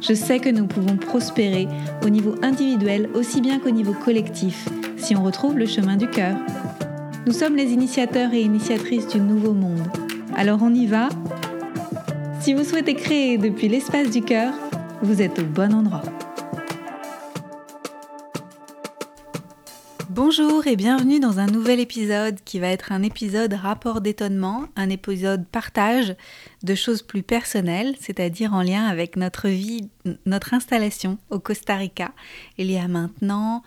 Je 0.00 0.14
sais 0.14 0.38
que 0.38 0.48
nous 0.48 0.66
pouvons 0.66 0.96
prospérer 0.96 1.68
au 2.04 2.08
niveau 2.08 2.34
individuel 2.42 3.08
aussi 3.14 3.40
bien 3.40 3.58
qu'au 3.58 3.70
niveau 3.70 3.94
collectif 3.94 4.68
si 4.96 5.14
on 5.14 5.22
retrouve 5.22 5.58
le 5.58 5.66
chemin 5.66 5.96
du 5.96 6.08
cœur. 6.08 6.36
Nous 7.26 7.32
sommes 7.32 7.56
les 7.56 7.72
initiateurs 7.72 8.32
et 8.32 8.40
initiatrices 8.40 9.08
du 9.08 9.20
nouveau 9.20 9.52
monde. 9.52 9.86
Alors 10.34 10.60
on 10.62 10.74
y 10.74 10.86
va 10.86 11.08
Si 12.40 12.54
vous 12.54 12.64
souhaitez 12.64 12.94
créer 12.94 13.38
depuis 13.38 13.68
l'espace 13.68 14.10
du 14.10 14.22
cœur, 14.22 14.54
vous 15.02 15.20
êtes 15.20 15.38
au 15.38 15.44
bon 15.44 15.74
endroit. 15.74 16.02
Bonjour 20.14 20.68
et 20.68 20.76
bienvenue 20.76 21.18
dans 21.18 21.40
un 21.40 21.46
nouvel 21.46 21.80
épisode 21.80 22.38
qui 22.44 22.60
va 22.60 22.68
être 22.68 22.92
un 22.92 23.02
épisode 23.02 23.52
rapport 23.52 24.00
d'étonnement, 24.00 24.66
un 24.76 24.88
épisode 24.88 25.44
partage 25.44 26.14
de 26.62 26.76
choses 26.76 27.02
plus 27.02 27.24
personnelles, 27.24 27.96
c'est-à-dire 27.98 28.54
en 28.54 28.62
lien 28.62 28.86
avec 28.86 29.16
notre 29.16 29.48
vie, 29.48 29.90
notre 30.24 30.54
installation 30.54 31.18
au 31.30 31.40
Costa 31.40 31.74
Rica. 31.74 32.12
Il 32.58 32.70
y 32.70 32.78
a 32.78 32.86
maintenant 32.86 33.64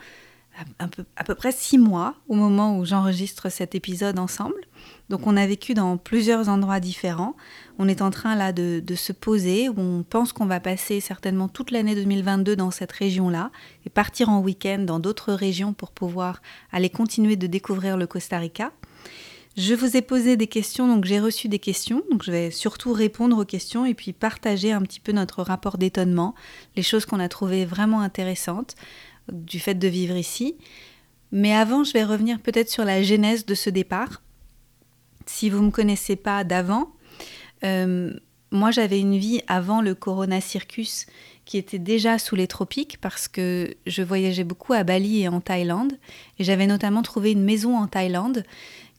peu, 0.89 1.03
à 1.17 1.25
peu 1.25 1.35
près 1.35 1.51
six 1.51 1.77
mois 1.77 2.15
au 2.29 2.35
moment 2.35 2.79
où 2.79 2.85
j'enregistre 2.85 3.49
cet 3.49 3.75
épisode 3.75 4.17
ensemble. 4.17 4.61
Donc 5.09 5.27
on 5.27 5.35
a 5.35 5.45
vécu 5.45 5.73
dans 5.73 5.97
plusieurs 5.97 6.47
endroits 6.47 6.79
différents. 6.79 7.35
On 7.79 7.87
est 7.87 8.01
en 8.01 8.09
train 8.09 8.35
là 8.35 8.51
de, 8.53 8.95
se 8.95 9.13
poser, 9.13 9.69
on 9.69 10.03
pense 10.03 10.33
qu'on 10.33 10.47
va 10.47 10.59
passer 10.59 10.99
certainement 10.99 11.47
toute 11.47 11.69
l'année 11.69 11.93
2022 11.93 12.55
dans 12.55 12.71
cette 12.71 12.91
région-là 12.91 13.51
et 13.85 13.89
partir 13.89 14.29
en 14.29 14.39
week-end 14.41 14.79
dans 14.79 14.99
d'autres 14.99 15.33
régions 15.33 15.73
pour 15.73 15.91
pouvoir 15.91 16.41
aller 16.71 16.89
continuer 16.89 17.35
de 17.35 17.45
découvrir 17.45 17.95
le 17.95 18.07
Costa 18.07 18.39
Rica. 18.39 18.71
Je 19.57 19.73
vous 19.73 19.97
ai 19.97 20.01
posé 20.01 20.37
des 20.37 20.47
questions, 20.47 20.87
donc 20.87 21.05
j'ai 21.05 21.19
reçu 21.19 21.49
des 21.49 21.59
questions, 21.59 22.03
donc 22.11 22.23
je 22.23 22.31
vais 22.31 22.51
surtout 22.51 22.93
répondre 22.93 23.37
aux 23.37 23.45
questions 23.45 23.85
et 23.85 23.93
puis 23.93 24.13
partager 24.13 24.71
un 24.71 24.81
petit 24.81 24.99
peu 24.99 25.11
notre 25.11 25.41
rapport 25.43 25.77
d'étonnement, 25.77 26.35
les 26.75 26.83
choses 26.83 27.05
qu'on 27.05 27.19
a 27.19 27.29
trouvées 27.29 27.65
vraiment 27.65 28.01
intéressantes 28.01 28.75
du 29.31 29.59
fait 29.59 29.75
de 29.75 29.87
vivre 29.87 30.15
ici. 30.15 30.57
Mais 31.31 31.53
avant, 31.53 31.83
je 31.83 31.93
vais 31.93 32.03
revenir 32.03 32.39
peut-être 32.39 32.69
sur 32.69 32.85
la 32.85 33.01
genèse 33.03 33.45
de 33.45 33.55
ce 33.55 33.69
départ. 33.69 34.21
Si 35.25 35.49
vous 35.49 35.59
ne 35.59 35.65
me 35.65 35.71
connaissez 35.71 36.15
pas 36.15 36.43
d'avant, 36.43 36.91
euh, 37.63 38.13
moi 38.51 38.71
j'avais 38.71 38.99
une 38.99 39.17
vie 39.17 39.41
avant 39.47 39.81
le 39.81 39.95
Corona 39.95 40.41
Circus 40.41 41.05
qui 41.45 41.57
était 41.57 41.79
déjà 41.79 42.19
sous 42.19 42.35
les 42.35 42.47
tropiques 42.47 42.97
parce 43.01 43.27
que 43.27 43.73
je 43.85 44.03
voyageais 44.03 44.43
beaucoup 44.43 44.73
à 44.73 44.83
Bali 44.83 45.21
et 45.21 45.27
en 45.29 45.39
Thaïlande. 45.39 45.93
Et 46.39 46.43
j'avais 46.43 46.67
notamment 46.67 47.01
trouvé 47.01 47.31
une 47.31 47.43
maison 47.43 47.77
en 47.77 47.87
Thaïlande 47.87 48.43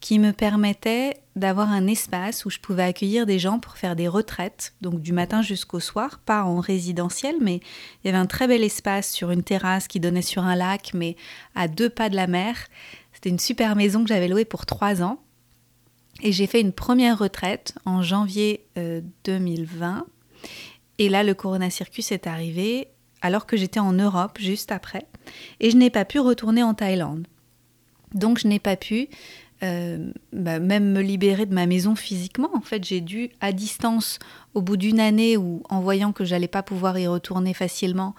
qui 0.00 0.18
me 0.18 0.32
permettait 0.32 1.18
d'avoir 1.36 1.70
un 1.70 1.86
espace 1.86 2.44
où 2.44 2.50
je 2.50 2.58
pouvais 2.58 2.84
accueillir 2.84 3.26
des 3.26 3.38
gens 3.38 3.58
pour 3.58 3.76
faire 3.76 3.96
des 3.96 4.08
retraites, 4.08 4.74
donc 4.80 5.00
du 5.00 5.12
matin 5.12 5.42
jusqu'au 5.42 5.80
soir, 5.80 6.20
pas 6.24 6.44
en 6.44 6.60
résidentiel, 6.60 7.36
mais 7.40 7.56
il 7.56 8.06
y 8.06 8.08
avait 8.08 8.18
un 8.18 8.26
très 8.26 8.46
bel 8.46 8.62
espace 8.62 9.10
sur 9.12 9.30
une 9.30 9.42
terrasse 9.42 9.88
qui 9.88 10.00
donnait 10.00 10.22
sur 10.22 10.44
un 10.44 10.54
lac, 10.54 10.92
mais 10.94 11.16
à 11.54 11.68
deux 11.68 11.90
pas 11.90 12.08
de 12.08 12.16
la 12.16 12.26
mer. 12.26 12.56
C'était 13.12 13.30
une 13.30 13.38
super 13.38 13.76
maison 13.76 14.02
que 14.02 14.08
j'avais 14.08 14.28
louée 14.28 14.44
pour 14.44 14.66
trois 14.66 15.02
ans. 15.02 15.20
Et 16.22 16.32
j'ai 16.32 16.46
fait 16.46 16.60
une 16.60 16.72
première 16.72 17.18
retraite 17.18 17.74
en 17.84 18.02
janvier 18.02 18.64
2020. 19.24 19.98
Euh, 19.98 20.46
et 20.98 21.08
là, 21.08 21.22
le 21.22 21.34
Corona 21.34 21.70
Circus 21.70 22.10
est 22.12 22.26
arrivé 22.26 22.88
alors 23.20 23.46
que 23.46 23.56
j'étais 23.56 23.80
en 23.80 23.92
Europe 23.92 24.38
juste 24.40 24.72
après. 24.72 25.06
Et 25.60 25.70
je 25.70 25.76
n'ai 25.76 25.90
pas 25.90 26.04
pu 26.04 26.18
retourner 26.18 26.62
en 26.62 26.74
Thaïlande. 26.74 27.26
Donc 28.14 28.38
je 28.38 28.48
n'ai 28.48 28.58
pas 28.58 28.76
pu 28.76 29.08
euh, 29.64 30.12
bah, 30.32 30.60
même 30.60 30.92
me 30.92 31.00
libérer 31.00 31.46
de 31.46 31.54
ma 31.54 31.66
maison 31.66 31.94
physiquement. 31.94 32.50
En 32.54 32.60
fait, 32.60 32.84
j'ai 32.84 33.00
dû, 33.00 33.30
à 33.40 33.52
distance, 33.52 34.18
au 34.54 34.62
bout 34.62 34.76
d'une 34.76 35.00
année 35.00 35.36
ou 35.36 35.62
en 35.68 35.80
voyant 35.80 36.12
que 36.12 36.24
j'allais 36.24 36.48
pas 36.48 36.62
pouvoir 36.62 36.98
y 36.98 37.06
retourner 37.06 37.54
facilement, 37.54 38.14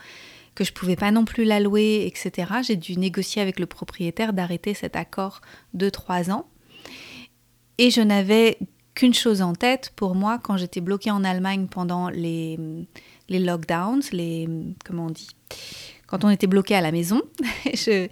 que 0.56 0.64
je 0.64 0.74
pouvais 0.74 0.98
pas 0.98 1.12
non 1.12 1.26
plus 1.26 1.46
la 1.46 1.60
louer, 1.60 2.06
etc., 2.06 2.52
j'ai 2.62 2.76
dû 2.76 2.98
négocier 2.98 3.42
avec 3.42 3.60
le 3.60 3.66
propriétaire 3.66 4.34
d'arrêter 4.34 4.74
cet 4.74 4.96
accord 4.96 5.42
de 5.74 5.90
trois 5.90 6.30
ans. 6.30 6.46
Et 7.80 7.92
je 7.92 8.02
n'avais 8.02 8.60
qu'une 8.94 9.14
chose 9.14 9.42
en 9.42 9.54
tête 9.54 9.94
pour 9.96 10.14
moi 10.14 10.38
quand 10.38 10.58
j'étais 10.58 10.82
bloquée 10.82 11.12
en 11.12 11.24
Allemagne 11.24 11.68
pendant 11.68 12.10
les, 12.10 12.60
les 13.30 13.40
lockdowns, 13.40 14.02
les. 14.12 14.50
Comment 14.86 15.06
on 15.06 15.10
dit 15.10 15.30
quand 16.06 16.26
on 16.26 16.30
était 16.32 16.48
bloqué 16.48 16.74
à 16.74 16.82
la 16.82 16.92
maison, 16.92 17.22
je, 17.66 18.08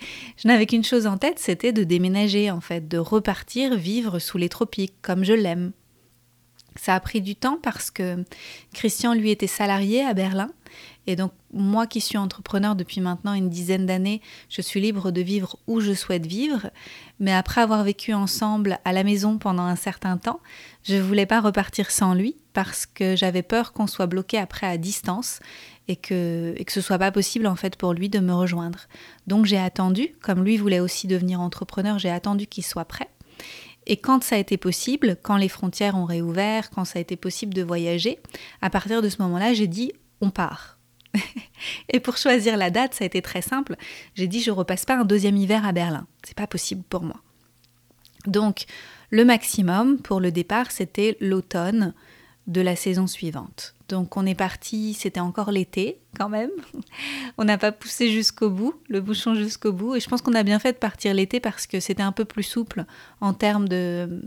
n'avais 0.45 0.67
qu'une 0.67 0.83
chose 0.83 1.07
en 1.07 1.17
tête, 1.17 1.39
c'était 1.39 1.73
de 1.73 1.83
déménager 1.83 2.51
en 2.51 2.61
fait, 2.61 2.87
de 2.87 2.99
repartir 2.99 3.75
vivre 3.75 4.19
sous 4.19 4.37
les 4.37 4.49
tropiques 4.49 4.93
comme 5.01 5.23
je 5.23 5.33
l'aime. 5.33 5.71
Ça 6.75 6.93
a 6.93 6.99
pris 6.99 7.21
du 7.21 7.35
temps 7.35 7.57
parce 7.61 7.89
que 7.89 8.23
Christian, 8.73 9.15
lui, 9.15 9.31
était 9.31 9.47
salarié 9.47 10.05
à 10.05 10.13
Berlin. 10.13 10.51
Et 11.07 11.15
donc, 11.15 11.31
moi 11.53 11.87
qui 11.87 12.01
suis 12.01 12.17
entrepreneur 12.17 12.75
depuis 12.75 12.99
maintenant 12.99 13.33
une 13.33 13.49
dizaine 13.49 13.85
d'années, 13.85 14.21
je 14.49 14.61
suis 14.61 14.81
libre 14.81 15.11
de 15.11 15.21
vivre 15.21 15.57
où 15.65 15.79
je 15.79 15.93
souhaite 15.93 16.25
vivre. 16.25 16.69
Mais 17.21 17.33
après 17.33 17.61
avoir 17.61 17.83
vécu 17.85 18.13
ensemble 18.13 18.77
à 18.83 18.91
la 18.91 19.05
maison 19.05 19.37
pendant 19.37 19.63
un 19.63 19.77
certain 19.77 20.17
temps, 20.17 20.41
je 20.83 20.95
ne 20.95 21.01
voulais 21.01 21.25
pas 21.25 21.39
repartir 21.39 21.91
sans 21.91 22.13
lui 22.13 22.35
parce 22.51 22.85
que 22.85 23.15
j'avais 23.15 23.41
peur 23.41 23.71
qu'on 23.71 23.87
soit 23.87 24.07
bloqué 24.07 24.37
après 24.37 24.67
à 24.67 24.77
distance 24.77 25.39
et 25.87 25.95
que, 25.95 26.53
et 26.57 26.65
que 26.65 26.73
ce 26.73 26.81
soit 26.81 26.99
pas 26.99 27.11
possible 27.11 27.47
en 27.47 27.55
fait 27.55 27.77
pour 27.77 27.93
lui 27.93 28.09
de 28.09 28.19
me 28.19 28.33
rejoindre. 28.33 28.79
Donc 29.27 29.45
j'ai 29.45 29.57
attendu, 29.57 30.09
comme 30.21 30.43
lui 30.43 30.57
voulait 30.57 30.81
aussi 30.81 31.07
devenir 31.07 31.39
entrepreneur, 31.39 31.97
j'ai 31.97 32.11
attendu 32.11 32.47
qu'il 32.47 32.65
soit 32.65 32.85
prêt. 32.85 33.09
Et 33.85 33.95
quand 33.95 34.21
ça 34.21 34.35
a 34.35 34.39
été 34.39 34.57
possible, 34.57 35.15
quand 35.23 35.37
les 35.37 35.47
frontières 35.47 35.95
ont 35.95 36.03
réouvert, 36.03 36.69
quand 36.69 36.83
ça 36.83 36.99
a 36.99 37.01
été 37.01 37.15
possible 37.15 37.53
de 37.53 37.63
voyager, 37.63 38.19
à 38.61 38.69
partir 38.69 39.01
de 39.01 39.07
ce 39.07 39.21
moment-là, 39.21 39.53
j'ai 39.53 39.67
dit 39.67 39.93
on 40.19 40.29
part. 40.29 40.76
et 41.89 41.99
pour 41.99 42.17
choisir 42.17 42.57
la 42.57 42.69
date, 42.69 42.93
ça 42.93 43.03
a 43.03 43.07
été 43.07 43.21
très 43.21 43.41
simple. 43.41 43.75
J'ai 44.15 44.27
dit 44.27 44.41
je 44.41 44.51
repasse 44.51 44.85
pas 44.85 44.97
un 44.97 45.05
deuxième 45.05 45.37
hiver 45.37 45.65
à 45.65 45.71
Berlin. 45.71 46.07
C'est 46.23 46.37
pas 46.37 46.47
possible 46.47 46.83
pour 46.89 47.03
moi. 47.03 47.21
Donc 48.25 48.65
le 49.09 49.25
maximum 49.25 49.99
pour 49.99 50.19
le 50.19 50.31
départ, 50.31 50.71
c'était 50.71 51.17
l'automne 51.19 51.93
de 52.47 52.61
la 52.61 52.75
saison 52.75 53.07
suivante. 53.07 53.75
Donc 53.89 54.17
on 54.17 54.25
est 54.25 54.35
parti, 54.35 54.93
c'était 54.93 55.19
encore 55.19 55.51
l'été 55.51 55.99
quand 56.17 56.29
même. 56.29 56.51
On 57.37 57.45
n'a 57.45 57.57
pas 57.57 57.71
poussé 57.71 58.09
jusqu'au 58.09 58.49
bout, 58.49 58.73
le 58.89 59.01
bouchon 59.01 59.35
jusqu'au 59.35 59.71
bout. 59.71 59.95
Et 59.95 59.99
je 59.99 60.09
pense 60.09 60.21
qu'on 60.21 60.33
a 60.33 60.43
bien 60.43 60.59
fait 60.59 60.73
de 60.73 60.77
partir 60.77 61.13
l'été 61.13 61.39
parce 61.39 61.67
que 61.67 61.79
c'était 61.79 62.03
un 62.03 62.11
peu 62.11 62.25
plus 62.25 62.43
souple 62.43 62.85
en 63.21 63.33
termes 63.33 63.67
de, 63.67 64.23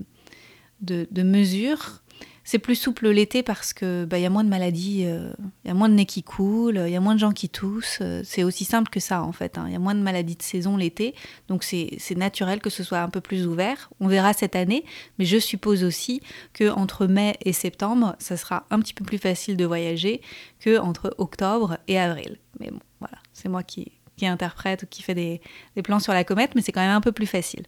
de, 0.81 1.07
de 1.11 1.23
mesures. 1.23 2.03
C'est 2.51 2.59
plus 2.59 2.75
souple 2.75 3.09
l'été 3.11 3.45
parce 3.45 3.73
que 3.73 4.05
bah, 4.07 4.19
y 4.19 4.27
a 4.27 4.29
moins 4.29 4.43
de 4.43 4.49
maladies, 4.49 5.05
euh, 5.07 5.31
il 5.65 5.69
y 5.69 5.71
a 5.71 5.75
moins 5.75 5.89
de 5.89 5.95
nez 5.95 6.05
qui 6.05 6.25
coulent, 6.25 6.83
il 6.85 6.93
y 6.93 6.97
a 6.97 7.01
moins 7.01 7.15
de 7.15 7.21
gens 7.21 7.31
qui 7.31 7.49
toussent. 7.49 8.01
Euh, 8.01 8.23
c'est 8.25 8.43
aussi 8.43 8.65
simple 8.65 8.91
que 8.91 8.99
ça 8.99 9.23
en 9.23 9.31
fait. 9.31 9.57
Hein. 9.57 9.67
Il 9.69 9.73
y 9.73 9.77
a 9.77 9.79
moins 9.79 9.95
de 9.95 10.01
maladies 10.01 10.35
de 10.35 10.43
saison 10.43 10.77
l'été, 10.77 11.15
donc 11.47 11.63
c'est 11.63 12.01
naturel 12.17 12.59
que 12.59 12.69
ce 12.69 12.83
soit 12.83 13.03
un 13.03 13.09
peu 13.09 13.21
plus 13.21 13.47
ouvert. 13.47 13.89
On 14.01 14.09
verra 14.09 14.33
cette 14.33 14.57
année, 14.57 14.85
mais 15.21 15.27
je 15.27 15.39
suppose 15.39 15.85
aussi 15.85 16.23
que 16.53 16.73
entre 16.73 17.07
mai 17.07 17.37
et 17.45 17.53
septembre, 17.53 18.17
ça 18.19 18.37
sera 18.37 18.67
un 18.71 18.81
petit 18.81 18.95
peu 18.95 19.05
plus 19.05 19.19
facile 19.19 19.57
de 19.57 19.65
voyager 19.65 20.21
que 20.59 20.77
entre 20.81 21.15
octobre 21.19 21.79
et 21.87 22.01
avril. 22.01 22.37
Mais 22.59 22.73
bon, 22.73 22.81
voilà, 22.99 23.19
c'est 23.33 23.49
moi 23.49 23.63
qui, 23.63 23.93
qui 24.17 24.27
interprète 24.27 24.83
ou 24.83 24.87
qui 24.87 25.05
fait 25.05 25.15
des 25.15 25.41
plans 25.85 26.01
sur 26.01 26.13
la 26.13 26.25
comète, 26.25 26.57
mais 26.57 26.63
c'est 26.63 26.73
quand 26.73 26.81
même 26.81 26.97
un 26.97 27.01
peu 27.01 27.13
plus 27.13 27.27
facile. 27.29 27.63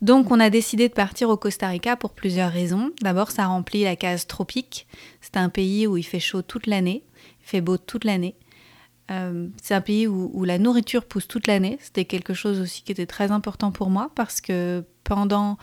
Donc 0.00 0.30
on 0.30 0.40
a 0.40 0.50
décidé 0.50 0.88
de 0.88 0.94
partir 0.94 1.28
au 1.28 1.36
Costa 1.36 1.68
Rica 1.68 1.96
pour 1.96 2.12
plusieurs 2.12 2.50
raisons. 2.50 2.90
D'abord, 3.02 3.30
ça 3.30 3.46
remplit 3.46 3.84
la 3.84 3.96
case 3.96 4.26
tropique. 4.26 4.86
C'est 5.20 5.36
un 5.36 5.48
pays 5.48 5.86
où 5.86 5.96
il 5.96 6.02
fait 6.02 6.20
chaud 6.20 6.42
toute 6.42 6.66
l'année, 6.66 7.04
il 7.40 7.46
fait 7.46 7.60
beau 7.60 7.76
toute 7.76 8.04
l'année. 8.04 8.36
Euh, 9.10 9.48
c'est 9.62 9.74
un 9.74 9.80
pays 9.80 10.06
où, 10.06 10.44
la 10.44 10.58
nourriture 10.58 11.04
pousse 11.04 11.28
toute 11.28 11.46
l'année. 11.46 11.78
C'était 11.80 12.04
quelque 12.04 12.34
chose 12.34 12.60
aussi 12.60 12.82
qui 12.82 12.92
était 12.92 13.06
très 13.06 13.30
important 13.30 13.70
pour 13.72 13.90
moi 13.90 14.10
parce 14.14 14.40
que 14.40 14.84
pendant 15.04 15.58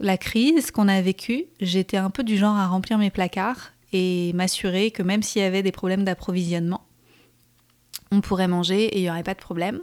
la 0.00 0.18
crise 0.18 0.70
qu'on 0.70 0.88
a 0.88 1.00
vécue, 1.00 1.46
j'étais 1.60 1.96
un 1.96 2.10
peu 2.10 2.24
du 2.24 2.36
genre 2.36 2.56
à 2.56 2.66
remplir 2.66 2.98
mes 2.98 3.10
placards 3.10 3.72
et 3.92 4.32
m'assurer 4.34 4.90
que 4.90 5.02
même 5.02 5.22
s'il 5.22 5.42
y 5.42 5.44
avait 5.44 5.62
des 5.62 5.72
problèmes 5.72 6.04
d'approvisionnement, 6.04 6.84
on 8.12 8.20
pourrait 8.20 8.46
manger 8.46 8.84
et 8.84 8.98
il 8.98 9.02
n'y 9.02 9.10
aurait 9.10 9.22
pas 9.22 9.34
de 9.34 9.40
problème. 9.40 9.80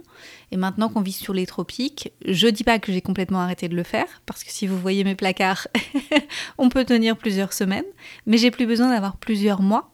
Et 0.52 0.56
maintenant 0.56 0.88
qu'on 0.88 1.02
vit 1.02 1.12
sur 1.12 1.34
les 1.34 1.46
tropiques, 1.46 2.12
je 2.24 2.46
dis 2.46 2.64
pas 2.64 2.78
que 2.78 2.92
j'ai 2.92 3.02
complètement 3.02 3.40
arrêté 3.40 3.68
de 3.68 3.74
le 3.74 3.82
faire, 3.82 4.06
parce 4.24 4.44
que 4.44 4.52
si 4.52 4.66
vous 4.66 4.78
voyez 4.78 5.04
mes 5.04 5.16
placards, 5.16 5.66
on 6.58 6.68
peut 6.68 6.84
tenir 6.84 7.16
plusieurs 7.16 7.52
semaines, 7.52 7.84
mais 8.26 8.38
j'ai 8.38 8.52
plus 8.52 8.66
besoin 8.66 8.88
d'avoir 8.88 9.16
plusieurs 9.16 9.60
mois 9.60 9.92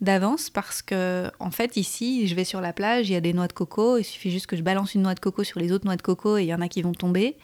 d'avance 0.00 0.48
parce 0.48 0.80
que 0.80 1.28
en 1.40 1.50
fait 1.50 1.76
ici 1.76 2.28
je 2.28 2.34
vais 2.36 2.44
sur 2.44 2.60
la 2.60 2.72
plage, 2.72 3.08
il 3.08 3.14
y 3.14 3.16
a 3.16 3.20
des 3.20 3.32
noix 3.32 3.48
de 3.48 3.52
coco, 3.52 3.98
il 3.98 4.04
suffit 4.04 4.30
juste 4.30 4.46
que 4.46 4.56
je 4.56 4.62
balance 4.62 4.94
une 4.94 5.02
noix 5.02 5.14
de 5.14 5.18
coco 5.18 5.42
sur 5.42 5.58
les 5.58 5.72
autres 5.72 5.86
noix 5.86 5.96
de 5.96 6.02
coco 6.02 6.36
et 6.36 6.44
il 6.44 6.46
y 6.46 6.54
en 6.54 6.60
a 6.60 6.68
qui 6.68 6.82
vont 6.82 6.92
tomber. 6.92 7.36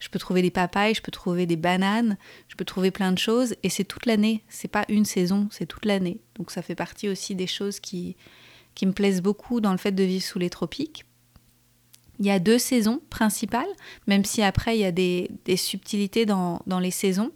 Je 0.00 0.08
peux 0.08 0.18
trouver 0.18 0.42
des 0.42 0.50
papayes, 0.50 0.94
je 0.94 1.02
peux 1.02 1.12
trouver 1.12 1.46
des 1.46 1.54
bananes, 1.54 2.16
je 2.48 2.56
peux 2.56 2.64
trouver 2.64 2.90
plein 2.90 3.12
de 3.12 3.18
choses 3.18 3.54
et 3.62 3.68
c'est 3.68 3.84
toute 3.84 4.06
l'année, 4.06 4.42
c'est 4.48 4.66
pas 4.66 4.84
une 4.88 5.04
saison, 5.04 5.46
c'est 5.52 5.66
toute 5.66 5.84
l'année. 5.84 6.18
Donc 6.34 6.50
ça 6.50 6.60
fait 6.60 6.74
partie 6.74 7.08
aussi 7.08 7.36
des 7.36 7.46
choses 7.46 7.78
qui 7.78 8.16
qui 8.74 8.86
me 8.86 8.92
plaisent 8.92 9.22
beaucoup 9.22 9.60
dans 9.60 9.72
le 9.72 9.78
fait 9.78 9.92
de 9.92 10.02
vivre 10.02 10.24
sous 10.24 10.38
les 10.38 10.50
tropiques. 10.50 11.04
Il 12.18 12.26
y 12.26 12.30
a 12.30 12.38
deux 12.38 12.58
saisons 12.58 13.00
principales, 13.10 13.68
même 14.06 14.24
si 14.24 14.42
après 14.42 14.76
il 14.76 14.80
y 14.80 14.84
a 14.84 14.92
des, 14.92 15.28
subtilités 15.56 16.26
dans, 16.26 16.60
dans 16.66 16.78
les 16.78 16.90
saisons. 16.90 17.32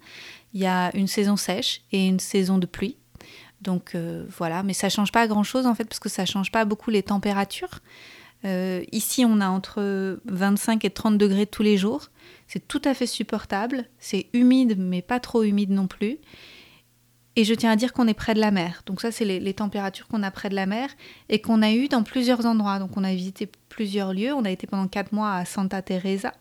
Il 0.55 0.61
y 0.61 0.67
a 0.67 0.95
une 0.97 1.09
saison 1.09 1.37
sèche 1.37 1.83
et 1.93 2.07
une 2.07 2.21
saison 2.21 2.59
de 2.59 2.67
pluie. 2.67 2.97
Donc 3.63 3.95
euh, 3.95 4.25
voilà, 4.37 4.63
mais 4.63 4.75
ça 4.75 4.89
change 4.89 5.13
pas 5.13 5.27
grand-chose 5.27 5.67
en 5.67 5.75
fait 5.75 5.85
parce 5.85 5.99
que 5.99 6.09
ça 6.09 6.25
change 6.27 6.53
pas 6.53 6.65
beaucoup 6.65 6.91
les 6.91 7.03
températures. 7.03 7.81
Euh, 8.45 8.85
ici, 8.93 9.25
on 9.27 9.41
a 9.41 9.49
entre 9.49 10.21
25 10.27 10.85
et 10.85 10.91
30 10.91 11.19
degrés 11.19 11.47
tous 11.47 11.63
les 11.63 11.77
jours. 11.77 12.11
C'est 12.47 12.69
tout 12.69 12.83
à 12.85 12.95
fait 12.95 13.07
supportable. 13.07 13.87
C'est 13.99 14.27
humide, 14.35 14.77
mais 14.79 15.03
pas 15.03 15.21
trop 15.21 15.43
humide 15.43 15.71
non 15.71 15.87
plus. 15.87 16.19
Et 17.39 17.45
je 17.45 17.53
tiens 17.53 17.71
à 17.71 17.77
dire 17.77 17.93
qu'on 17.93 18.09
est 18.09 18.15
près 18.15 18.33
de 18.33 18.41
la 18.41 18.51
mer. 18.51 18.83
Donc 18.87 19.03
ça, 19.03 19.13
c'est 19.13 19.27
les, 19.27 19.55
températures 19.55 20.09
qu'on 20.09 20.23
a 20.23 20.31
près 20.31 20.49
de 20.49 20.55
la 20.55 20.65
mer 20.65 20.89
et 21.29 21.41
qu'on 21.41 21.61
a 21.61 21.71
eu 21.71 21.87
dans 21.89 22.03
plusieurs 22.03 22.47
endroits. 22.47 22.79
Donc 22.79 22.97
on 22.97 23.05
a 23.05 23.15
visité 23.15 23.49
plusieurs 23.69 24.15
lieux. 24.15 24.33
On 24.33 24.47
a 24.47 24.51
été 24.51 24.67
pendant 24.67 24.89
4 24.89 25.13
mois 25.13 25.35
à 25.35 25.45
Santa 25.45 25.83
Teresa. 25.83 26.33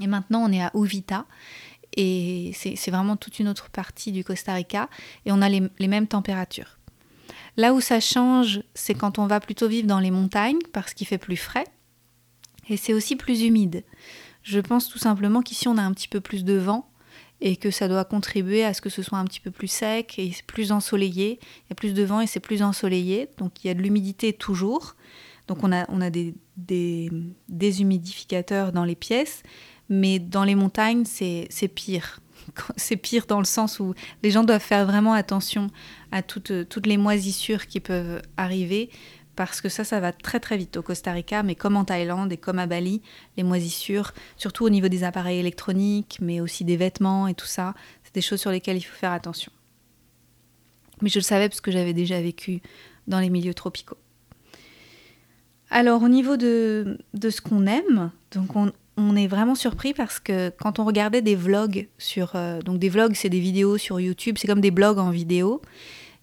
Et 0.00 0.08
maintenant, 0.08 0.42
on 0.42 0.52
est 0.52 0.62
à 0.62 0.72
Uvita. 0.74 1.26
Et 1.96 2.52
c'est 2.54 2.90
vraiment 2.90 3.16
toute 3.16 3.38
une 3.38 3.48
autre 3.48 3.70
partie 3.70 4.10
du 4.10 4.24
Costa 4.24 4.54
Rica. 4.54 4.88
Et 5.26 5.32
on 5.32 5.42
a 5.42 5.48
les, 5.48 5.62
les 5.78 5.88
mêmes 5.88 6.08
températures. 6.08 6.78
Là 7.56 7.72
où 7.72 7.80
ça 7.80 8.00
change, 8.00 8.62
c'est 8.74 8.94
quand 8.94 9.18
on 9.20 9.28
va 9.28 9.38
plutôt 9.38 9.68
vivre 9.68 9.86
dans 9.86 10.00
les 10.00 10.10
montagnes 10.10 10.58
parce 10.72 10.92
qu'il 10.92 11.06
fait 11.06 11.18
plus 11.18 11.36
frais. 11.36 11.66
Et 12.68 12.76
c'est 12.76 12.94
aussi 12.94 13.14
plus 13.14 13.42
humide. 13.42 13.84
Je 14.42 14.58
pense 14.58 14.88
tout 14.88 14.98
simplement 14.98 15.42
qu'ici 15.42 15.68
on 15.68 15.78
a 15.78 15.82
un 15.82 15.92
petit 15.92 16.08
peu 16.08 16.20
plus 16.20 16.44
de 16.44 16.54
vent 16.54 16.89
et 17.40 17.56
que 17.56 17.70
ça 17.70 17.88
doit 17.88 18.04
contribuer 18.04 18.64
à 18.64 18.74
ce 18.74 18.80
que 18.80 18.90
ce 18.90 19.02
soit 19.02 19.18
un 19.18 19.24
petit 19.24 19.40
peu 19.40 19.50
plus 19.50 19.68
sec 19.68 20.18
et 20.18 20.32
plus 20.46 20.72
ensoleillé. 20.72 21.38
Il 21.40 21.70
y 21.70 21.72
a 21.72 21.74
plus 21.74 21.94
de 21.94 22.02
vent 22.02 22.20
et 22.20 22.26
c'est 22.26 22.40
plus 22.40 22.62
ensoleillé, 22.62 23.28
donc 23.38 23.64
il 23.64 23.68
y 23.68 23.70
a 23.70 23.74
de 23.74 23.80
l'humidité 23.80 24.32
toujours. 24.32 24.94
Donc 25.48 25.64
on 25.64 25.72
a, 25.72 25.84
on 25.90 26.00
a 26.00 26.10
des, 26.10 26.34
des 26.56 27.10
déshumidificateurs 27.48 28.72
dans 28.72 28.84
les 28.84 28.94
pièces, 28.94 29.42
mais 29.88 30.18
dans 30.18 30.44
les 30.44 30.54
montagnes, 30.54 31.04
c'est 31.04 31.48
pire. 31.74 32.20
C'est 32.76 32.96
pire 32.96 33.26
dans 33.26 33.38
le 33.38 33.44
sens 33.44 33.80
où 33.80 33.94
les 34.22 34.30
gens 34.30 34.44
doivent 34.44 34.62
faire 34.62 34.86
vraiment 34.86 35.12
attention 35.12 35.68
à 36.10 36.22
toutes, 36.22 36.68
toutes 36.70 36.86
les 36.86 36.96
moisissures 36.96 37.66
qui 37.66 37.80
peuvent 37.80 38.22
arriver, 38.38 38.88
parce 39.36 39.60
que 39.60 39.68
ça, 39.68 39.84
ça 39.84 40.00
va 40.00 40.12
très 40.12 40.40
très 40.40 40.56
vite 40.56 40.76
au 40.76 40.82
Costa 40.82 41.12
Rica, 41.12 41.42
mais 41.42 41.54
comme 41.54 41.76
en 41.76 41.84
Thaïlande 41.84 42.32
et 42.32 42.36
comme 42.36 42.58
à 42.58 42.66
Bali, 42.66 43.02
les 43.36 43.42
moisissures, 43.42 44.12
surtout 44.36 44.64
au 44.64 44.70
niveau 44.70 44.88
des 44.88 45.04
appareils 45.04 45.38
électroniques, 45.38 46.18
mais 46.20 46.40
aussi 46.40 46.64
des 46.64 46.76
vêtements 46.76 47.26
et 47.28 47.34
tout 47.34 47.46
ça, 47.46 47.74
c'est 48.04 48.14
des 48.14 48.20
choses 48.20 48.40
sur 48.40 48.50
lesquelles 48.50 48.76
il 48.76 48.82
faut 48.82 48.96
faire 48.96 49.12
attention. 49.12 49.52
Mais 51.02 51.08
je 51.08 51.18
le 51.18 51.24
savais 51.24 51.48
parce 51.48 51.60
que 51.60 51.70
j'avais 51.70 51.94
déjà 51.94 52.20
vécu 52.20 52.60
dans 53.06 53.20
les 53.20 53.30
milieux 53.30 53.54
tropicaux. 53.54 53.96
Alors 55.70 56.02
au 56.02 56.08
niveau 56.08 56.36
de, 56.36 56.98
de 57.14 57.30
ce 57.30 57.40
qu'on 57.40 57.66
aime, 57.66 58.10
donc 58.32 58.56
on, 58.56 58.72
est 59.16 59.28
vraiment 59.28 59.54
surpris 59.54 59.94
parce 59.94 60.20
que 60.20 60.50
quand 60.60 60.78
on 60.78 60.84
regardait 60.84 61.22
des 61.22 61.34
vlogs 61.34 61.88
sur... 61.96 62.32
Euh, 62.34 62.60
donc 62.60 62.78
des 62.78 62.90
vlogs, 62.90 63.14
c'est 63.14 63.30
des 63.30 63.40
vidéos 63.40 63.78
sur 63.78 63.98
YouTube, 63.98 64.36
c'est 64.38 64.46
comme 64.46 64.60
des 64.60 64.70
blogs 64.70 64.98
en 64.98 65.10
vidéo. 65.10 65.62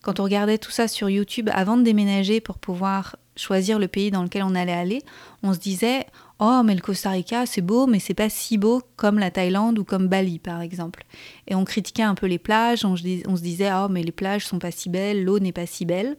Quand 0.07 0.21
on 0.21 0.24
regardait 0.24 0.57
tout 0.57 0.71
ça 0.71 0.88
sur 0.88 1.09
YouTube 1.09 1.50
avant 1.51 1.75
de 1.75 1.83
déménager 1.83 2.39
pour 2.39 2.59
pouvoir 2.59 3.18
choisir 3.36 3.77
le 3.77 3.89
pays 3.89 4.09
dans 4.09 4.24
lequel 4.24 4.42
on 4.44 4.56
allait 4.56 4.71
aller, 4.71 5.01
on 5.44 5.54
se 5.54 5.59
disait 5.59 6.06
Oh, 6.39 6.62
mais 6.63 6.75
le 6.75 6.80
Costa 6.80 7.09
Rica, 7.09 7.45
c'est 7.45 7.62
beau, 7.62 7.88
mais 7.88 8.00
c'est 8.00 8.13
pas 8.13 8.30
si 8.30 8.57
beau 8.57 8.81
comme 8.95 9.19
la 9.19 9.31
Thaïlande 9.31 9.77
ou 9.80 9.83
comme 9.83 10.07
Bali, 10.07 10.39
par 10.39 10.62
exemple. 10.62 11.04
Et 11.50 11.56
on 11.56 11.65
critiquait 11.65 12.04
un 12.04 12.15
peu 12.15 12.25
les 12.25 12.39
plages, 12.39 12.86
on, 12.86 12.95
se 12.95 13.04
disait 13.42 13.69
Oh, 13.74 13.89
mais 13.89 14.01
les 14.01 14.13
plages 14.13 14.45
sont 14.45 14.59
pas 14.59 14.71
si 14.71 14.88
belles, 14.88 15.25
l'eau 15.25 15.39
n'est 15.39 15.51
pas 15.51 15.65
si 15.65 15.83
belle. 15.83 16.15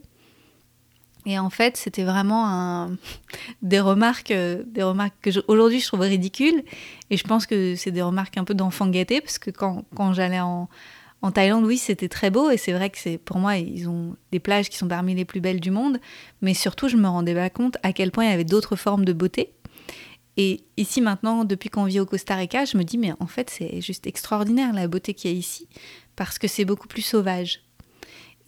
Et 1.25 1.39
en 1.39 1.49
fait, 1.49 1.79
c'était 1.79 2.05
vraiment 2.05 2.91
des 3.63 3.81
remarques, 3.81 4.33
euh, 4.33 4.65
des 4.67 4.83
remarques 4.83 5.17
que 5.23 5.31
aujourd'hui 5.49 5.81
je 5.81 5.87
trouve 5.87 6.01
ridicules. 6.01 6.63
Et 7.09 7.17
je 7.17 7.25
pense 7.25 7.47
que 7.47 7.75
c'est 7.75 7.91
des 7.91 8.03
remarques 8.03 8.37
un 8.37 8.45
peu 8.45 8.53
d'enfant 8.53 8.89
gâté, 8.89 9.23
parce 9.23 9.39
que 9.39 9.51
quand, 9.51 9.87
quand 9.95 10.13
j'allais 10.13 10.41
en, 10.41 10.69
en 11.21 11.33
Thaïlande, 11.33 11.65
oui, 11.65 11.79
c'était 11.79 12.09
très 12.09 12.31
beau. 12.31 12.51
Et 12.51 12.57
c'est 12.57 12.73
vrai 12.73 12.91
que 12.91 12.99
c'est 12.99 13.19
pour 13.19 13.39
moi, 13.39 13.57
ils 13.57 13.89
ont 13.89 14.17
des 14.33 14.39
plages 14.39 14.69
qui 14.69 14.77
sont 14.77 14.89
parmi 14.89 15.15
les 15.15 15.25
plus 15.25 15.41
belles 15.41 15.61
du 15.61 15.71
monde. 15.71 15.99
Mais 16.43 16.55
surtout, 16.55 16.89
je 16.89 16.97
me 16.97 17.09
rendais 17.09 17.35
pas 17.35 17.51
compte 17.51 17.77
à 17.83 17.93
quel 17.93 18.11
point 18.11 18.25
il 18.25 18.31
y 18.31 18.35
avait 18.35 18.45
d'autres 18.45 18.77
formes 18.77 19.05
de 19.05 19.13
beauté. 19.13 19.53
Et 20.37 20.63
ici 20.77 21.01
maintenant, 21.01 21.45
depuis 21.45 21.69
qu'on 21.69 21.85
vit 21.85 21.99
au 21.99 22.07
Costa 22.07 22.37
Rica, 22.37 22.65
je 22.65 22.79
me 22.79 22.85
dis, 22.85 22.97
mais 22.97 23.13
en 23.19 23.27
fait, 23.27 23.51
c'est 23.51 23.81
juste 23.81 24.07
extraordinaire 24.07 24.73
la 24.73 24.87
beauté 24.87 25.13
qu'il 25.13 25.33
y 25.33 25.35
a 25.35 25.37
ici, 25.37 25.67
parce 26.15 26.39
que 26.39 26.47
c'est 26.47 26.65
beaucoup 26.65 26.87
plus 26.87 27.03
sauvage. 27.03 27.65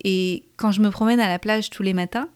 Et 0.05 0.45
quand 0.57 0.71
je 0.71 0.81
me 0.81 0.91
promène 0.91 1.19
à 1.19 1.29
la 1.29 1.41
plage 1.41 1.69
tous 1.69 1.83
les 1.83 1.93
matins, 1.93 2.29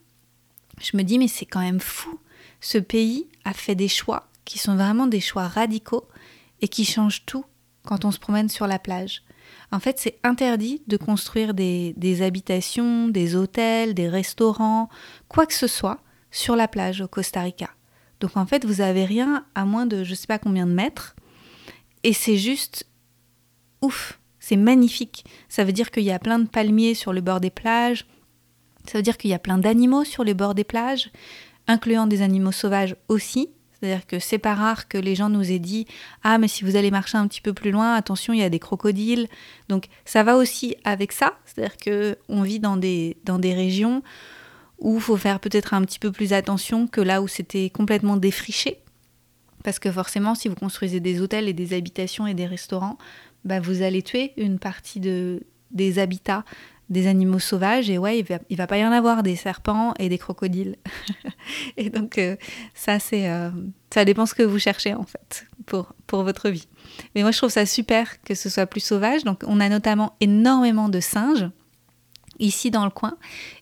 je 0.83 0.97
me 0.97 1.05
dis, 1.05 1.21
mais 1.21 1.29
c'est 1.29 1.47
quand 1.47 1.61
même 1.61 1.79
fou. 1.79 2.19
Ce 2.61 2.79
pays 2.79 3.29
a 3.45 3.53
fait 3.53 3.77
des 3.77 3.87
choix 3.87 4.29
qui 4.45 4.59
sont 4.59 4.75
vraiment 4.75 5.07
des 5.07 5.21
choix 5.21 5.47
radicaux 5.47 6.09
et 6.61 6.67
qui 6.67 6.85
changent 6.85 7.25
tout 7.25 7.45
quand 7.85 8.05
on 8.05 8.11
se 8.11 8.19
promène 8.19 8.49
sur 8.49 8.67
la 8.67 8.81
plage. 8.81 9.23
En 9.75 9.81
fait, 9.81 9.99
c'est 9.99 10.21
interdit 10.23 10.83
de 10.87 10.97
construire 10.97 11.53
des, 11.53 12.23
habitations, 12.23 13.09
des 13.09 13.35
hôtels, 13.35 13.93
des 13.93 14.09
restaurants, 14.09 14.89
quoi 15.27 15.47
que 15.47 15.53
ce 15.53 15.67
soit 15.67 15.99
sur 16.31 16.55
la 16.55 16.69
plage 16.69 17.01
au 17.01 17.09
Costa 17.09 17.41
Rica. 17.41 17.71
Donc 18.21 18.37
en 18.37 18.47
fait, 18.47 18.65
vous 18.65 18.83
avez 18.83 19.05
rien 19.05 19.45
à 19.57 19.65
moins 19.65 19.87
de 19.87 20.05
je 20.05 20.11
ne 20.11 20.15
sais 20.15 20.29
pas 20.29 20.39
combien 20.39 20.67
de 20.67 20.73
mètres. 20.73 21.17
Et 22.05 22.13
c'est 22.13 22.37
juste 22.37 22.87
ouf, 23.83 24.21
c'est 24.39 24.55
magnifique. 24.55 25.25
Ça 25.49 25.65
veut 25.65 25.73
dire 25.73 25.91
qu'il 25.91 26.05
y 26.05 26.13
a 26.13 26.21
plein 26.21 26.39
de 26.39 26.47
palmiers 26.47 26.95
sur 26.95 27.13
le 27.13 27.21
bord 27.21 27.41
des 27.41 27.51
plages, 27.51 28.07
ça 28.87 28.99
veut 28.99 29.03
dire 29.03 29.19
qu'il 29.19 29.31
y 29.31 29.35
a 29.35 29.41
plein 29.41 29.59
d'animaux 29.59 30.05
sur 30.05 30.23
les 30.23 30.35
bords 30.35 30.55
des 30.55 30.63
plages, 30.63 31.11
incluant 31.67 32.07
des 32.07 32.23
animaux 32.23 32.53
sauvages 32.53 32.95
aussi. 33.09 33.51
C'est-à-dire 33.85 34.07
que 34.07 34.19
c'est 34.19 34.39
pas 34.39 34.55
rare 34.55 34.89
que 34.89 34.97
les 34.97 35.15
gens 35.15 35.29
nous 35.29 35.53
aient 35.53 35.59
dit 35.59 35.87
Ah, 36.23 36.39
mais 36.39 36.49
si 36.49 36.65
vous 36.65 36.77
allez 36.77 36.91
marcher 36.91 37.19
un 37.19 37.29
petit 37.29 37.43
peu 37.43 37.53
plus 37.53 37.71
loin, 37.71 37.95
attention, 37.95 38.33
il 38.33 38.41
y 38.41 38.43
a 38.43 38.49
des 38.49 38.59
crocodiles. 38.59 39.29
Donc 39.69 39.89
ça 40.07 40.23
va 40.23 40.37
aussi 40.37 40.75
avec 40.85 41.13
ça. 41.13 41.35
C'est-à-dire 41.45 41.77
qu'on 41.77 42.43
vit 42.43 42.61
dans 42.61 42.79
des, 42.79 43.19
dans 43.25 43.39
des 43.39 43.53
régions 43.53 44.03
où 44.79 44.95
il 44.95 45.03
faut 45.03 45.19
faire 45.19 45.39
peut-être 45.39 45.75
un 45.75 45.83
petit 45.83 45.99
peu 45.99 46.11
plus 46.13 46.33
attention 46.33 46.87
que 46.87 47.03
là 47.03 47.21
où 47.21 47.29
c'était 47.29 47.69
complètement 47.69 48.17
défriché. 48.17 48.79
Parce 49.65 49.79
que 49.79 49.93
forcément, 49.93 50.35
si 50.35 50.49
vous 50.49 50.55
construisez 50.55 51.01
des 51.01 51.21
hôtels 51.21 51.47
et 51.47 51.53
des 51.53 51.75
habitations 51.75 52.27
et 52.27 52.33
des 52.33 52.47
restaurants, 52.47 52.97
bah 53.45 53.61
vous 53.61 53.83
allez 53.83 54.01
tuer 54.01 54.33
une 54.39 54.59
partie 54.59 54.99
de, 54.99 55.43
des 55.73 55.99
habitats 55.99 56.47
des 56.91 57.07
animaux 57.07 57.39
sauvages 57.39 57.89
et 57.89 57.99
ouais, 57.99 58.19
il 58.19 58.25
va, 58.25 58.39
va 58.51 58.67
pas 58.67 58.79
y 58.79 58.85
en 58.85 58.93
avoir 58.93 59.23
des 59.23 59.37
serpents 59.37 59.95
et 59.99 60.09
des 60.09 60.19
crocodiles. 60.19 60.77
et 61.77 61.91
donc 61.91 62.19
euh, 62.19 62.37
ça 62.75 62.99
c'est 62.99 63.29
euh, 63.29 63.51
ça 63.93 64.05
dépend 64.05 64.27
ce 64.27 64.35
que 64.35 64.43
vous 64.43 64.59
cherchez 64.59 64.95
en 64.95 65.05
fait 65.05 65.47
pour 65.67 65.95
pour 66.07 66.23
votre 66.23 66.51
vie. 66.51 66.69
Mais 67.15 67.23
moi 67.23 67.31
je 67.31 67.39
trouve 67.39 67.51
ça 67.51 67.67
super 67.67 68.21
que 68.23 68.35
ce 68.35 68.51
soit 68.51 68.67
plus 68.67 68.81
sauvage. 68.81 69.25
Donc 69.25 69.43
on 69.47 69.61
a 69.61 69.69
notamment 69.69 70.15
énormément 70.21 70.89
de 70.89 71.01
singes 71.01 71.49
ici 72.39 72.71
dans 72.71 72.85
le 72.85 72.91
coin 72.91 73.17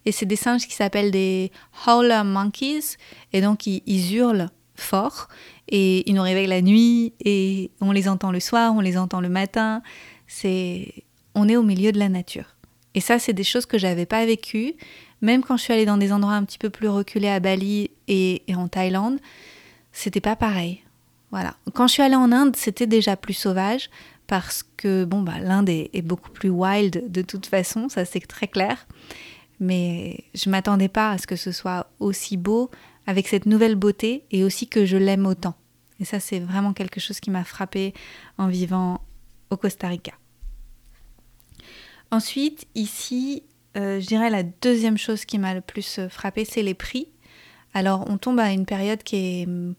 et 0.07 0.13
c'est 0.13 0.27
des 0.27 0.37
singes 0.37 0.67
qui 0.67 0.75
s'appellent 0.75 1.11
des 1.11 1.53
howler 1.87 2.23
monkeys 2.25 2.97
et 3.33 3.41
donc 3.41 3.67
ils, 3.67 3.83
ils 3.87 4.15
hurlent 4.17 4.49
fort 4.75 5.29
et 5.69 6.09
ils 6.09 6.15
nous 6.15 6.23
réveillent 6.23 6.47
la 6.47 6.63
nuit 6.63 7.13
et 7.25 7.71
on 7.81 7.93
les 7.93 8.09
entend 8.09 8.33
le 8.33 8.41
soir, 8.41 8.75
on 8.75 8.81
les 8.81 8.99
entend 8.99 9.21
le 9.21 9.29
matin. 9.29 9.83
C'est 10.27 11.05
on 11.35 11.49
est 11.49 11.57
au 11.57 11.63
milieu 11.63 11.93
de 11.93 11.99
la 11.99 12.09
nature. 12.09 12.57
Et 12.95 13.01
ça, 13.01 13.19
c'est 13.19 13.33
des 13.33 13.45
choses 13.45 13.67
que 13.67 13.79
j'avais 13.79 14.07
pas 14.07 14.25
vécues. 14.27 14.75
Même 15.21 15.43
quand 15.43 15.57
je 15.57 15.63
suis 15.63 15.73
allée 15.73 15.87
dans 15.87 15.97
des 15.97 16.13
endroits 16.13 16.35
un 16.35 16.45
petit 16.45 16.59
peu 16.59 16.71
plus 16.71 16.89
reculés 16.89 17.29
à 17.29 17.41
Bali 17.41 17.91
et, 18.09 18.43
en 18.55 18.69
Thaïlande, 18.69 19.19
c'était 19.93 20.21
pas 20.21 20.37
pareil. 20.37 20.83
Voilà. 21.31 21.57
Quand 21.75 21.87
je 21.87 21.95
suis 21.95 22.03
allée 22.03 22.17
en 22.17 22.33
Inde, 22.33 22.57
c'était 22.57 22.87
déjà 22.87 23.17
plus 23.17 23.35
sauvage 23.35 23.89
parce 24.27 24.65
que 24.77 25.05
bon 25.05 25.23
bah 25.23 25.39
l'Inde 25.41 25.69
est, 25.69 25.91
est, 25.93 26.03
beaucoup 26.03 26.31
plus 26.31 26.49
wild 26.49 27.11
de 27.11 27.23
toute 27.23 27.47
façon, 27.47 27.89
ça 27.89 28.05
c'est 28.05 28.21
très 28.21 28.49
clair. 28.49 28.87
Mais 29.61 30.25
je 30.35 30.51
m'attendais 30.51 30.89
pas 30.89 31.11
à 31.11 31.19
ce 31.19 31.27
que 31.27 31.37
ce 31.37 31.53
soit 31.53 31.87
aussi 32.01 32.37
beau 32.37 32.71
avec 33.07 33.29
cette 33.29 33.47
nouvelle 33.47 33.77
beauté 33.77 34.25
et 34.31 34.45
aussi 34.45 34.69
que 34.69 34.85
je 34.85 34.97
l'aime 34.97 35.27
autant. 35.27 35.55
Et 36.01 36.05
ça 36.05 36.21
c'est 36.21 36.41
vraiment 36.41 36.73
quelque 36.73 37.01
chose 37.01 37.21
qui 37.21 37.31
m'a 37.31 37.45
frappé 37.45 37.95
en 38.39 38.49
vivant 38.49 39.01
au 39.51 39.57
Costa 39.57 39.89
Rica. 39.89 40.13
Ensuite, 42.13 42.67
ici, 42.75 43.43
euh, 43.77 43.99
je 43.99 44.07
dirais 44.07 44.29
la 44.29 44.43
deuxième 44.43 44.99
chose 44.99 45.25
qui 45.25 45.39
m'a 45.39 45.55
le 45.55 45.63
plus 45.63 45.99
euh, 45.99 46.11
frappé, 46.11 46.45
c'est 46.45 46.63
les 46.63 46.75
prix. 46.75 47.09
Alors, 47.73 48.05
on 48.11 48.19
tombe 48.19 48.39
à 48.39 48.53
une 48.53 48.67
période 48.67 49.03
qui 49.03 49.17
est 49.17 49.47
mm, 49.47 49.75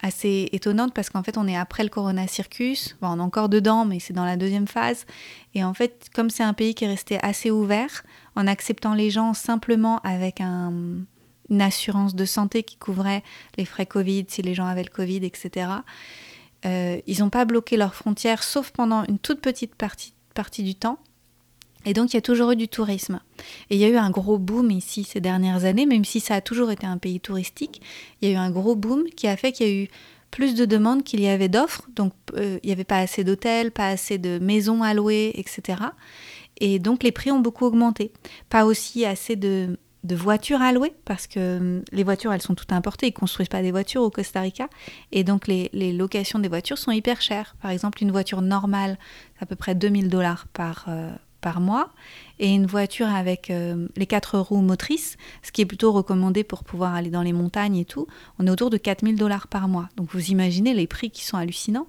assez 0.00 0.48
étonnante 0.52 0.94
parce 0.94 1.10
qu'en 1.10 1.22
fait 1.22 1.36
on 1.36 1.46
est 1.46 1.56
après 1.56 1.82
le 1.82 1.90
Corona 1.90 2.26
Circus, 2.26 2.96
on 3.02 3.18
est 3.18 3.22
encore 3.22 3.50
dedans 3.50 3.84
mais 3.84 3.98
c'est 3.98 4.12
dans 4.12 4.24
la 4.24 4.36
deuxième 4.36 4.66
phase 4.66 5.06
et 5.54 5.64
en 5.64 5.74
fait 5.74 6.08
comme 6.14 6.30
c'est 6.30 6.42
un 6.42 6.52
pays 6.52 6.74
qui 6.74 6.84
est 6.84 6.88
resté 6.88 7.18
assez 7.22 7.50
ouvert 7.50 8.04
en 8.34 8.46
acceptant 8.46 8.94
les 8.94 9.10
gens 9.10 9.32
simplement 9.32 10.00
avec 10.00 10.40
une 10.40 11.06
assurance 11.60 12.14
de 12.14 12.24
santé 12.24 12.62
qui 12.62 12.76
couvrait 12.76 13.22
les 13.56 13.64
frais 13.64 13.86
Covid 13.86 14.26
si 14.28 14.42
les 14.42 14.54
gens 14.54 14.66
avaient 14.66 14.84
le 14.84 14.90
Covid 14.90 15.24
etc. 15.24 15.68
Euh, 16.64 17.00
ils 17.06 17.20
n'ont 17.20 17.30
pas 17.30 17.46
bloqué 17.46 17.76
leurs 17.76 17.94
frontières 17.94 18.42
sauf 18.42 18.70
pendant 18.72 19.04
une 19.04 19.18
toute 19.18 19.40
petite 19.40 19.74
partie, 19.74 20.12
partie 20.34 20.62
du 20.62 20.74
temps 20.74 20.98
et 21.86 21.94
donc 21.94 22.12
il 22.12 22.16
y 22.16 22.18
a 22.18 22.22
toujours 22.22 22.50
eu 22.50 22.56
du 22.56 22.68
tourisme. 22.68 23.20
Et 23.70 23.76
il 23.76 23.80
y 23.80 23.84
a 23.84 23.88
eu 23.88 23.96
un 23.96 24.10
gros 24.10 24.38
boom 24.38 24.70
ici 24.70 25.04
ces 25.04 25.20
dernières 25.20 25.64
années, 25.64 25.86
même 25.86 26.04
si 26.04 26.20
ça 26.20 26.34
a 26.34 26.40
toujours 26.40 26.70
été 26.70 26.86
un 26.86 26.98
pays 26.98 27.20
touristique, 27.20 27.80
il 28.20 28.28
y 28.28 28.32
a 28.32 28.34
eu 28.34 28.38
un 28.38 28.50
gros 28.50 28.76
boom 28.76 29.04
qui 29.16 29.28
a 29.28 29.36
fait 29.36 29.52
qu'il 29.52 29.66
y 29.66 29.70
a 29.70 29.82
eu 29.84 29.88
plus 30.32 30.54
de 30.54 30.64
demandes 30.64 31.04
qu'il 31.04 31.20
y 31.20 31.28
avait 31.28 31.48
d'offres. 31.48 31.88
Donc 31.94 32.12
euh, 32.34 32.58
il 32.62 32.66
n'y 32.66 32.72
avait 32.72 32.84
pas 32.84 32.98
assez 32.98 33.24
d'hôtels, 33.24 33.70
pas 33.70 33.88
assez 33.88 34.18
de 34.18 34.38
maisons 34.38 34.82
à 34.82 34.92
louer, 34.94 35.32
etc. 35.36 35.78
Et 36.58 36.78
donc 36.78 37.02
les 37.02 37.12
prix 37.12 37.30
ont 37.30 37.40
beaucoup 37.40 37.64
augmenté. 37.64 38.12
Pas 38.48 38.64
aussi 38.64 39.04
assez 39.06 39.36
de, 39.36 39.78
voitures 40.02 40.62
à 40.62 40.72
louer, 40.72 40.92
parce 41.04 41.26
que 41.26 41.58
hum, 41.58 41.82
les 41.92 42.02
voitures, 42.02 42.32
elles 42.32 42.42
sont 42.42 42.54
toutes 42.54 42.72
importées, 42.72 43.06
ils 43.06 43.10
ne 43.10 43.18
construisent 43.18 43.48
pas 43.48 43.62
des 43.62 43.70
voitures 43.70 44.02
au 44.02 44.10
Costa 44.10 44.40
Rica. 44.40 44.68
Et 45.12 45.24
donc 45.24 45.46
les, 45.46 45.70
locations 45.92 46.38
des 46.38 46.48
voitures 46.48 46.78
sont 46.78 46.90
hyper 46.90 47.22
chères. 47.22 47.56
Par 47.62 47.70
exemple, 47.70 48.02
une 48.02 48.10
voiture 48.10 48.42
normale, 48.42 48.98
c'est 49.36 49.44
à 49.44 49.46
peu 49.46 49.56
près 49.56 49.74
2000 49.74 50.08
dollars 50.08 50.46
par, 50.52 50.86
euh, 50.88 51.10
par 51.46 51.60
mois 51.60 51.90
et 52.40 52.52
une 52.52 52.66
voiture 52.66 53.06
avec 53.06 53.50
euh, 53.50 53.86
les 53.94 54.06
quatre 54.06 54.36
roues 54.36 54.62
motrices, 54.62 55.16
ce 55.44 55.52
qui 55.52 55.62
est 55.62 55.64
plutôt 55.64 55.92
recommandé 55.92 56.42
pour 56.42 56.64
pouvoir 56.64 56.96
aller 56.96 57.08
dans 57.08 57.22
les 57.22 57.32
montagnes 57.32 57.76
et 57.76 57.84
tout, 57.84 58.08
on 58.40 58.48
est 58.48 58.50
autour 58.50 58.68
de 58.68 58.76
4000 58.76 59.14
dollars 59.14 59.46
par 59.46 59.68
mois. 59.68 59.88
Donc 59.96 60.10
vous 60.10 60.32
imaginez 60.32 60.74
les 60.74 60.88
prix 60.88 61.08
qui 61.08 61.24
sont 61.24 61.36
hallucinants. 61.36 61.86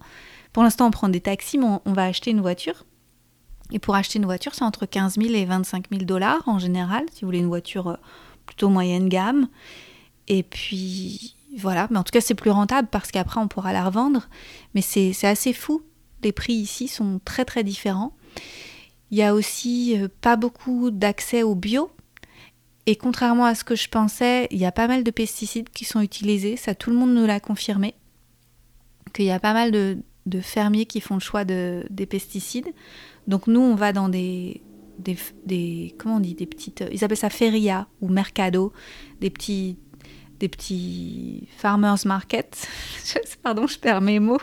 Pour 0.53 0.61
l'instant, 0.61 0.85
on 0.85 0.91
prend 0.91 1.09
des 1.09 1.21
taxis, 1.21 1.57
mais 1.57 1.65
on, 1.83 1.93
va 1.93 2.03
acheter 2.03 2.29
une 2.29 2.39
voiture. 2.39 2.85
Et 3.71 3.79
pour 3.79 3.95
acheter 3.95 4.19
une 4.19 4.25
voiture, 4.25 4.53
c'est 4.53 4.63
entre 4.63 4.85
15 4.85 5.15
000 5.15 5.33
et 5.33 5.45
25 5.45 5.85
000 5.91 6.03
dollars 6.03 6.43
en 6.45 6.59
général, 6.59 7.05
si 7.11 7.21
vous 7.21 7.29
voulez 7.29 7.39
une 7.39 7.47
voiture 7.47 7.87
euh, 7.87 7.97
plutôt 8.45 8.69
moyenne 8.69 9.09
gamme. 9.09 9.47
Et 10.27 10.43
puis 10.43 11.35
voilà, 11.57 11.87
mais 11.89 11.97
en 11.97 12.03
tout 12.03 12.11
cas, 12.11 12.21
c'est 12.21 12.35
plus 12.35 12.51
rentable 12.51 12.89
parce 12.91 13.09
qu'après, 13.09 13.39
on 13.39 13.47
pourra 13.47 13.73
la 13.73 13.83
revendre. 13.83 14.29
Mais 14.75 14.83
c'est 14.83 15.15
assez 15.23 15.51
fou. 15.51 15.81
Les 16.21 16.31
prix 16.31 16.53
ici 16.53 16.87
sont 16.87 17.19
très 17.25 17.43
très 17.43 17.63
différents. 17.63 18.13
Il 19.11 19.17
y 19.17 19.23
a 19.23 19.33
aussi 19.33 19.97
euh, 19.97 20.07
pas 20.21 20.35
beaucoup 20.35 20.91
d'accès 20.91 21.43
au 21.43 21.55
bio. 21.55 21.89
Et 22.85 22.95
contrairement 22.95 23.45
à 23.45 23.55
ce 23.55 23.63
que 23.63 23.75
je 23.75 23.89
pensais, 23.89 24.47
il 24.51 24.57
y 24.57 24.65
a 24.65 24.71
pas 24.71 24.87
mal 24.87 25.03
de 25.03 25.11
pesticides 25.11 25.69
qui 25.69 25.85
sont 25.85 26.01
utilisés. 26.01 26.55
Ça, 26.55 26.73
tout 26.73 26.89
le 26.89 26.95
monde 26.95 27.13
nous 27.13 27.25
l'a 27.25 27.39
confirmé. 27.39 27.95
Qu'il 29.13 29.25
y 29.25 29.31
a 29.31 29.39
pas 29.39 29.53
mal 29.53 29.71
de, 29.71 29.97
fermiers 30.41 30.85
qui 30.85 31.01
font 31.01 31.15
le 31.15 31.19
choix 31.19 31.43
de, 31.43 31.85
des 31.89 32.05
pesticides. 32.05 32.73
Donc 33.27 33.47
nous, 33.47 33.59
on 33.59 33.75
va 33.75 33.91
dans 33.91 34.07
des, 34.07 34.61
des, 34.99 35.95
comment 35.97 36.15
on 36.15 36.19
dit, 36.19 36.33
des 36.33 36.45
petites, 36.45 36.83
ils 36.91 37.03
appellent 37.03 37.17
ça 37.17 37.29
feria 37.29 37.87
ou 37.99 38.07
mercado, 38.07 38.71
des 39.19 39.29
petits, 39.29 39.77
des 40.39 40.47
petits 40.47 41.47
farmers 41.57 42.05
market. 42.05 42.67
Pardon, 43.43 43.67
je 43.67 43.79
perds 43.79 44.01
mes 44.01 44.19
mots. 44.19 44.39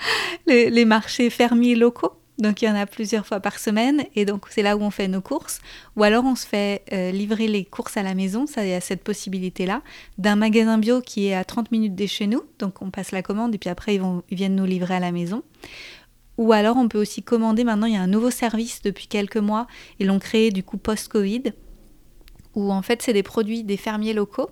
les 0.46 0.84
marchés 0.84 1.30
fermiers 1.30 1.76
locaux. 1.76 2.18
Donc 2.38 2.62
il 2.62 2.64
y 2.64 2.68
en 2.68 2.74
a 2.74 2.86
plusieurs 2.86 3.26
fois 3.26 3.38
par 3.38 3.58
semaine 3.60 4.04
et 4.16 4.24
donc 4.24 4.46
c'est 4.50 4.62
là 4.62 4.76
où 4.76 4.82
on 4.82 4.90
fait 4.90 5.06
nos 5.06 5.20
courses. 5.20 5.60
Ou 5.96 6.02
alors 6.02 6.24
on 6.24 6.34
se 6.34 6.46
fait 6.46 6.82
euh, 6.92 7.12
livrer 7.12 7.46
les 7.46 7.64
courses 7.64 7.96
à 7.96 8.02
la 8.02 8.14
maison, 8.14 8.46
ça 8.46 8.66
y 8.66 8.72
a 8.72 8.80
cette 8.80 9.04
possibilité-là, 9.04 9.82
d'un 10.18 10.34
magasin 10.34 10.78
bio 10.78 11.00
qui 11.00 11.28
est 11.28 11.34
à 11.34 11.44
30 11.44 11.70
minutes 11.70 11.94
de 11.94 12.06
chez 12.06 12.26
nous. 12.26 12.42
Donc 12.58 12.82
on 12.82 12.90
passe 12.90 13.12
la 13.12 13.22
commande 13.22 13.54
et 13.54 13.58
puis 13.58 13.70
après 13.70 13.94
ils, 13.94 14.02
ils 14.30 14.36
viennent 14.36 14.56
nous 14.56 14.64
livrer 14.64 14.94
à 14.94 15.00
la 15.00 15.12
maison. 15.12 15.42
Ou 16.36 16.52
alors 16.52 16.76
on 16.76 16.88
peut 16.88 17.00
aussi 17.00 17.22
commander, 17.22 17.62
maintenant 17.62 17.86
il 17.86 17.94
y 17.94 17.96
a 17.96 18.02
un 18.02 18.08
nouveau 18.08 18.30
service 18.30 18.82
depuis 18.82 19.06
quelques 19.06 19.36
mois, 19.36 19.68
ils 20.00 20.08
l'ont 20.08 20.18
créé 20.18 20.50
du 20.50 20.64
coup 20.64 20.76
post-Covid, 20.76 21.52
où 22.56 22.72
en 22.72 22.82
fait 22.82 23.02
c'est 23.02 23.12
des 23.12 23.22
produits 23.22 23.62
des 23.62 23.76
fermiers 23.76 24.12
locaux 24.12 24.50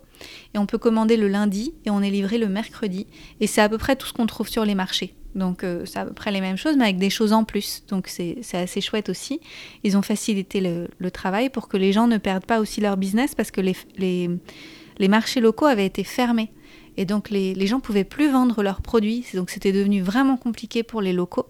et 0.55 0.59
on 0.59 0.67
peut 0.67 0.79
commander 0.79 1.17
le 1.17 1.27
lundi 1.27 1.75
et 1.85 1.91
on 1.91 2.01
est 2.01 2.11
livré 2.11 2.39
le 2.39 2.49
mercredi 2.49 3.09
et 3.41 3.49
c'est 3.49 3.61
à 3.61 3.69
peu 3.69 3.79
près 3.79 3.97
tout 3.97 4.07
ce 4.07 4.13
qu'on 4.13 4.27
trouve 4.27 4.49
sur 4.49 4.65
les 4.65 4.77
marchés. 4.77 5.15
Donc 5.35 5.65
euh, 5.65 5.85
c'est 5.87 5.99
à 5.99 6.05
peu 6.05 6.13
près 6.13 6.31
les 6.31 6.41
mêmes 6.41 6.57
choses, 6.57 6.77
mais 6.77 6.85
avec 6.85 6.99
des 6.99 7.11
choses 7.11 7.33
en 7.33 7.45
plus. 7.45 7.85
Donc 7.89 8.09
c'est 8.09 8.39
assez 8.53 8.81
chouette 8.81 9.09
aussi. 9.09 9.41
Ils 9.85 9.97
ont 9.97 10.03
facilité 10.03 10.61
le, 10.61 11.11
travail 11.11 11.51
pour 11.51 11.69
que 11.69 11.77
les 11.77 11.93
gens 11.93 12.07
ne 12.07 12.19
perdent 12.19 12.47
pas 12.47 12.61
aussi 12.61 12.81
leur 12.81 12.97
business 12.97 13.35
parce 13.35 13.51
que 13.51 13.61
les, 13.61 13.77
les, 13.97 15.09
marchés 15.09 15.41
locaux 15.41 15.67
avaient 15.67 15.87
été 15.87 16.05
fermés. 16.05 16.53
Et 16.97 17.05
donc 17.05 17.31
les, 17.31 17.55
les 17.55 17.67
gens 17.67 17.77
ne 17.77 17.83
pouvaient 17.83 18.05
plus 18.05 18.31
vendre 18.31 18.63
leurs 18.63 18.83
produits. 18.83 19.25
Donc 19.35 19.51
c'était 19.51 19.73
devenu 19.73 20.03
vraiment 20.03 20.37
compliqué 20.37 20.83
pour 20.83 21.01
les 21.01 21.13
locaux. 21.13 21.47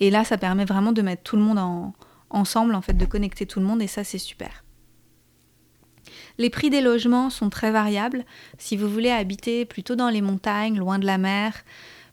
Et 0.00 0.10
là, 0.10 0.24
ça 0.24 0.38
permet 0.38 0.64
vraiment 0.64 0.92
de 0.92 1.02
mettre 1.02 1.22
tout 1.22 1.36
le 1.36 1.42
monde 1.42 1.58
en, 1.58 1.92
ensemble, 2.30 2.74
en 2.74 2.82
fait, 2.82 2.94
de 2.94 3.04
connecter 3.04 3.46
tout 3.46 3.60
le 3.60 3.66
monde. 3.66 3.82
Et 3.82 3.86
ça, 3.86 4.04
c'est 4.04 4.18
super. 4.18 4.64
Les 6.38 6.50
prix 6.50 6.70
des 6.70 6.80
logements 6.80 7.30
sont 7.30 7.50
très 7.50 7.70
variables. 7.70 8.24
Si 8.58 8.76
vous 8.76 8.88
voulez 8.88 9.10
habiter 9.10 9.64
plutôt 9.64 9.96
dans 9.96 10.08
les 10.08 10.22
montagnes, 10.22 10.78
loin 10.78 10.98
de 10.98 11.06
la 11.06 11.18
mer, 11.18 11.64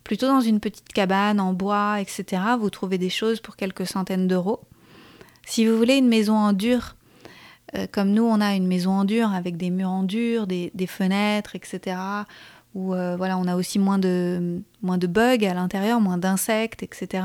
Plutôt 0.05 0.27
dans 0.27 0.39
une 0.39 0.59
petite 0.59 0.87
cabane 0.93 1.39
en 1.39 1.51
bois, 1.51 1.99
etc., 1.99 2.43
vous 2.59 2.69
trouvez 2.69 2.99
des 2.99 3.09
choses 3.09 3.39
pour 3.39 3.55
quelques 3.55 3.87
centaines 3.87 4.27
d'euros. 4.27 4.61
Si 5.47 5.65
vous 5.65 5.75
voulez 5.75 5.95
une 5.95 6.07
maison 6.07 6.35
en 6.35 6.53
dur, 6.53 6.95
euh, 7.75 7.87
comme 7.91 8.11
nous 8.11 8.23
on 8.23 8.39
a 8.39 8.53
une 8.53 8.67
maison 8.67 8.91
en 8.91 9.03
dur 9.03 9.33
avec 9.33 9.57
des 9.57 9.71
murs 9.71 9.89
en 9.89 10.03
dur, 10.03 10.45
des, 10.45 10.71
fenêtres, 10.87 11.55
etc., 11.55 11.97
où 12.75 12.93
euh, 12.93 13.15
voilà, 13.17 13.35
on 13.39 13.47
a 13.47 13.55
aussi 13.55 13.79
moins 13.79 13.97
de, 13.97 14.61
moins 14.83 14.99
de 14.99 15.07
bugs 15.07 15.43
à 15.43 15.55
l'intérieur, 15.55 15.99
moins 15.99 16.19
d'insectes, 16.19 16.83
etc., 16.83 17.23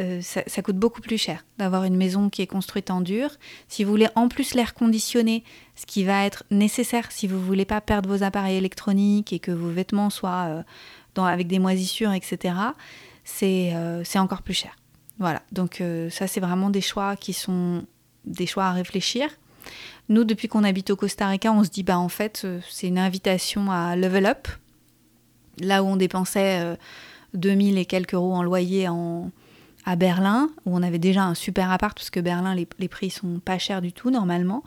euh, 0.00 0.20
ça, 0.22 0.62
coûte 0.62 0.76
beaucoup 0.76 1.00
plus 1.00 1.18
cher 1.18 1.44
d'avoir 1.58 1.84
une 1.84 1.96
maison 1.96 2.28
qui 2.28 2.42
est 2.42 2.46
construite 2.46 2.90
en 2.90 3.00
dur. 3.00 3.30
Si 3.68 3.84
vous 3.84 3.90
voulez 3.90 4.08
en 4.16 4.28
plus 4.28 4.54
l'air 4.54 4.74
conditionné, 4.74 5.44
ce 5.76 5.86
qui 5.86 6.04
va 6.04 6.24
être 6.24 6.44
nécessaire 6.50 7.12
si 7.12 7.26
vous 7.28 7.40
voulez 7.40 7.64
pas 7.64 7.80
perdre 7.80 8.08
vos 8.08 8.24
appareils 8.24 8.56
électroniques 8.56 9.32
et 9.32 9.38
que 9.38 9.52
vos 9.52 9.70
vêtements 9.70 10.10
soient 10.10 10.64
avec 11.16 11.46
des 11.46 11.60
moisissures, 11.60 12.12
etc., 12.12 12.54
euh, 13.42 14.02
c'est 14.04 14.18
encore 14.18 14.42
plus 14.42 14.54
cher. 14.54 14.76
Voilà, 15.18 15.42
donc 15.52 15.80
euh, 15.80 16.10
ça 16.10 16.26
c'est 16.26 16.40
vraiment 16.40 16.70
des 16.70 16.80
choix 16.80 17.16
qui 17.16 17.32
sont 17.32 17.84
des 18.24 18.46
choix 18.46 18.64
à 18.64 18.72
réfléchir. 18.72 19.28
Nous, 20.08 20.24
depuis 20.24 20.48
qu'on 20.48 20.64
habite 20.64 20.90
au 20.90 20.96
Costa 20.96 21.28
Rica, 21.28 21.52
on 21.52 21.64
se 21.64 21.70
dit, 21.70 21.82
bah 21.82 21.98
en 21.98 22.10
fait, 22.10 22.42
euh, 22.44 22.60
c'est 22.68 22.88
une 22.88 22.98
invitation 22.98 23.70
à 23.70 23.96
level 23.96 24.26
up. 24.26 24.48
Là 25.60 25.82
où 25.82 25.86
on 25.86 25.96
dépensait 25.96 26.76
2000 27.34 27.78
et 27.78 27.84
quelques 27.84 28.14
euros 28.14 28.34
en 28.34 28.42
loyer 28.42 28.88
en, 28.88 29.30
à 29.84 29.96
Berlin, 29.96 30.50
où 30.64 30.76
on 30.76 30.82
avait 30.82 30.98
déjà 30.98 31.24
un 31.24 31.34
super 31.34 31.70
appart, 31.70 31.96
parce 31.96 32.10
que 32.10 32.20
Berlin, 32.20 32.54
les, 32.54 32.66
les 32.78 32.88
prix 32.88 33.10
sont 33.10 33.40
pas 33.44 33.58
chers 33.58 33.82
du 33.82 33.92
tout 33.92 34.10
normalement, 34.10 34.64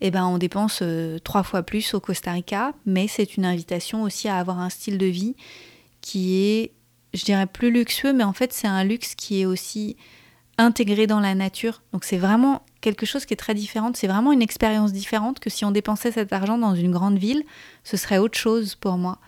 eh 0.00 0.10
ben 0.10 0.26
on 0.26 0.38
dépense 0.38 0.82
trois 1.22 1.42
fois 1.42 1.62
plus 1.62 1.94
au 1.94 2.00
Costa 2.00 2.32
Rica, 2.32 2.72
mais 2.86 3.08
c'est 3.08 3.36
une 3.36 3.44
invitation 3.44 4.02
aussi 4.02 4.28
à 4.28 4.36
avoir 4.36 4.58
un 4.58 4.70
style 4.70 4.98
de 4.98 5.06
vie 5.06 5.36
qui 6.00 6.36
est, 6.36 6.72
je 7.14 7.24
dirais, 7.24 7.46
plus 7.46 7.70
luxueux, 7.70 8.12
mais 8.12 8.24
en 8.24 8.32
fait 8.32 8.52
c'est 8.52 8.66
un 8.66 8.84
luxe 8.84 9.14
qui 9.14 9.40
est 9.40 9.46
aussi 9.46 9.96
intégré 10.58 11.06
dans 11.06 11.20
la 11.20 11.34
nature. 11.34 11.82
Donc 11.92 12.04
c'est 12.04 12.18
vraiment 12.18 12.62
quelque 12.80 13.06
chose 13.06 13.24
qui 13.24 13.34
est 13.34 13.38
très 13.38 13.54
différent. 13.54 13.92
C'est 13.94 14.06
vraiment 14.06 14.32
une 14.32 14.42
expérience 14.42 14.92
différente 14.92 15.40
que 15.40 15.50
si 15.50 15.64
on 15.64 15.70
dépensait 15.70 16.12
cet 16.12 16.32
argent 16.32 16.58
dans 16.58 16.74
une 16.74 16.90
grande 16.90 17.18
ville, 17.18 17.44
ce 17.82 17.96
serait 17.96 18.18
autre 18.18 18.38
chose 18.38 18.74
pour 18.74 18.98
moi. 18.98 19.18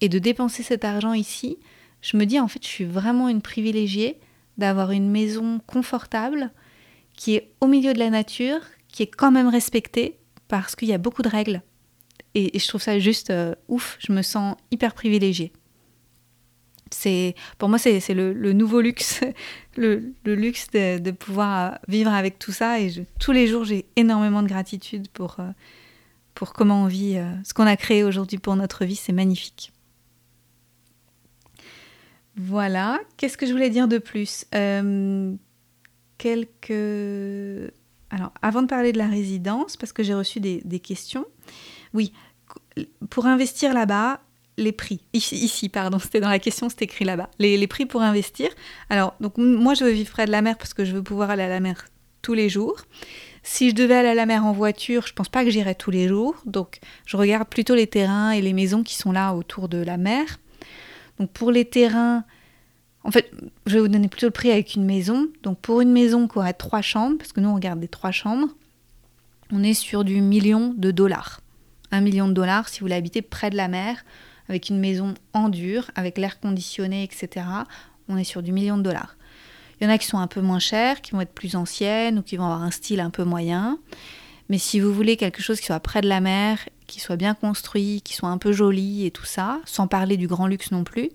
Et 0.00 0.08
de 0.08 0.18
dépenser 0.18 0.62
cet 0.62 0.84
argent 0.84 1.12
ici, 1.12 1.58
je 2.00 2.16
me 2.16 2.26
dis 2.26 2.38
en 2.38 2.48
fait 2.48 2.62
je 2.62 2.68
suis 2.68 2.84
vraiment 2.84 3.28
une 3.28 3.42
privilégiée 3.42 4.20
d'avoir 4.58 4.90
une 4.90 5.10
maison 5.10 5.60
confortable 5.66 6.50
qui 7.14 7.34
est 7.34 7.50
au 7.60 7.66
milieu 7.66 7.92
de 7.92 7.98
la 7.98 8.10
nature, 8.10 8.60
qui 8.88 9.02
est 9.02 9.06
quand 9.06 9.30
même 9.30 9.48
respectée 9.48 10.18
parce 10.48 10.76
qu'il 10.76 10.88
y 10.88 10.92
a 10.92 10.98
beaucoup 10.98 11.22
de 11.22 11.28
règles. 11.28 11.62
Et, 12.34 12.58
je 12.58 12.68
trouve 12.68 12.82
ça 12.82 12.98
juste 12.98 13.30
euh, 13.30 13.54
ouf, 13.68 13.96
je 13.98 14.12
me 14.12 14.22
sens 14.22 14.56
hyper 14.70 14.94
privilégiée. 14.94 15.52
C'est 16.92 17.34
pour 17.58 17.68
moi 17.68 17.78
c'est 17.78 18.14
le, 18.14 18.52
nouveau 18.52 18.80
luxe 18.80 19.20
le, 19.76 20.14
luxe 20.24 20.68
de, 20.70 21.10
pouvoir 21.10 21.78
vivre 21.88 22.12
avec 22.12 22.38
tout 22.38 22.52
ça. 22.52 22.80
Et 22.80 22.92
tous 23.18 23.32
les 23.32 23.46
jours 23.46 23.64
j'ai 23.64 23.86
énormément 23.96 24.42
de 24.42 24.48
gratitude 24.48 25.08
pour 25.08 25.36
euh, 25.40 25.50
pour 26.34 26.52
comment 26.52 26.82
on 26.82 26.86
vit 26.86 27.16
euh, 27.16 27.32
ce 27.42 27.54
qu'on 27.54 27.66
a 27.66 27.76
créé 27.76 28.04
aujourd'hui 28.04 28.38
pour 28.38 28.54
notre 28.54 28.84
vie. 28.84 28.96
C'est 28.96 29.12
magnifique 29.12 29.72
voilà 32.36 33.00
qu'est-ce 33.16 33.36
que 33.36 33.46
je 33.46 33.52
voulais 33.52 33.70
dire 33.70 33.88
de 33.88 33.98
plus? 33.98 34.44
Euh, 34.54 35.34
quelques 36.18 37.72
alors 38.10 38.32
avant 38.42 38.62
de 38.62 38.68
parler 38.68 38.92
de 38.92 38.98
la 38.98 39.08
résidence 39.08 39.76
parce 39.76 39.92
que 39.92 40.02
j'ai 40.02 40.14
reçu 40.14 40.40
des, 40.40 40.80
questions 40.80 41.26
oui 41.94 42.12
pour 43.08 43.26
investir 43.26 43.72
là-bas, 43.72 44.20
les 44.58 44.72
prix. 44.72 45.00
Ici, 45.12 45.68
pardon, 45.68 45.98
c'était 46.02 46.20
dans 46.20 46.28
la 46.28 46.38
question, 46.38 46.68
c'était 46.68 46.84
écrit 46.84 47.04
là-bas. 47.04 47.30
Les, 47.38 47.66
prix 47.66 47.86
pour 47.86 48.02
investir. 48.02 48.48
Alors, 48.90 49.14
moi, 49.36 49.74
je 49.74 49.84
veux 49.84 49.90
vivre 49.90 50.10
près 50.10 50.26
de 50.26 50.30
la 50.30 50.42
mer 50.42 50.56
parce 50.58 50.74
que 50.74 50.84
je 50.84 50.94
veux 50.94 51.02
pouvoir 51.02 51.30
aller 51.30 51.42
à 51.42 51.48
la 51.48 51.60
mer 51.60 51.86
tous 52.22 52.34
les 52.34 52.48
jours. 52.48 52.82
Si 53.42 53.70
je 53.70 53.74
devais 53.74 53.94
aller 53.94 54.08
à 54.08 54.14
la 54.14 54.26
mer 54.26 54.44
en 54.44 54.52
voiture, 54.52 55.06
je 55.06 55.12
pense 55.12 55.28
pas 55.28 55.44
que 55.44 55.50
j'irais 55.50 55.74
tous 55.74 55.90
les 55.90 56.08
jours. 56.08 56.34
Donc, 56.46 56.80
je 57.04 57.16
regarde 57.16 57.48
plutôt 57.48 57.74
les 57.74 57.86
terrains 57.86 58.32
et 58.32 58.40
les 58.40 58.52
maisons 58.52 58.82
qui 58.82 58.96
sont 58.96 59.12
là 59.12 59.34
autour 59.34 59.68
de 59.68 59.78
la 59.78 59.96
mer. 59.96 60.38
Donc, 61.18 61.30
pour 61.30 61.50
les 61.50 61.64
terrains, 61.64 62.24
en 63.04 63.10
fait, 63.10 63.30
je 63.66 63.74
vais 63.74 63.80
vous 63.80 63.88
donner 63.88 64.08
plutôt 64.08 64.26
le 64.26 64.32
prix 64.32 64.50
avec 64.50 64.74
une 64.74 64.84
maison. 64.84 65.28
Donc, 65.42 65.60
pour 65.60 65.80
une 65.80 65.92
maison 65.92 66.28
qui 66.28 66.38
aurait 66.38 66.52
trois 66.52 66.82
chambres, 66.82 67.18
parce 67.18 67.32
que 67.32 67.40
nous, 67.40 67.48
on 67.48 67.54
regarde 67.54 67.80
des 67.80 67.88
trois 67.88 68.10
chambres, 68.10 68.48
on 69.52 69.62
est 69.62 69.74
sur 69.74 70.04
du 70.04 70.20
million 70.20 70.74
de 70.76 70.90
dollars. 70.90 71.40
Un 71.92 72.00
million 72.00 72.26
de 72.26 72.32
dollars 72.32 72.68
si 72.68 72.80
vous 72.80 72.88
l'habitez 72.88 73.22
près 73.22 73.50
de 73.50 73.56
la 73.56 73.68
mer, 73.68 74.04
avec 74.48 74.68
une 74.68 74.78
maison 74.78 75.14
en 75.32 75.48
dur, 75.48 75.90
avec 75.94 76.18
l'air 76.18 76.40
conditionné, 76.40 77.04
etc. 77.04 77.46
On 78.08 78.16
est 78.16 78.24
sur 78.24 78.42
du 78.42 78.52
million 78.52 78.76
de 78.76 78.82
dollars. 78.82 79.16
Il 79.80 79.84
y 79.84 79.86
en 79.86 79.92
a 79.92 79.98
qui 79.98 80.06
sont 80.06 80.18
un 80.18 80.26
peu 80.26 80.40
moins 80.40 80.58
chères, 80.58 81.00
qui 81.02 81.12
vont 81.12 81.20
être 81.20 81.34
plus 81.34 81.54
anciennes 81.54 82.18
ou 82.18 82.22
qui 82.22 82.36
vont 82.36 82.44
avoir 82.44 82.62
un 82.62 82.70
style 82.70 83.00
un 83.00 83.10
peu 83.10 83.24
moyen. 83.24 83.78
Mais 84.48 84.58
si 84.58 84.80
vous 84.80 84.92
voulez 84.92 85.16
quelque 85.16 85.42
chose 85.42 85.60
qui 85.60 85.66
soit 85.66 85.80
près 85.80 86.00
de 86.00 86.08
la 86.08 86.20
mer, 86.20 86.58
qui 86.86 87.00
soit 87.00 87.16
bien 87.16 87.34
construit, 87.34 88.00
qui 88.02 88.14
soit 88.14 88.28
un 88.28 88.38
peu 88.38 88.52
joli 88.52 89.06
et 89.06 89.10
tout 89.10 89.24
ça, 89.24 89.60
sans 89.64 89.86
parler 89.86 90.16
du 90.16 90.26
grand 90.26 90.46
luxe 90.46 90.70
non 90.70 90.84
plus, 90.84 91.10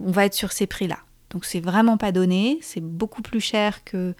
on 0.00 0.10
va 0.10 0.24
être 0.24 0.34
sur 0.34 0.52
ces 0.52 0.66
prix-là. 0.66 0.98
Donc 1.30 1.44
c'est 1.44 1.60
vraiment 1.60 1.96
pas 1.96 2.12
donné, 2.12 2.58
c'est 2.62 2.80
beaucoup 2.80 3.22
plus 3.22 3.40
cher 3.40 3.84
que 3.84 4.14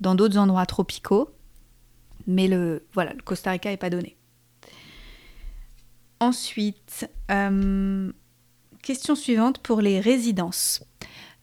dans 0.00 0.14
d'autres 0.14 0.38
endroits 0.38 0.66
tropicaux, 0.66 1.30
mais 2.26 2.48
le 2.48 2.86
voilà, 2.92 3.12
le 3.12 3.22
Costa 3.22 3.50
Rica 3.50 3.72
est 3.72 3.76
pas 3.76 3.90
donné. 3.90 4.16
Ensuite, 6.20 7.08
euh, 7.30 8.12
question 8.82 9.14
suivante 9.14 9.58
pour 9.58 9.80
les 9.80 10.00
résidences. 10.00 10.84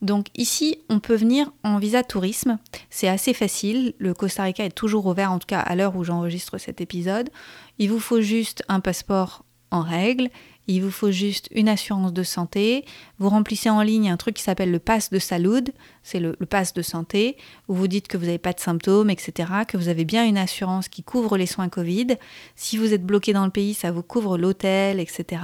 Donc 0.02 0.28
ici, 0.36 0.78
on 0.90 1.00
peut 1.00 1.16
venir 1.16 1.52
en 1.64 1.80
visa 1.80 2.04
tourisme. 2.04 2.60
C'est 2.90 3.08
assez 3.08 3.34
facile. 3.34 3.94
Le 3.98 4.14
Costa 4.14 4.44
Rica 4.44 4.64
est 4.64 4.70
toujours 4.70 5.06
ouvert, 5.08 5.32
en 5.32 5.40
tout 5.40 5.48
cas 5.48 5.60
à 5.60 5.76
l'heure 5.76 5.96
où 5.96 6.04
j'enregistre 6.04 6.58
cet 6.58 6.82
épisode. 6.82 7.30
Il 7.80 7.90
vous 7.90 8.00
faut 8.00 8.22
juste 8.22 8.64
un 8.68 8.80
passeport 8.80 9.44
en 9.72 9.82
règle. 9.82 10.30
Il 10.68 10.84
vous 10.84 10.92
faut 10.92 11.12
juste 11.12 11.48
une 11.52 11.70
assurance 11.70 12.12
de 12.12 12.24
santé. 12.24 12.86
Vous 13.20 13.30
remplissez 13.30 13.70
en 13.70 13.82
ligne 13.82 14.10
un 14.10 14.18
truc 14.18 14.36
qui 14.36 14.44
s'appelle 14.44 14.72
le 14.72 14.80
pass 14.80 15.10
de 15.10 15.18
salud. 15.18 15.74
C'est 16.04 16.20
le, 16.20 16.34
pass 16.34 16.74
de 16.74 16.82
santé 16.82 17.38
où 17.70 17.74
vous 17.74 17.88
dites 17.88 18.10
que 18.10 18.18
vous 18.18 18.26
n'avez 18.26 18.38
pas 18.38 18.54
de 18.54 18.60
symptômes, 18.60 19.10
etc. 19.10 19.50
Que 19.68 19.78
vous 19.78 19.88
avez 19.88 20.04
bien 20.04 20.26
une 20.26 20.38
assurance 20.38 20.90
qui 20.90 21.04
couvre 21.04 21.38
les 21.38 21.46
soins 21.46 21.70
Covid. 21.70 22.18
Si 22.56 22.78
vous 22.78 22.94
êtes 22.94 23.06
bloqué 23.06 23.32
dans 23.32 23.46
le 23.46 23.52
pays, 23.52 23.74
ça 23.74 23.92
vous 23.92 24.04
couvre 24.04 24.38
l'hôtel, 24.38 25.00
etc. 25.00 25.42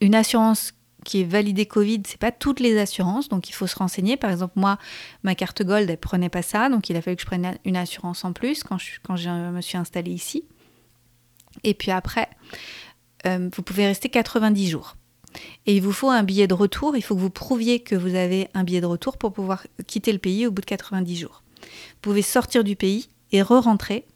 Une 0.00 0.14
assurance 0.14 0.72
qui 1.04 1.20
est 1.20 1.24
validée 1.24 1.66
Covid, 1.66 2.02
c'est 2.06 2.18
pas 2.18 2.32
toutes 2.32 2.60
les 2.60 2.78
assurances, 2.78 3.28
donc 3.28 3.48
il 3.48 3.52
faut 3.52 3.66
se 3.66 3.76
renseigner. 3.76 4.16
Par 4.16 4.30
exemple, 4.30 4.54
moi, 4.56 4.78
ma 5.22 5.34
carte 5.34 5.62
Gold, 5.62 5.88
elle 5.88 5.98
prenait 5.98 6.28
pas 6.28 6.42
ça, 6.42 6.68
donc 6.68 6.90
il 6.90 6.96
a 6.96 7.02
fallu 7.02 7.16
que 7.16 7.22
je 7.22 7.26
prenne 7.26 7.56
une 7.64 7.76
assurance 7.76 8.24
en 8.24 8.32
plus 8.32 8.62
quand 8.62 8.78
je, 8.78 8.92
quand 9.02 9.16
je 9.16 9.30
me 9.30 9.60
suis 9.60 9.78
installée 9.78 10.12
ici. 10.12 10.44
Et 11.64 11.74
puis 11.74 11.90
après, 11.90 12.28
euh, 13.26 13.48
vous 13.54 13.62
pouvez 13.62 13.86
rester 13.86 14.08
90 14.08 14.68
jours. 14.68 14.96
Et 15.66 15.76
il 15.76 15.82
vous 15.82 15.92
faut 15.92 16.10
un 16.10 16.22
billet 16.22 16.46
de 16.46 16.54
retour. 16.54 16.96
Il 16.96 17.02
faut 17.02 17.14
que 17.14 17.20
vous 17.20 17.30
prouviez 17.30 17.80
que 17.80 17.94
vous 17.94 18.14
avez 18.14 18.48
un 18.54 18.64
billet 18.64 18.80
de 18.80 18.86
retour 18.86 19.18
pour 19.18 19.32
pouvoir 19.32 19.66
quitter 19.86 20.12
le 20.12 20.18
pays 20.18 20.46
au 20.46 20.50
bout 20.50 20.62
de 20.62 20.66
90 20.66 21.16
jours. 21.16 21.42
Vous 21.60 22.00
pouvez 22.00 22.22
sortir 22.22 22.64
du 22.64 22.76
pays 22.76 23.08
et 23.32 23.42
re-rentrer 23.42 24.06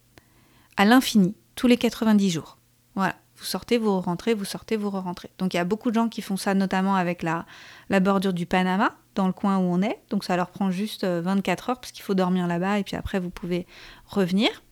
à 0.76 0.84
l'infini, 0.84 1.34
tous 1.54 1.66
les 1.66 1.76
90 1.76 2.30
jours. 2.30 2.58
Voilà. 2.94 3.16
Vous 3.42 3.48
sortez, 3.48 3.76
vous 3.76 4.00
rentrez, 4.00 4.34
vous 4.34 4.44
sortez, 4.44 4.76
vous 4.76 4.88
rentrez. 4.88 5.28
Donc 5.38 5.52
il 5.52 5.56
y 5.56 5.60
a 5.60 5.64
beaucoup 5.64 5.90
de 5.90 5.96
gens 5.96 6.08
qui 6.08 6.22
font 6.22 6.36
ça, 6.36 6.54
notamment 6.54 6.94
avec 6.94 7.24
la, 7.24 7.44
la 7.90 7.98
bordure 7.98 8.32
du 8.32 8.46
Panama, 8.46 8.94
dans 9.16 9.26
le 9.26 9.32
coin 9.32 9.58
où 9.58 9.62
on 9.62 9.82
est. 9.82 9.98
Donc 10.10 10.22
ça 10.22 10.36
leur 10.36 10.50
prend 10.50 10.70
juste 10.70 11.04
24 11.04 11.68
euh, 11.68 11.72
heures 11.72 11.80
parce 11.80 11.90
qu'il 11.90 12.04
faut 12.04 12.14
dormir 12.14 12.46
là-bas 12.46 12.78
et 12.78 12.84
puis 12.84 12.94
après 12.94 13.18
vous 13.18 13.30
pouvez 13.30 13.66
revenir. 14.06 14.62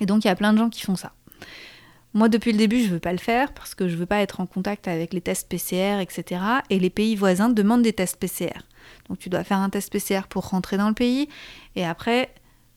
Et 0.00 0.04
donc 0.04 0.24
il 0.24 0.28
y 0.28 0.30
a 0.30 0.36
plein 0.36 0.52
de 0.52 0.58
gens 0.58 0.68
qui 0.68 0.82
font 0.82 0.94
ça. 0.94 1.12
Moi, 2.12 2.28
depuis 2.28 2.52
le 2.52 2.58
début, 2.58 2.80
je 2.80 2.88
ne 2.88 2.92
veux 2.94 3.00
pas 3.00 3.12
le 3.12 3.18
faire 3.18 3.54
parce 3.54 3.74
que 3.74 3.88
je 3.88 3.94
ne 3.94 4.00
veux 4.00 4.06
pas 4.06 4.20
être 4.20 4.40
en 4.40 4.46
contact 4.46 4.88
avec 4.88 5.14
les 5.14 5.22
tests 5.22 5.48
PCR, 5.48 6.02
etc. 6.02 6.42
Et 6.68 6.78
les 6.78 6.90
pays 6.90 7.16
voisins 7.16 7.48
demandent 7.48 7.82
des 7.82 7.92
tests 7.94 8.16
PCR. 8.16 8.66
Donc, 9.08 9.18
tu 9.20 9.30
dois 9.30 9.44
faire 9.44 9.58
un 9.58 9.70
test 9.70 9.92
PCR 9.92 10.26
pour 10.28 10.48
rentrer 10.48 10.76
dans 10.76 10.88
le 10.88 10.94
pays. 10.94 11.28
Et 11.76 11.86
après, 11.86 12.34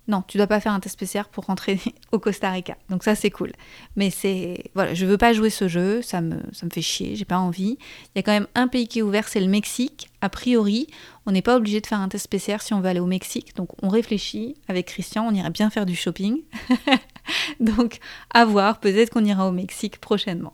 non, 0.08 0.22
tu 0.28 0.38
dois 0.38 0.48
pas 0.48 0.60
faire 0.60 0.74
un 0.74 0.82
test 0.82 1.00
PCR 1.00 1.30
pour 1.32 1.46
rentrer 1.46 1.80
au 2.12 2.20
Costa 2.20 2.52
Rica. 2.52 2.78
Donc 2.90 3.04
ça 3.04 3.16
c'est 3.16 3.30
cool. 3.30 3.54
Mais 3.96 4.10
c'est 4.10 4.66
voilà, 4.76 4.94
je 4.94 5.06
veux 5.06 5.18
pas 5.18 5.32
jouer 5.32 5.50
ce 5.50 5.68
jeu, 5.68 6.02
ça 6.02 6.20
me 6.20 6.42
fait 6.72 6.82
chier, 6.82 7.16
j'ai 7.16 7.26
pas 7.26 7.38
envie. 7.38 7.78
Il 8.14 8.18
y 8.18 8.20
a 8.20 8.24
quand 8.24 8.34
même 8.34 8.48
un 8.56 8.68
pays 8.68 8.88
qui 8.88 9.00
est 9.00 9.02
ouvert, 9.02 9.28
c'est 9.28 9.40
le 9.40 9.48
Mexique. 9.48 10.10
A 10.22 10.30
priori, 10.30 10.88
on 11.26 11.32
n'est 11.32 11.42
pas 11.42 11.56
obligé 11.56 11.80
de 11.80 11.88
faire 11.88 12.00
un 12.00 12.10
test 12.10 12.28
PCR 12.28 12.58
si 12.62 12.74
on 12.74 12.82
veut 12.82 12.89
aller 12.89 13.00
au 13.00 13.06
Mexique. 13.06 13.56
Donc 13.56 13.70
on 13.82 13.88
réfléchit 13.88 14.56
avec 14.68 14.88
Christian, 14.88 15.26
on 15.26 15.34
irait 15.34 15.52
bien 15.52 15.70
faire 15.70 15.86
du 15.86 15.96
shopping. 15.96 16.42
Donc 17.62 18.00
à 18.34 18.44
voir, 18.44 18.80
peut-être 18.82 19.10
qu'on 19.10 19.24
ira 19.24 19.48
au 19.48 19.52
Mexique 19.52 20.00
prochainement. 20.00 20.54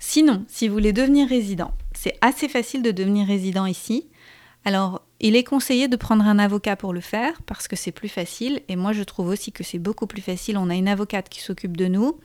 Sinon, 0.00 0.44
si 0.48 0.66
vous 0.66 0.74
voulez 0.74 0.92
devenir 0.92 1.28
résident, 1.28 1.72
c'est 1.94 2.18
assez 2.22 2.48
facile 2.48 2.82
de 2.82 2.90
devenir 2.90 3.24
résident 3.24 3.66
ici. 3.66 4.08
Alors, 4.64 5.02
il 5.22 5.36
est 5.36 5.44
conseillé 5.44 5.86
de 5.86 5.94
prendre 5.94 6.24
un 6.26 6.40
avocat 6.40 6.74
pour 6.74 6.92
le 6.92 7.00
faire 7.00 7.40
parce 7.46 7.68
que 7.68 7.76
c'est 7.76 7.92
plus 7.92 8.08
facile 8.08 8.60
et 8.68 8.74
moi 8.74 8.92
je 8.92 9.04
trouve 9.04 9.28
aussi 9.28 9.52
que 9.52 9.62
c'est 9.62 9.78
beaucoup 9.78 10.08
plus 10.08 10.20
facile. 10.20 10.58
On 10.58 10.68
a 10.68 10.74
une 10.74 10.88
avocate 10.88 11.28
qui 11.28 11.40
s'occupe 11.40 11.76
de 11.76 11.86
nous. 11.86 12.18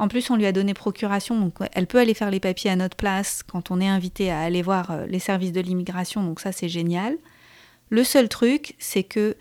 En 0.00 0.08
plus, 0.08 0.28
on 0.30 0.36
lui 0.36 0.46
a 0.46 0.52
donné 0.52 0.74
procuration, 0.74 1.40
donc 1.40 1.54
elle 1.72 1.86
peut 1.86 1.98
aller 1.98 2.12
faire 2.12 2.30
les 2.30 2.40
papiers 2.40 2.70
à 2.70 2.76
notre 2.76 2.96
place 2.96 3.44
quand 3.44 3.70
on 3.70 3.80
est 3.80 3.86
invité 3.86 4.32
à 4.32 4.40
aller 4.40 4.62
voir 4.62 4.90
euh, 4.90 5.06
les 5.06 5.20
services 5.20 5.52
de 5.52 5.60
l'immigration, 5.60 6.24
donc 6.24 6.40
ça 6.40 6.50
c'est 6.50 6.68
génial. 6.68 7.16
Le 7.88 8.02
seul 8.02 8.28
truc, 8.28 8.74
c'est 8.78 9.04
que 9.04 9.36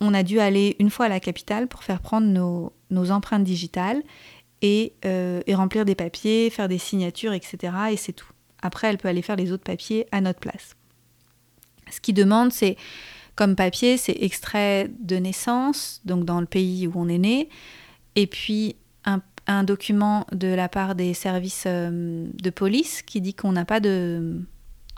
on 0.00 0.14
a 0.14 0.22
dû 0.22 0.38
aller 0.38 0.76
une 0.78 0.90
fois 0.90 1.06
à 1.06 1.08
la 1.08 1.20
capitale 1.20 1.66
pour 1.66 1.82
faire 1.82 2.00
prendre 2.00 2.26
nos, 2.26 3.10
empreintes 3.10 3.44
digitales 3.44 4.02
euh, 4.64 5.40
et 5.46 5.54
remplir 5.54 5.84
des 5.84 5.94
papiers, 5.96 6.50
faire 6.50 6.68
des 6.68 6.78
signatures, 6.78 7.32
etc. 7.32 7.72
Et 7.90 7.96
c'est 7.96 8.12
tout. 8.12 8.30
Après, 8.62 8.88
elle 8.88 8.98
peut 8.98 9.08
aller 9.08 9.22
faire 9.22 9.36
les 9.36 9.50
autres 9.50 9.64
papiers 9.64 10.06
à 10.12 10.20
notre 10.20 10.40
place. 10.40 10.76
Ce 11.94 12.00
qui 12.00 12.12
demande, 12.12 12.52
c'est 12.52 12.76
comme 13.36 13.56
papier, 13.56 13.96
c'est 13.96 14.16
extrait 14.20 14.90
de 15.00 15.16
naissance, 15.16 16.00
donc 16.04 16.24
dans 16.24 16.40
le 16.40 16.46
pays 16.46 16.86
où 16.86 16.92
on 16.96 17.08
est 17.08 17.18
né, 17.18 17.48
et 18.16 18.26
puis 18.26 18.76
un, 19.46 19.62
document 19.62 20.26
de 20.32 20.48
la 20.48 20.70
part 20.70 20.94
des 20.94 21.12
services 21.12 21.64
euh, 21.66 22.26
de 22.32 22.48
police 22.48 23.02
qui 23.02 23.20
dit 23.20 23.34
qu'on 23.34 23.52
n'a 23.52 23.66
pas 23.66 23.78
de 23.78 24.40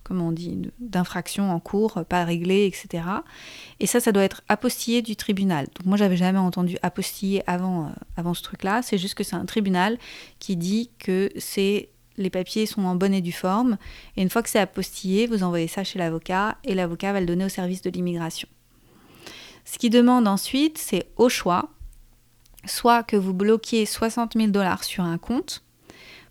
comment 0.04 0.28
on 0.28 0.32
dit, 0.32 0.70
d'infraction 0.78 1.50
en 1.50 1.58
cours, 1.58 2.04
pas 2.08 2.24
réglée, 2.24 2.66
etc. 2.66 3.04
Et 3.80 3.86
ça, 3.86 3.98
ça 3.98 4.12
doit 4.12 4.22
être 4.22 4.42
apostillé 4.48 5.02
du 5.02 5.16
tribunal. 5.16 5.66
Donc 5.74 5.84
moi, 5.84 5.96
j'avais 5.96 6.16
jamais 6.16 6.38
entendu 6.38 6.76
apostiller 6.82 7.42
avant, 7.48 7.86
euh, 7.86 7.90
avant 8.16 8.32
ce 8.32 8.42
truc-là. 8.44 8.82
C'est 8.82 8.98
juste 8.98 9.14
que 9.14 9.24
c'est 9.24 9.34
un 9.34 9.46
tribunal 9.46 9.98
qui 10.38 10.56
dit 10.56 10.90
que 11.00 11.30
c'est 11.38 11.88
les 12.16 12.30
papiers 12.30 12.66
sont 12.66 12.84
en 12.84 12.94
bonne 12.94 13.14
et 13.14 13.20
due 13.20 13.32
forme, 13.32 13.78
et 14.16 14.22
une 14.22 14.30
fois 14.30 14.42
que 14.42 14.48
c'est 14.48 14.58
apostillé, 14.58 15.26
vous 15.26 15.42
envoyez 15.42 15.68
ça 15.68 15.84
chez 15.84 15.98
l'avocat, 15.98 16.56
et 16.64 16.74
l'avocat 16.74 17.12
va 17.12 17.20
le 17.20 17.26
donner 17.26 17.44
au 17.44 17.50
service 17.50 17.82
de 17.82 17.90
l'immigration. 17.90 18.48
Ce 19.64 19.78
qui 19.78 19.90
demande 19.90 20.28
ensuite, 20.28 20.78
c'est 20.78 21.08
au 21.16 21.28
choix, 21.28 21.70
soit 22.64 23.02
que 23.02 23.16
vous 23.16 23.34
bloquiez 23.34 23.86
60 23.86 24.34
000 24.36 24.48
dollars 24.48 24.84
sur 24.84 25.04
un 25.04 25.18
compte, 25.18 25.62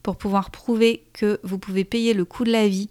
pour 0.03 0.17
pouvoir 0.17 0.51
prouver 0.51 1.03
que 1.13 1.39
vous 1.43 1.57
pouvez 1.57 1.83
payer 1.83 2.13
le 2.13 2.25
coût 2.25 2.43
de 2.43 2.51
la 2.51 2.67
vie 2.67 2.89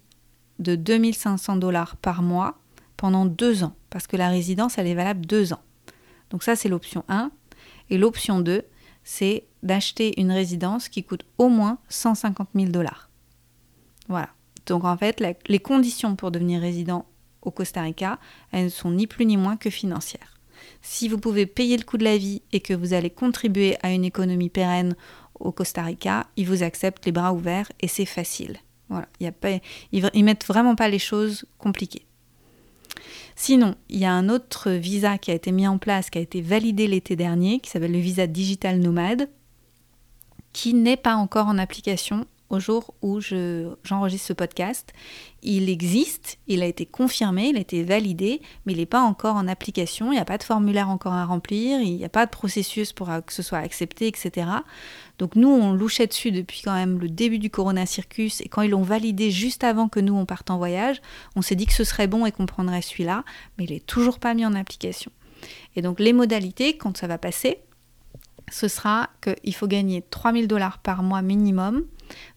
de 0.59 0.75
2500 0.75 1.57
dollars 1.57 1.95
par 1.95 2.21
mois 2.21 2.59
pendant 2.97 3.25
deux 3.25 3.63
ans, 3.63 3.75
parce 3.89 4.07
que 4.07 4.17
la 4.17 4.29
résidence, 4.29 4.77
elle 4.77 4.87
est 4.87 4.95
valable 4.95 5.25
deux 5.25 5.53
ans. 5.53 5.61
Donc 6.29 6.43
ça, 6.43 6.55
c'est 6.55 6.69
l'option 6.69 7.03
1. 7.07 7.31
Et 7.89 7.97
l'option 7.97 8.39
2, 8.39 8.63
c'est 9.03 9.45
d'acheter 9.65 10.19
une 10.21 10.31
résidence 10.31 10.87
qui 10.87 11.03
coûte 11.03 11.25
au 11.37 11.49
moins 11.49 11.79
150 11.89 12.49
000 12.55 12.67
dollars. 12.67 13.09
Voilà. 14.07 14.29
Donc 14.65 14.85
en 14.85 14.95
fait, 14.95 15.21
les 15.47 15.59
conditions 15.59 16.15
pour 16.15 16.31
devenir 16.31 16.61
résident 16.61 17.05
au 17.41 17.51
Costa 17.51 17.81
Rica, 17.81 18.19
elles 18.51 18.65
ne 18.65 18.69
sont 18.69 18.91
ni 18.91 19.07
plus 19.07 19.25
ni 19.25 19.37
moins 19.37 19.57
que 19.57 19.69
financières. 19.69 20.39
Si 20.81 21.07
vous 21.07 21.17
pouvez 21.17 21.45
payer 21.45 21.77
le 21.77 21.83
coût 21.83 21.97
de 21.97 22.03
la 22.03 22.17
vie 22.17 22.41
et 22.51 22.59
que 22.59 22.73
vous 22.73 22.93
allez 22.93 23.09
contribuer 23.09 23.77
à 23.83 23.91
une 23.91 24.05
économie 24.05 24.49
pérenne 24.49 24.95
au 25.39 25.51
Costa 25.51 25.83
Rica, 25.83 26.27
ils 26.37 26.47
vous 26.47 26.63
acceptent 26.63 27.05
les 27.05 27.11
bras 27.11 27.33
ouverts 27.33 27.71
et 27.81 27.87
c'est 27.87 28.05
facile. 28.05 28.57
Voilà, 28.89 29.07
y 29.19 29.25
a 29.25 29.31
pas, 29.31 29.49
ils, 29.91 30.09
ils 30.13 30.23
mettent 30.23 30.45
vraiment 30.45 30.75
pas 30.75 30.89
les 30.89 30.99
choses 30.99 31.45
compliquées. 31.57 32.05
Sinon, 33.35 33.75
il 33.89 33.99
y 33.99 34.05
a 34.05 34.13
un 34.13 34.29
autre 34.29 34.71
visa 34.71 35.17
qui 35.17 35.31
a 35.31 35.33
été 35.33 35.51
mis 35.51 35.67
en 35.67 35.77
place, 35.77 36.09
qui 36.09 36.19
a 36.19 36.21
été 36.21 36.41
validé 36.41 36.87
l'été 36.87 37.15
dernier, 37.15 37.59
qui 37.59 37.69
s'appelle 37.69 37.91
le 37.91 37.99
visa 37.99 38.27
digital 38.27 38.79
nomade, 38.79 39.29
qui 40.55 40.73
n'est 40.73 40.95
pas 40.95 41.15
encore 41.15 41.47
en 41.47 41.57
application 41.57 42.25
au 42.49 42.61
jour 42.61 42.93
où 43.01 43.19
j'enregistre 43.19 44.27
ce 44.27 44.31
podcast. 44.31 44.93
Il 45.43 45.69
existe, 45.69 46.37
il 46.47 46.63
a 46.63 46.65
été 46.65 46.85
confirmé, 46.85 47.49
il 47.49 47.57
a 47.57 47.59
été 47.59 47.83
validé, 47.83 48.41
mais 48.65 48.71
il 48.71 48.77
n'est 48.77 48.85
pas 48.85 49.01
encore 49.01 49.35
en 49.35 49.49
application, 49.49 50.13
il 50.13 50.15
n'y 50.15 50.21
a 50.21 50.23
pas 50.23 50.37
de 50.37 50.43
formulaire 50.43 50.87
encore 50.89 51.11
à 51.11 51.25
remplir, 51.25 51.81
il 51.81 51.97
n'y 51.97 52.05
a 52.05 52.09
pas 52.09 52.25
de 52.25 52.31
processus 52.31 52.93
pour 52.93 53.09
que 53.25 53.33
ce 53.33 53.43
soit 53.43 53.57
accepté, 53.57 54.07
etc. 54.07 54.47
Donc 55.19 55.35
nous, 55.35 55.49
on 55.49 55.73
louchait 55.73 56.07
dessus 56.07 56.31
depuis 56.31 56.61
quand 56.63 56.73
même 56.73 56.99
le 56.99 57.09
début 57.09 57.39
du 57.39 57.49
Corona 57.49 57.85
Circus, 57.85 58.39
et 58.39 58.47
quand 58.47 58.61
ils 58.61 58.71
l'ont 58.71 58.81
validé 58.81 59.31
juste 59.31 59.65
avant 59.65 59.89
que 59.89 59.99
nous, 59.99 60.15
on 60.15 60.25
parte 60.25 60.49
en 60.51 60.57
voyage, 60.57 61.01
on 61.35 61.41
s'est 61.41 61.55
dit 61.55 61.65
que 61.65 61.73
ce 61.73 61.83
serait 61.83 62.07
bon 62.07 62.25
et 62.25 62.31
qu'on 62.31 62.45
prendrait 62.45 62.81
celui-là, 62.81 63.25
mais 63.57 63.65
il 63.65 63.73
n'est 63.73 63.81
toujours 63.81 64.19
pas 64.19 64.33
mis 64.33 64.45
en 64.45 64.55
application. 64.55 65.11
Et 65.75 65.81
donc 65.81 65.99
les 65.99 66.13
modalités, 66.13 66.77
quand 66.77 66.95
ça 66.95 67.07
va 67.07 67.17
passer, 67.17 67.59
ce 68.49 68.67
sera 68.67 69.09
qu'il 69.21 69.55
faut 69.55 69.67
gagner 69.67 70.01
3000 70.01 70.47
dollars 70.47 70.79
par 70.79 71.03
mois 71.03 71.21
minimum 71.21 71.85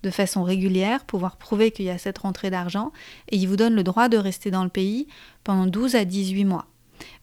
de 0.02 0.10
façon 0.10 0.42
régulière, 0.42 1.04
pouvoir 1.04 1.36
prouver 1.36 1.70
qu'il 1.70 1.84
y 1.84 1.90
a 1.90 1.98
cette 1.98 2.18
rentrée 2.18 2.50
d'argent, 2.50 2.92
et 3.28 3.36
il 3.36 3.46
vous 3.46 3.56
donne 3.56 3.74
le 3.74 3.82
droit 3.82 4.08
de 4.08 4.16
rester 4.16 4.50
dans 4.50 4.64
le 4.64 4.70
pays 4.70 5.06
pendant 5.44 5.66
12 5.66 5.94
à 5.94 6.04
18 6.04 6.44
mois. 6.44 6.66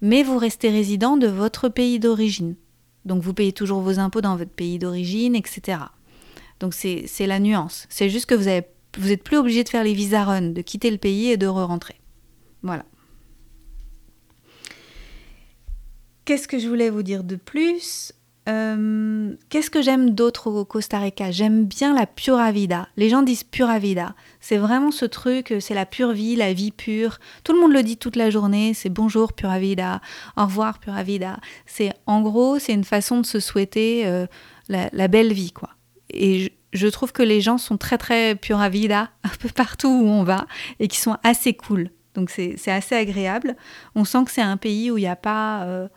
Mais 0.02 0.24
vous 0.24 0.38
restez 0.38 0.70
résident 0.70 1.18
de 1.18 1.28
votre 1.28 1.70
pays 1.70 2.00
d'origine. 2.00 2.56
Donc 3.04 3.22
vous 3.22 3.34
payez 3.34 3.54
toujours 3.54 3.82
vos 3.82 4.00
impôts 4.00 4.22
dans 4.22 4.36
votre 4.36 4.52
pays 4.52 4.80
d'origine, 4.80 5.36
etc. 5.36 5.80
Donc 6.60 6.74
c'est 6.74 7.28
la 7.28 7.40
nuance. 7.40 7.88
C'est 7.90 8.10
juste 8.10 8.28
que 8.28 8.36
vous 8.36 8.46
n'êtes 8.46 8.72
vous 8.98 9.18
plus 9.18 9.38
obligé 9.38 9.64
de 9.64 9.70
faire 9.70 9.84
les 9.84 9.94
visa 9.94 10.24
run, 10.24 10.52
de 10.52 10.62
quitter 10.62 10.90
le 10.90 10.98
pays 10.98 11.30
et 11.30 11.38
de 11.38 11.48
re-rentrer. 11.48 12.00
Voilà. 12.64 12.86
Qu'est-ce 16.24 16.48
que 16.48 16.58
je 16.58 16.68
voulais 16.68 16.90
vous 16.90 17.04
dire 17.04 17.24
de 17.24 17.36
plus? 17.36 18.14
Euh, 18.48 19.34
Qu'est-ce 19.50 19.70
que 19.70 19.82
j'aime 19.82 20.12
d'autre 20.12 20.52
au 20.52 20.66
Costa 20.66 21.00
Rica? 21.00 21.32
J'aime 21.32 21.66
bien 21.66 21.94
la 21.94 22.06
pura 22.06 22.52
vida. 22.52 22.88
Les 22.96 23.10
gens 23.10 23.24
disent 23.24 23.44
pura 23.44 23.80
vida. 23.80 24.14
C'est 24.40 24.58
vraiment 24.58 24.92
ce 24.92 25.06
truc, 25.06 25.56
c'est 25.60 25.74
la 25.74 25.86
pure 25.86 26.12
vie, 26.12 26.36
la 26.36 26.54
vie 26.54 26.72
pure. 26.72 27.18
Tout 27.44 27.54
le 27.54 27.60
monde 27.60 27.74
le 27.74 27.82
dit 27.82 27.98
toute 27.98 28.16
la 28.16 28.30
journée. 28.30 28.74
C'est 28.74 28.90
bonjour 28.90 29.34
pura 29.34 29.60
vida, 29.60 30.02
au 30.38 30.44
revoir 30.44 30.80
pura 30.80 31.04
vida. 31.04 31.40
C'est 31.66 31.94
en 32.06 32.22
gros, 32.22 32.60
c'est 32.60 32.74
une 32.74 32.84
façon 32.84 33.22
de 33.22 33.26
se 33.26 33.40
souhaiter 33.40 34.06
euh, 34.06 34.28
la, 34.70 35.08
belle 35.08 35.34
vie, 35.34 35.52
quoi. 35.52 35.70
Et 36.12 36.54
je, 36.74 36.88
trouve 36.88 37.12
que 37.12 37.24
les 37.24 37.42
gens 37.42 37.58
sont 37.58 37.78
très 37.78 37.98
très 37.98 38.36
pura 38.36 38.70
vida 38.70 39.10
un 39.24 39.36
peu 39.40 39.50
partout 39.50 39.90
où 39.90 40.08
on 40.08 40.24
va 40.24 40.46
et 40.80 40.88
qui 40.88 40.98
sont 40.98 41.18
assez 41.24 41.54
cool. 41.54 41.90
Donc 42.14 42.30
c'est 42.30 42.56
assez 42.68 42.96
agréable. 42.96 43.56
On 43.96 44.06
sent 44.06 44.24
que 44.26 44.32
c'est 44.32 44.42
un 44.42 44.58
pays 44.58 44.92
où 44.92 44.98
il 44.98 45.02
n'y 45.02 45.08
a 45.08 45.16
pas 45.18 45.64
euh, 45.64 45.88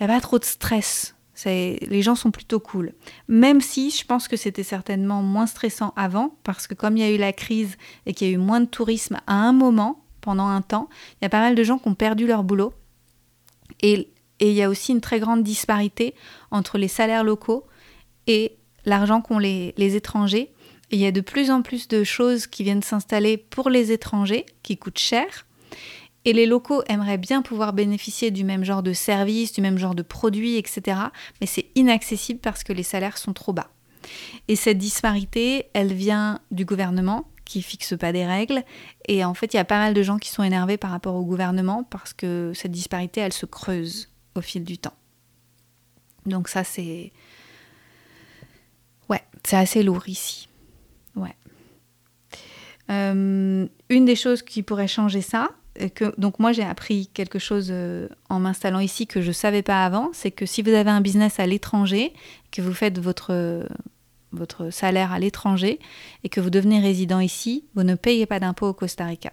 a 0.00 0.06
pas 0.06 0.20
trop 0.20 0.38
de 0.38 0.44
stress. 0.44 1.15
Les 1.44 2.02
gens 2.02 2.14
sont 2.14 2.30
plutôt 2.30 2.60
cool. 2.60 2.94
Même 3.28 3.60
si 3.60 3.90
je 3.90 4.04
pense 4.04 4.28
que 4.28 4.36
c'était 4.36 4.62
certainement 4.62 5.22
moins 5.22 5.46
stressant 5.46 5.92
avant, 5.96 6.36
parce 6.44 6.66
que 6.66 6.74
comme 6.74 6.96
il 6.96 7.00
y 7.00 7.06
a 7.06 7.10
eu 7.10 7.18
la 7.18 7.32
crise 7.32 7.76
et 8.06 8.14
qu'il 8.14 8.28
y 8.28 8.30
a 8.30 8.34
eu 8.34 8.38
moins 8.38 8.60
de 8.60 8.66
tourisme 8.66 9.18
à 9.26 9.34
un 9.34 9.52
moment, 9.52 10.02
pendant 10.26 10.48
un 10.48 10.60
temps, 10.60 10.88
il 11.14 11.24
y 11.24 11.26
a 11.26 11.28
pas 11.28 11.40
mal 11.40 11.54
de 11.54 11.62
gens 11.62 11.78
qui 11.78 11.88
ont 11.88 11.94
perdu 11.94 12.26
leur 12.26 12.42
boulot. 12.42 12.74
Et, 13.80 14.10
il 14.38 14.52
y 14.52 14.62
a 14.62 14.68
aussi 14.68 14.92
une 14.92 15.00
très 15.00 15.18
grande 15.18 15.42
disparité 15.42 16.14
entre 16.50 16.76
les 16.76 16.88
salaires 16.88 17.24
locaux 17.24 17.64
et 18.26 18.58
l'argent 18.84 19.22
qu'ont 19.22 19.38
les, 19.38 19.72
étrangers. 19.78 20.52
Il 20.90 20.98
y 20.98 21.06
a 21.06 21.10
de 21.10 21.22
plus 21.22 21.50
en 21.50 21.62
plus 21.62 21.88
de 21.88 22.04
choses 22.04 22.46
qui 22.46 22.62
viennent 22.62 22.82
s'installer 22.82 23.38
pour 23.38 23.70
les 23.70 23.92
étrangers, 23.92 24.44
qui 24.62 24.76
coûtent 24.76 24.98
cher, 24.98 25.45
et 26.26 26.32
les 26.32 26.44
locaux 26.44 26.82
aimeraient 26.88 27.18
bien 27.18 27.40
pouvoir 27.40 27.72
bénéficier 27.72 28.32
du 28.32 28.44
même 28.44 28.64
genre 28.64 28.82
de 28.82 28.92
services, 28.92 29.52
du 29.52 29.60
même 29.60 29.78
genre 29.78 29.94
de 29.94 30.02
produits, 30.02 30.56
etc. 30.56 30.98
Mais 31.40 31.46
c'est 31.46 31.66
inaccessible 31.76 32.40
parce 32.40 32.64
que 32.64 32.72
les 32.72 32.82
salaires 32.82 33.16
sont 33.16 33.32
trop 33.32 33.52
bas. 33.52 33.70
Et 34.48 34.56
cette 34.56 34.76
disparité, 34.76 35.66
elle 35.72 35.92
vient 35.92 36.40
du 36.50 36.64
gouvernement 36.64 37.28
qui 37.44 37.62
fixe 37.62 37.96
pas 37.96 38.10
des 38.10 38.26
règles. 38.26 38.64
Et 39.06 39.24
en 39.24 39.34
fait, 39.34 39.54
il 39.54 39.56
y 39.56 39.60
a 39.60 39.64
pas 39.64 39.78
mal 39.78 39.94
de 39.94 40.02
gens 40.02 40.18
qui 40.18 40.30
sont 40.30 40.42
énervés 40.42 40.76
par 40.76 40.90
rapport 40.90 41.14
au 41.14 41.24
gouvernement 41.24 41.84
parce 41.84 42.12
que 42.12 42.50
cette 42.54 42.72
disparité, 42.72 43.20
elle 43.20 43.32
se 43.32 43.46
creuse 43.46 44.10
au 44.34 44.40
fil 44.40 44.64
du 44.64 44.78
temps. 44.78 44.96
Donc 46.26 46.48
ça, 46.48 46.64
c'est... 46.64 47.12
Ouais, 49.08 49.22
c'est 49.44 49.56
assez 49.56 49.84
lourd 49.84 50.08
ici. 50.08 50.48
Ouais. 51.14 51.36
Euh, 52.90 53.68
une 53.90 54.04
des 54.04 54.16
choses 54.16 54.42
qui 54.42 54.64
pourrait 54.64 54.88
changer 54.88 55.22
ça, 55.22 55.50
donc 56.18 56.38
moi 56.38 56.52
j'ai 56.52 56.62
appris 56.62 57.08
quelque 57.08 57.38
chose 57.38 57.68
euh, 57.70 58.08
en 58.28 58.40
m'installant 58.40 58.80
ici 58.80 59.06
que 59.06 59.20
je 59.20 59.28
ne 59.28 59.32
savais 59.32 59.62
pas 59.62 59.84
avant, 59.84 60.10
c'est 60.12 60.30
que 60.30 60.46
si 60.46 60.62
vous 60.62 60.70
avez 60.70 60.90
un 60.90 61.00
business 61.00 61.40
à 61.40 61.46
l'étranger, 61.46 62.12
que 62.50 62.62
vous 62.62 62.74
faites 62.74 62.98
votre, 62.98 63.66
votre 64.32 64.70
salaire 64.70 65.12
à 65.12 65.18
l'étranger 65.18 65.78
et 66.24 66.28
que 66.28 66.40
vous 66.40 66.50
devenez 66.50 66.80
résident 66.80 67.20
ici, 67.20 67.64
vous 67.74 67.82
ne 67.82 67.94
payez 67.94 68.26
pas 68.26 68.40
d'impôt 68.40 68.68
au 68.68 68.74
Costa 68.74 69.04
Rica. 69.04 69.32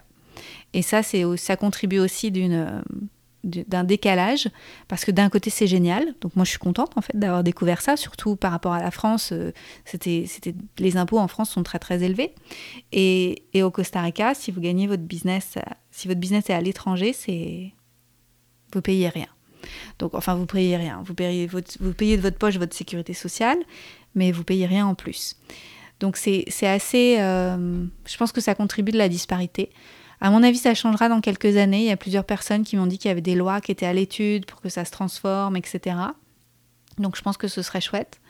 Et 0.73 0.81
ça, 0.81 1.01
ça 1.03 1.55
contribue 1.55 1.99
aussi 1.99 2.31
d'une 2.31 2.83
d'un 3.43 3.83
décalage 3.83 4.47
parce 4.87 5.03
que 5.03 5.11
d'un 5.11 5.27
côté 5.27 5.49
c'est 5.49 5.67
génial 5.67 6.15
donc 6.21 6.33
moi 6.37 6.45
je 6.45 6.51
suis 6.51 6.59
contente 6.59 6.93
en 6.95 7.01
fait 7.01 7.17
d'avoir 7.17 7.43
découvert 7.43 7.81
ça 7.81 7.97
surtout 7.97 8.37
par 8.37 8.53
rapport 8.53 8.71
à 8.71 8.81
la 8.81 8.89
France 8.89 9.31
euh, 9.33 9.51
c'était 9.83 10.23
c'était 10.27 10.55
les 10.79 10.95
impôts 10.95 11.19
en 11.19 11.27
France 11.27 11.49
sont 11.49 11.61
très 11.61 11.77
très 11.77 12.03
élevés 12.03 12.33
et, 12.93 13.43
et, 13.53 13.61
au 13.61 13.69
Costa 13.69 13.99
Rica 13.99 14.33
si 14.33 14.51
vous 14.51 14.61
gagnez 14.61 14.87
votre 14.87 15.03
business 15.03 15.57
si 15.93 16.07
votre 16.07 16.19
business 16.19 16.49
est 16.49 16.53
à 16.53 16.61
l'étranger 16.61 17.13
c'est 17.13 17.71
vous 18.73 18.81
payez 18.81 19.07
rien 19.09 19.27
donc 19.99 20.13
enfin 20.13 20.35
vous 20.35 20.45
payez 20.45 20.75
rien 20.75 21.01
vous 21.05 21.13
payez 21.13 21.47
de 21.47 22.21
votre 22.21 22.37
poche 22.37 22.57
votre 22.57 22.75
sécurité 22.75 23.13
sociale 23.13 23.57
mais 24.15 24.31
vous 24.31 24.43
payez 24.43 24.65
rien 24.65 24.85
en 24.85 24.95
plus 24.95 25.37
donc 25.99 26.17
c'est 26.17 26.45
assez 26.63 27.17
euh, 27.19 27.85
je 28.05 28.17
pense 28.17 28.31
que 28.31 28.41
ça 28.41 28.55
contribue 28.55 28.91
de 28.91 28.97
la 28.97 29.07
disparité 29.07 29.69
à 30.23 30.29
mon 30.29 30.41
avis, 30.41 30.57
ça 30.57 30.73
changera 30.73 31.09
dans 31.09 31.19
quelques 31.19 31.57
années. 31.57 31.79
Il 31.79 31.87
y 31.87 31.91
a 31.91 31.97
plusieurs 31.97 32.23
personnes 32.23 32.63
qui 32.63 32.77
m'ont 32.77 32.87
dit 32.87 32.97
qu'il 32.97 33.09
y 33.09 33.11
avait 33.11 33.19
des 33.19 33.35
lois 33.35 33.59
qui 33.59 33.73
étaient 33.73 33.85
à 33.85 33.91
l'étude 33.91 34.45
pour 34.45 34.61
que 34.61 34.69
ça 34.69 34.85
se 34.85 34.91
transforme, 34.91 35.57
etc. 35.57 35.97
Donc 36.97 37.17
je 37.17 37.21
pense 37.21 37.35
que 37.35 37.49
ce 37.49 37.61
serait 37.61 37.81
chouette. 37.81 38.21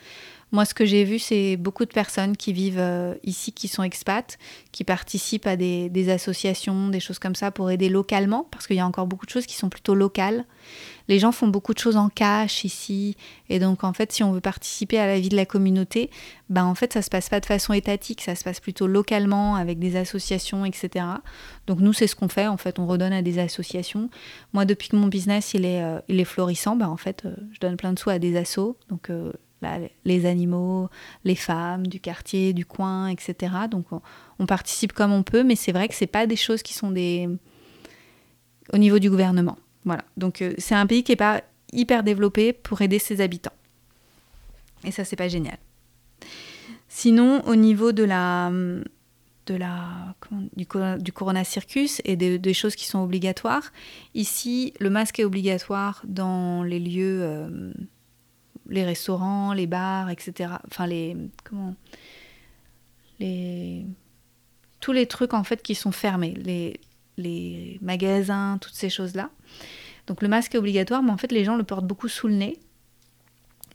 Moi, 0.54 0.66
ce 0.66 0.76
que 0.76 0.86
j'ai 0.86 1.04
vu, 1.04 1.18
c'est 1.18 1.58
beaucoup 1.58 1.84
de 1.84 1.92
personnes 1.92 2.38
qui 2.38 2.54
vivent 2.54 2.78
euh, 2.78 3.16
ici, 3.24 3.54
qui 3.54 3.68
sont 3.68 3.82
expats, 3.82 4.38
qui 4.72 4.84
participent 4.84 5.48
à 5.48 5.56
des, 5.56 6.10
associations, 6.12 6.90
des 6.90 7.00
choses 7.00 7.18
comme 7.18 7.34
ça 7.34 7.50
pour 7.50 7.72
aider 7.72 7.90
localement, 7.90 8.48
parce 8.52 8.68
qu'il 8.68 8.76
y 8.76 8.80
a 8.80 8.86
encore 8.86 9.08
beaucoup 9.08 9.26
de 9.26 9.32
choses 9.32 9.48
qui 9.48 9.56
sont 9.56 9.70
plutôt 9.70 9.96
locales. 9.96 10.46
Les 11.08 11.18
gens 11.18 11.32
font 11.32 11.48
beaucoup 11.48 11.74
de 11.74 11.80
choses 11.80 11.98
en 11.98 12.08
cash 12.08 12.66
ici, 12.66 13.18
et 13.50 13.58
donc 13.58 13.84
en 13.84 13.94
fait, 13.94 14.12
si 14.12 14.24
on 14.24 14.32
veut 14.32 14.42
participer 14.42 15.00
à 15.00 15.08
la 15.08 15.20
vie 15.20 15.30
de 15.30 15.36
la 15.36 15.48
communauté, 15.48 16.12
ben 16.52 16.66
en 16.66 16.76
fait, 16.76 16.94
ça 16.94 17.02
se 17.02 17.10
passe 17.10 17.30
pas 17.30 17.40
de 17.40 17.48
façon 17.48 17.74
étatique, 17.74 18.22
ça 18.22 18.36
se 18.36 18.44
passe 18.44 18.60
plutôt 18.60 18.86
localement 18.86 19.56
avec 19.56 19.80
des 19.80 19.96
associations, 19.96 20.66
etc. 20.66 21.04
Donc 21.66 21.80
nous, 21.80 21.94
c'est 21.94 22.06
ce 22.06 22.16
qu'on 22.16 22.30
fait. 22.30 22.46
En 22.46 22.58
fait, 22.58 22.78
on 22.78 22.86
redonne 22.86 23.12
à 23.12 23.24
des 23.24 23.40
associations. 23.40 24.12
Moi, 24.54 24.66
depuis 24.66 24.90
que 24.90 24.98
mon 24.98 25.08
business 25.08 25.56
il 25.56 25.66
est, 25.66 25.82
euh, 25.82 26.00
il 26.10 26.20
est 26.20 26.26
florissant, 26.26 26.76
ben 26.76 26.90
en 26.90 26.98
fait, 26.98 27.24
euh, 27.26 27.34
je 27.54 27.60
donne 27.60 27.76
plein 27.76 27.92
de 27.92 27.98
sous 27.98 28.12
à 28.12 28.20
des 28.20 28.38
assos. 28.38 28.78
Donc 28.90 29.10
bah, 29.64 29.78
les 30.04 30.26
animaux, 30.26 30.90
les 31.24 31.36
femmes 31.36 31.88
du 31.88 32.00
quartier, 32.00 32.54
du 32.54 32.66
coin, 32.66 33.08
etc. 33.08 33.54
Donc 33.72 33.86
on, 34.40 34.46
participe 34.46 34.92
comme 34.92 35.14
on 35.14 35.24
peut, 35.24 35.44
mais 35.44 35.56
c'est 35.56 35.72
vrai 35.72 35.88
que 35.88 35.96
c'est 35.96 36.06
pas 36.06 36.28
des 36.28 36.36
choses 36.36 36.62
qui 36.62 36.74
sont 36.74 36.92
des 36.92 37.30
au 38.74 38.78
niveau 38.78 39.00
du 39.00 39.10
gouvernement. 39.10 39.58
Voilà. 39.86 40.04
Donc 40.18 40.42
euh, 40.42 40.54
c'est 40.58 40.76
un 40.76 40.86
pays 40.86 41.04
qui 41.04 41.14
est 41.14 41.18
pas 41.18 41.42
hyper 41.72 42.04
développé 42.04 42.52
pour 42.52 42.82
aider 42.82 43.00
ses 43.00 43.22
habitants. 43.22 43.54
Et 44.84 44.92
ça 44.92 45.06
c'est 45.06 45.16
pas 45.16 45.30
génial. 45.30 45.58
Sinon 46.90 47.42
au 47.48 47.56
niveau 47.56 47.94
de 47.94 48.04
la 48.04 48.52
du, 50.56 50.66
Corona 51.14 51.44
Circus 51.44 52.02
et 52.06 52.16
des, 52.16 52.54
choses 52.54 52.76
qui 52.76 52.86
sont 52.86 53.00
obligatoires. 53.00 53.72
Ici, 54.14 54.74
le 54.80 54.90
masque 54.90 55.20
est 55.20 55.26
obligatoire 55.26 56.02
dans 56.06 56.64
les 56.64 56.80
lieux 56.80 57.20
euh, 57.22 57.74
les 58.70 58.84
restaurants, 58.84 59.54
les 59.54 59.68
bars, 59.68 60.10
etc. 60.10 60.52
Enfin, 60.68 60.88
les. 60.88 61.16
Comment 61.44 61.76
Les. 63.20 63.86
Tous 64.80 64.92
les 64.92 65.08
trucs, 65.08 65.34
en 65.34 65.44
fait, 65.44 65.62
qui 65.62 65.76
sont 65.76 65.92
fermés. 65.92 66.34
Les, 66.34 66.80
les 67.18 67.80
magasins, 67.82 68.58
toutes 68.60 68.74
ces 68.74 68.90
choses-là. 68.90 69.30
Donc, 70.08 70.22
le 70.22 70.28
masque 70.28 70.56
est 70.56 70.58
obligatoire, 70.58 71.02
mais 71.04 71.12
en 71.12 71.18
fait, 71.18 71.32
les 71.32 71.46
gens 71.46 71.56
le 71.56 71.64
portent 71.64 71.88
beaucoup 71.88 72.10
sous 72.10 72.28
le 72.28 72.36
nez. 72.36 72.60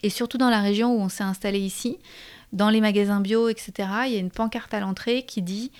Et 0.02 0.10
surtout 0.10 0.38
dans 0.38 0.50
la 0.50 0.60
région 0.60 0.94
où 0.94 1.00
on 1.00 1.08
s'est 1.08 1.24
installé 1.24 1.58
ici, 1.58 1.98
dans 2.52 2.70
les 2.70 2.80
magasins 2.80 3.20
bio, 3.20 3.48
etc., 3.48 3.72
il 4.06 4.12
y 4.12 4.16
a 4.16 4.20
une 4.20 4.30
pancarte 4.30 4.72
à 4.74 4.80
l'entrée 4.80 5.24
qui 5.24 5.42
dit 5.42 5.72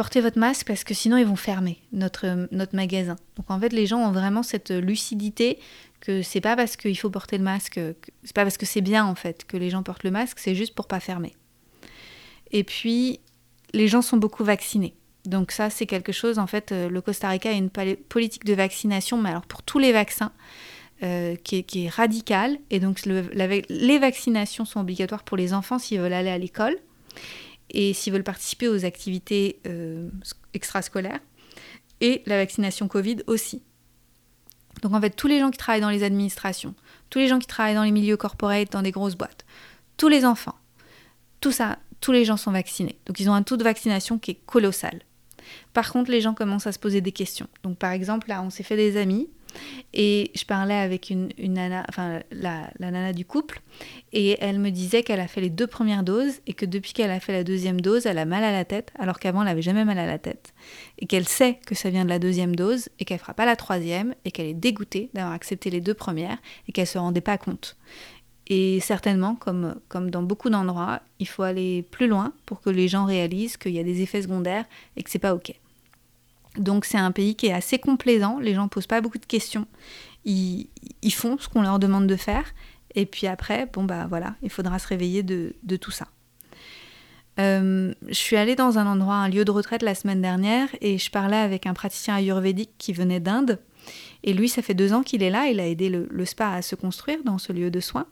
portez 0.00 0.22
votre 0.22 0.38
masque 0.38 0.66
parce 0.66 0.82
que 0.82 0.94
sinon 0.94 1.18
ils 1.18 1.26
vont 1.26 1.36
fermer 1.36 1.76
notre, 1.92 2.48
notre 2.52 2.74
magasin. 2.74 3.16
Donc 3.36 3.50
en 3.50 3.60
fait, 3.60 3.70
les 3.70 3.84
gens 3.84 3.98
ont 3.98 4.12
vraiment 4.12 4.42
cette 4.42 4.70
lucidité 4.70 5.58
que 6.00 6.22
c'est 6.22 6.40
pas 6.40 6.56
parce 6.56 6.78
qu'il 6.78 6.98
faut 6.98 7.10
porter 7.10 7.36
le 7.36 7.44
masque, 7.44 7.78
c'est 8.24 8.32
pas 8.32 8.44
parce 8.44 8.56
que 8.56 8.64
c'est 8.64 8.80
bien 8.80 9.04
en 9.04 9.14
fait 9.14 9.44
que 9.44 9.58
les 9.58 9.68
gens 9.68 9.82
portent 9.82 10.04
le 10.04 10.10
masque, 10.10 10.38
c'est 10.38 10.54
juste 10.54 10.74
pour 10.74 10.86
pas 10.86 11.00
fermer. 11.00 11.34
Et 12.50 12.64
puis, 12.64 13.20
les 13.74 13.88
gens 13.88 14.00
sont 14.00 14.16
beaucoup 14.16 14.42
vaccinés. 14.42 14.94
Donc 15.26 15.52
ça, 15.52 15.68
c'est 15.68 15.84
quelque 15.84 16.12
chose, 16.12 16.38
en 16.38 16.46
fait, 16.46 16.72
euh, 16.72 16.88
le 16.88 17.02
Costa 17.02 17.28
Rica 17.28 17.50
a 17.50 17.52
une 17.52 17.68
politique 17.68 18.46
de 18.46 18.54
vaccination, 18.54 19.18
mais 19.18 19.28
alors 19.28 19.44
pour 19.44 19.62
tous 19.62 19.78
les 19.78 19.92
vaccins, 19.92 20.32
euh, 21.02 21.36
qui, 21.36 21.56
est, 21.56 21.62
qui, 21.62 21.84
est, 21.84 21.88
radicale. 21.90 22.56
Et 22.70 22.80
donc 22.80 23.02
les 23.04 23.98
vaccinations 23.98 24.64
sont 24.64 24.80
obligatoires 24.80 25.24
pour 25.24 25.36
les 25.36 25.52
enfants 25.52 25.78
s'ils 25.78 26.00
veulent 26.00 26.14
aller 26.14 26.30
à 26.30 26.38
l'école 26.38 26.78
et 27.72 27.92
s'ils 27.92 28.12
veulent 28.12 28.24
participer 28.24 28.68
aux 28.68 28.84
activités 28.84 29.60
euh, 29.66 30.08
extrascolaires. 30.54 31.20
Et 32.00 32.22
la 32.26 32.38
vaccination 32.38 32.88
Covid 32.88 33.18
aussi. 33.26 33.62
Donc 34.82 34.94
en 34.94 35.00
fait, 35.00 35.10
tous 35.10 35.26
les 35.26 35.38
gens 35.38 35.50
qui 35.50 35.58
travaillent 35.58 35.82
dans 35.82 35.90
les 35.90 36.02
administrations, 36.02 36.74
tous 37.10 37.18
les 37.18 37.28
gens 37.28 37.38
qui 37.38 37.46
travaillent 37.46 37.74
dans 37.74 37.82
les 37.82 37.90
milieux 37.90 38.16
corporate, 38.16 38.72
dans 38.72 38.82
des 38.82 38.90
grosses 38.90 39.16
boîtes, 39.16 39.44
tous 39.96 40.08
les 40.08 40.24
enfants, 40.24 40.56
tout 41.40 41.52
ça, 41.52 41.78
tous 42.00 42.12
les 42.12 42.24
gens 42.24 42.36
sont 42.36 42.52
vaccinés. 42.52 42.98
Donc 43.06 43.20
ils 43.20 43.28
ont 43.28 43.34
un 43.34 43.42
taux 43.42 43.56
de 43.56 43.64
vaccination 43.64 44.18
qui 44.18 44.30
est 44.32 44.40
colossal. 44.46 45.00
Par 45.72 45.92
contre, 45.92 46.10
les 46.10 46.20
gens 46.20 46.34
commencent 46.34 46.66
à 46.66 46.72
se 46.72 46.78
poser 46.78 47.00
des 47.00 47.12
questions. 47.12 47.48
Donc 47.62 47.76
par 47.78 47.90
exemple, 47.92 48.28
là, 48.28 48.42
on 48.42 48.50
s'est 48.50 48.62
fait 48.62 48.76
des 48.76 48.96
amis 48.96 49.28
Et 49.92 50.30
je 50.34 50.44
parlais 50.44 50.74
avec 50.74 51.10
une, 51.10 51.30
nana, 51.38 51.84
enfin 51.88 52.20
la, 52.30 52.70
nana 52.78 53.12
du 53.12 53.24
couple, 53.24 53.60
et 54.12 54.36
elle 54.40 54.58
me 54.58 54.70
disait 54.70 55.02
qu'elle 55.02 55.20
a 55.20 55.28
fait 55.28 55.40
les 55.40 55.50
deux 55.50 55.66
premières 55.66 56.02
doses 56.02 56.40
et 56.46 56.52
que 56.52 56.66
depuis 56.66 56.92
qu'elle 56.92 57.10
a 57.10 57.20
fait 57.20 57.32
la 57.32 57.44
deuxième 57.44 57.80
dose, 57.80 58.06
elle 58.06 58.18
a 58.18 58.24
mal 58.24 58.44
à 58.44 58.52
la 58.52 58.64
tête, 58.64 58.92
alors 58.98 59.18
qu'avant 59.18 59.40
elle 59.42 59.48
n'avait 59.48 59.62
jamais 59.62 59.84
mal 59.84 59.98
à 59.98 60.06
la 60.06 60.18
tête. 60.18 60.52
Et 60.98 61.06
qu'elle 61.06 61.28
sait 61.28 61.58
que 61.66 61.74
ça 61.74 61.90
vient 61.90 62.04
de 62.04 62.10
la 62.10 62.18
deuxième 62.18 62.54
dose 62.54 62.88
et 62.98 63.04
qu'elle 63.04 63.18
fera 63.18 63.34
pas 63.34 63.46
la 63.46 63.56
troisième 63.56 64.14
et 64.24 64.30
qu'elle 64.30 64.46
est 64.46 64.54
dégoûtée 64.54 65.10
d'avoir 65.14 65.34
accepté 65.34 65.70
les 65.70 65.80
deux 65.80 65.94
premières 65.94 66.38
et 66.68 66.72
qu'elle 66.72 66.86
se 66.86 66.98
rendait 66.98 67.20
pas 67.20 67.38
compte. 67.38 67.76
Et 68.50 68.80
certainement, 68.80 69.36
comme, 69.36 69.76
comme 69.88 70.10
dans 70.10 70.24
beaucoup 70.24 70.50
d'endroits, 70.50 71.00
il 71.20 71.28
faut 71.28 71.44
aller 71.44 71.82
plus 71.82 72.08
loin 72.08 72.32
pour 72.46 72.60
que 72.60 72.68
les 72.68 72.88
gens 72.88 73.04
réalisent 73.04 73.56
qu'il 73.56 73.72
y 73.72 73.78
a 73.78 73.84
des 73.84 74.02
effets 74.02 74.22
secondaires 74.22 74.64
et 74.96 75.04
que 75.04 75.10
c'est 75.10 75.20
pas 75.20 75.34
ok. 75.34 75.54
Donc 76.56 76.84
c'est 76.84 76.98
un 76.98 77.12
pays 77.12 77.36
qui 77.36 77.46
est 77.46 77.52
assez 77.52 77.78
complaisant, 77.78 78.38
les 78.38 78.54
gens 78.54 78.68
posent 78.68 78.86
pas 78.86 79.00
beaucoup 79.00 79.18
de 79.18 79.26
questions, 79.26 79.66
ils, 80.24 80.68
font 81.12 81.38
ce 81.38 81.48
qu'on 81.48 81.62
leur 81.62 81.78
demande 81.78 82.06
de 82.06 82.16
faire, 82.16 82.44
et 82.94 83.06
puis 83.06 83.26
après, 83.26 83.66
bon 83.72 83.84
bah 83.84 84.06
voilà, 84.08 84.34
il 84.42 84.50
faudra 84.50 84.78
se 84.78 84.88
réveiller 84.88 85.22
de, 85.22 85.76
tout 85.76 85.90
ça. 85.92 86.08
Euh, 87.38 87.94
je 88.08 88.14
suis 88.14 88.36
allée 88.36 88.56
dans 88.56 88.78
un 88.78 88.86
endroit, 88.86 89.14
un 89.14 89.28
lieu 89.28 89.44
de 89.44 89.50
retraite 89.50 89.82
la 89.82 89.94
semaine 89.94 90.20
dernière, 90.20 90.68
et 90.80 90.98
je 90.98 91.10
parlais 91.10 91.36
avec 91.36 91.66
un 91.66 91.74
praticien 91.74 92.16
ayurvédique 92.16 92.72
qui 92.78 92.92
venait 92.92 93.20
d'Inde, 93.20 93.58
et 94.24 94.32
lui, 94.34 94.48
ça 94.48 94.60
fait 94.60 94.74
deux 94.74 94.92
ans 94.92 95.02
qu'il 95.02 95.22
est 95.22 95.30
là, 95.30 95.46
il 95.46 95.60
a 95.60 95.66
aidé 95.66 95.88
le 95.88 96.24
spa 96.24 96.50
à 96.50 96.62
se 96.62 96.74
construire 96.74 97.22
dans 97.24 97.38
ce 97.38 97.52
lieu 97.52 97.70
de 97.70 97.80
soins. 97.80 98.06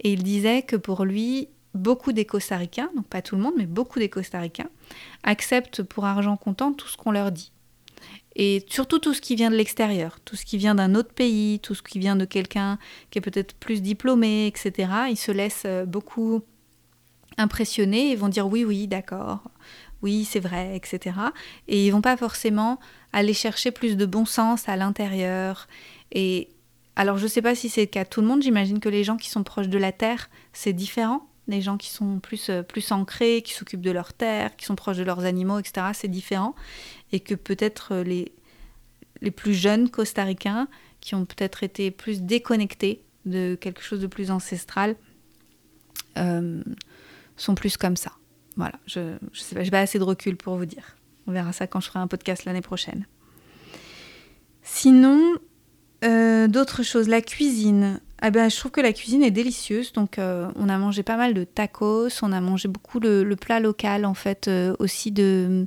Et 0.00 0.12
il 0.12 0.22
disait 0.22 0.62
que 0.62 0.76
pour 0.76 1.04
lui, 1.04 1.48
beaucoup 1.74 2.12
des 2.12 2.24
Costaricains, 2.24 2.90
donc 2.96 3.06
pas 3.06 3.22
tout 3.22 3.36
le 3.36 3.42
monde, 3.42 3.54
mais 3.56 3.66
beaucoup 3.66 3.98
des 3.98 4.08
Costaricains, 4.08 4.70
acceptent 5.22 5.82
pour 5.82 6.04
argent 6.04 6.36
comptant 6.36 6.72
tout 6.72 6.88
ce 6.88 6.96
qu'on 6.96 7.12
leur 7.12 7.32
dit. 7.32 7.52
Et 8.36 8.64
surtout 8.68 8.98
tout 8.98 9.14
ce 9.14 9.20
qui 9.20 9.34
vient 9.34 9.50
de 9.50 9.56
l'extérieur, 9.56 10.18
tout 10.24 10.36
ce 10.36 10.44
qui 10.44 10.56
vient 10.56 10.74
d'un 10.74 10.94
autre 10.94 11.12
pays, 11.12 11.60
tout 11.60 11.74
ce 11.74 11.82
qui 11.82 11.98
vient 11.98 12.16
de 12.16 12.24
quelqu'un 12.24 12.78
qui 13.10 13.18
est 13.18 13.22
peut-être 13.22 13.54
plus 13.54 13.82
diplômé, 13.82 14.46
etc. 14.46 14.90
Ils 15.10 15.16
se 15.16 15.32
laissent 15.32 15.64
euh, 15.66 15.84
beaucoup 15.84 16.42
impressionner 17.36 18.10
et 18.10 18.16
vont 18.16 18.28
dire 18.28 18.46
oui, 18.46 18.64
oui, 18.64 18.86
d'accord, 18.86 19.42
oui, 20.02 20.24
c'est 20.24 20.40
vrai, 20.40 20.76
etc. 20.76 21.16
Et 21.68 21.86
ils 21.86 21.90
vont 21.90 22.00
pas 22.00 22.16
forcément 22.16 22.78
aller 23.12 23.34
chercher 23.34 23.70
plus 23.70 23.96
de 23.96 24.06
bon 24.06 24.24
sens 24.24 24.68
à 24.68 24.76
l'intérieur 24.76 25.68
et 26.10 26.48
alors 26.94 27.16
je 27.16 27.24
ne 27.24 27.28
sais 27.28 27.42
pas 27.42 27.54
si 27.54 27.68
c'est 27.68 27.82
le 27.82 27.86
cas 27.86 28.04
tout 28.04 28.20
le 28.20 28.26
monde, 28.26 28.42
j'imagine 28.42 28.80
que 28.80 28.88
les 28.88 29.04
gens 29.04 29.16
qui 29.16 29.30
sont 29.30 29.42
proches 29.42 29.68
de 29.68 29.78
la 29.78 29.92
terre, 29.92 30.28
c'est 30.52 30.72
différent. 30.72 31.26
Les 31.52 31.60
gens 31.60 31.76
qui 31.76 31.90
sont 31.90 32.18
plus, 32.18 32.48
euh, 32.48 32.62
plus 32.62 32.92
ancrés, 32.92 33.42
qui 33.42 33.52
s'occupent 33.52 33.82
de 33.82 33.90
leur 33.90 34.14
terre, 34.14 34.56
qui 34.56 34.64
sont 34.64 34.74
proches 34.74 34.96
de 34.96 35.02
leurs 35.02 35.26
animaux, 35.26 35.58
etc., 35.58 35.88
c'est 35.92 36.08
différent. 36.08 36.54
Et 37.12 37.20
que 37.20 37.34
peut-être 37.34 37.92
euh, 37.92 38.02
les, 38.02 39.30
plus 39.30 39.52
jeunes 39.52 39.90
costaricains, 39.90 40.66
qui 41.00 41.14
ont 41.14 41.26
peut-être 41.26 41.62
été 41.62 41.90
plus 41.90 42.22
déconnectés 42.22 43.04
de 43.26 43.54
quelque 43.54 43.82
chose 43.82 44.00
de 44.00 44.06
plus 44.06 44.30
ancestral, 44.30 44.96
euh, 46.16 46.62
sont 47.36 47.54
plus 47.54 47.76
comme 47.76 47.96
ça. 47.96 48.12
Voilà, 48.56 48.78
je 48.86 49.00
ne 49.00 49.18
sais 49.34 49.70
pas, 49.70 49.80
assez 49.80 49.98
de 49.98 50.04
recul 50.04 50.38
pour 50.38 50.56
vous 50.56 50.66
dire. 50.66 50.96
On 51.26 51.32
verra 51.32 51.52
ça 51.52 51.66
quand 51.66 51.80
je 51.80 51.88
ferai 51.88 51.98
un 51.98 52.06
podcast 52.06 52.46
l'année 52.46 52.62
prochaine. 52.62 53.06
Sinon, 54.62 55.34
d'autres 56.02 56.82
choses, 56.82 57.08
la 57.08 57.20
cuisine. 57.20 58.00
Ah 58.24 58.30
ben, 58.30 58.48
je 58.48 58.56
trouve 58.56 58.70
que 58.70 58.80
la 58.80 58.92
cuisine 58.92 59.24
est 59.24 59.32
délicieuse. 59.32 59.92
Donc, 59.92 60.18
euh, 60.18 60.48
on 60.54 60.68
a 60.68 60.78
mangé 60.78 61.02
pas 61.02 61.16
mal 61.16 61.34
de 61.34 61.42
tacos, 61.42 62.22
on 62.22 62.30
a 62.30 62.40
mangé 62.40 62.68
beaucoup 62.68 63.00
le, 63.00 63.34
plat 63.34 63.58
local, 63.58 64.04
en 64.04 64.14
fait, 64.14 64.46
euh, 64.46 64.76
aussi 64.78 65.10
de. 65.10 65.66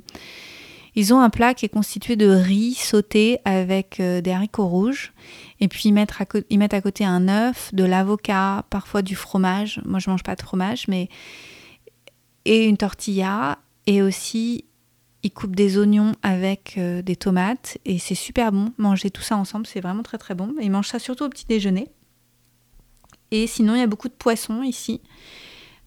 Ils 0.94 1.12
ont 1.12 1.20
un 1.20 1.28
plat 1.28 1.52
qui 1.52 1.66
est 1.66 1.68
constitué 1.68 2.16
de 2.16 2.26
riz 2.26 2.72
sauté 2.72 3.40
avec 3.44 4.00
des 4.00 4.30
haricots 4.30 4.66
rouges. 4.66 5.12
Et 5.60 5.68
puis, 5.68 5.90
ils 5.90 5.92
mettent, 5.92 6.18
à 6.18 6.24
ils 6.48 6.58
mettent 6.58 6.72
à 6.72 6.80
côté 6.80 7.04
un 7.04 7.28
œuf, 7.28 7.74
de 7.74 7.84
l'avocat, 7.84 8.64
parfois 8.70 9.02
du 9.02 9.14
fromage. 9.14 9.82
Moi, 9.84 9.98
je 9.98 10.08
mange 10.08 10.22
pas 10.22 10.34
de 10.34 10.40
fromage, 10.40 10.88
mais. 10.88 11.10
Et 12.46 12.64
une 12.64 12.78
tortilla. 12.78 13.58
Et 13.86 14.00
aussi 14.00 14.64
ils 15.26 15.32
coupent 15.32 15.56
des 15.56 15.76
oignons 15.76 16.12
avec 16.22 16.76
euh, 16.78 17.02
des 17.02 17.16
tomates 17.16 17.78
et 17.84 17.98
c'est 17.98 18.14
super 18.14 18.52
bon. 18.52 18.72
Manger 18.78 19.10
tout 19.10 19.22
ça 19.22 19.36
ensemble, 19.36 19.66
c'est 19.66 19.80
vraiment 19.80 20.04
très 20.04 20.18
très 20.18 20.36
bon. 20.36 20.54
Ils 20.60 20.70
mangent 20.70 20.88
ça 20.88 21.00
surtout 21.00 21.24
au 21.24 21.28
petit 21.28 21.46
déjeuner. 21.46 21.88
Et 23.30 23.46
sinon, 23.46 23.74
il 23.74 23.80
y 23.80 23.82
a 23.82 23.86
beaucoup 23.86 24.08
de 24.08 24.14
poissons 24.14 24.62
ici. 24.62 25.00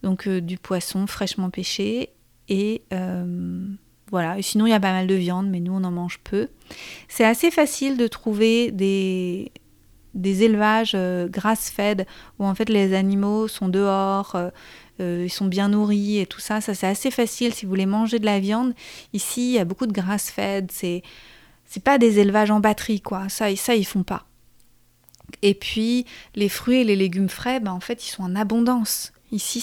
Donc 0.04 0.28
euh, 0.28 0.42
du 0.42 0.58
poisson 0.58 1.08
fraîchement 1.08 1.50
pêché. 1.50 2.10
Et 2.48 2.84
euh, 2.94 3.66
voilà. 4.12 4.38
Et 4.38 4.42
sinon, 4.42 4.66
il 4.66 4.72
y 4.72 4.74
a 4.74 4.80
pas 4.80 4.92
mal 4.92 5.08
de 5.08 5.16
viande, 5.16 5.50
mais 5.50 5.60
nous, 5.60 5.74
on 5.74 5.84
en 5.84 5.92
mange 5.92 6.20
peu. 6.24 6.48
C'est 7.08 7.26
assez 7.26 7.52
facile 7.52 7.98
de 7.98 8.08
trouver 8.08 8.72
des, 8.72 9.52
des 10.14 10.44
élevages 10.44 10.96
grass-fed 11.28 12.06
où 12.40 12.46
en 12.46 12.56
fait 12.56 12.70
les 12.70 12.94
animaux 12.94 13.48
sont 13.48 13.70
dehors, 13.70 14.36
euh, 15.00 15.24
ils 15.26 15.32
sont 15.32 15.46
bien 15.46 15.70
nourris 15.70 16.20
et 16.20 16.26
tout 16.26 16.40
ça. 16.40 16.62
Ça, 16.62 16.74
c'est 16.74 16.88
assez 16.88 17.12
facile 17.12 17.54
si 17.54 17.66
vous 17.66 17.70
voulez 17.70 17.86
manger 17.86 18.20
de 18.20 18.26
la 18.26 18.40
viande. 18.40 18.74
Ici, 19.14 19.52
il 19.52 19.54
y 19.54 19.60
a 19.60 19.66
beaucoup 19.66 19.88
de 19.88 19.94
grass-fed. 19.94 20.72
C'est, 20.72 21.04
c'est 21.66 21.84
pas 21.84 21.98
des 21.98 22.20
élevages 22.20 22.52
en 22.52 22.60
batterie, 22.60 23.02
quoi. 23.02 23.30
Ça, 23.30 23.56
ça, 23.56 23.76
ils 23.76 23.86
font 23.86 24.04
pas. 24.04 24.26
Et 25.42 25.54
puis, 25.54 26.06
les 26.36 26.50
fruits 26.50 26.82
et 26.82 26.84
les 26.84 26.96
légumes 26.96 27.30
frais, 27.30 27.60
ben, 27.60 27.72
en 27.72 27.80
fait, 27.80 28.06
ils 28.06 28.10
sont 28.10 28.24
en 28.24 28.36
abondance. 28.36 29.14
Ici, 29.32 29.62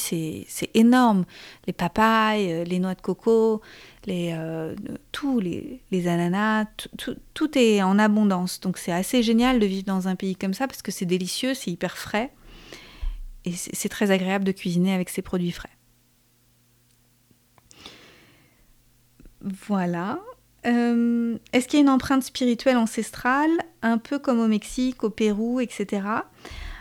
c'est 0.48 0.70
énorme. 0.74 1.24
Les 1.66 1.72
papayes, 1.72 2.52
euh, 2.52 2.64
les 2.64 2.78
noix 2.78 2.94
de 2.94 3.00
coco, 3.00 3.62
les, 4.04 4.30
euh, 4.32 4.76
tout, 5.10 5.40
les, 5.40 5.80
les 5.90 6.06
ananas, 6.06 6.66
tout, 6.96 7.16
tout, 7.34 7.58
est 7.58 7.82
en 7.82 7.98
abondance. 7.98 8.60
Donc, 8.60 8.78
c'est 8.78 8.92
assez 8.92 9.24
génial 9.24 9.58
de 9.58 9.66
vivre 9.66 9.84
dans 9.84 10.06
un 10.06 10.14
pays 10.14 10.36
comme 10.36 10.54
ça 10.54 10.68
parce 10.68 10.82
que 10.82 10.92
c'est 10.92 11.04
délicieux, 11.04 11.54
c'est 11.54 11.72
hyper 11.72 11.98
frais 11.98 12.32
et 13.44 13.52
c'est 13.52 13.88
très 13.88 14.10
agréable 14.10 14.44
de 14.44 14.52
cuisiner 14.52 14.94
avec 14.94 15.08
ces 15.08 15.22
produits 15.22 15.52
frais. 15.52 15.70
Voilà. 19.40 20.20
Euh, 20.66 21.38
est-ce 21.52 21.68
qu'il 21.68 21.78
y 21.78 21.82
a 21.82 21.84
une 21.84 21.90
empreinte 21.90 22.22
spirituelle 22.22 22.76
ancestrale, 22.76 23.50
un 23.82 23.98
peu 23.98 24.18
comme 24.18 24.40
au 24.40 24.48
Mexique, 24.48 25.04
au 25.04 25.10
Pérou, 25.10 25.60
etc. 25.60 26.02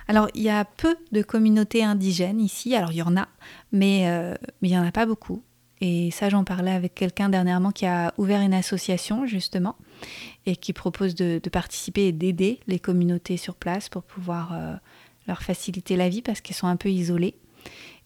Alors, 0.08 0.30
il 0.34 0.43
y 0.43 0.50
a 0.50 0.65
peu 0.65 0.95
de 1.12 1.21
communautés 1.21 1.84
indigènes 1.84 2.39
ici. 2.39 2.76
Alors, 2.76 2.91
il 2.91 2.98
y 2.98 3.02
en 3.02 3.17
a, 3.17 3.28
mais, 3.71 4.08
euh, 4.08 4.36
il 4.62 4.69
n'y 4.69 4.78
en 4.78 4.86
a 4.86 4.91
pas 4.91 5.06
beaucoup. 5.06 5.41
Et 5.82 6.10
ça, 6.12 6.30
j'en 6.30 6.43
parlais 6.43 6.71
avec 6.71 6.95
quelqu'un 6.95 7.30
dernièrement 7.30 7.71
qui 7.71 7.86
a 7.86 8.13
ouvert 8.17 8.41
une 8.41 8.54
association, 8.54 9.26
justement, 9.26 9.76
et 10.45 10.56
qui 10.56 10.74
propose 10.74 11.15
de, 11.15 11.39
participer 11.52 12.08
et 12.08 12.12
d'aider 12.12 12.60
les 12.67 12.80
communautés 12.80 13.38
sur 13.38 13.56
place 13.56 13.89
pour 13.89 14.04
pouvoir 14.04 14.54
euh, 14.54 14.76
leur 15.28 15.41
faciliter 15.41 15.95
la 15.95 16.10
vie 16.10 16.21
parce 16.21 16.41
qu'ils 16.41 16.56
sont 16.56 16.67
un 16.67 16.78
peu 16.78 16.89
isolés. 16.89 17.36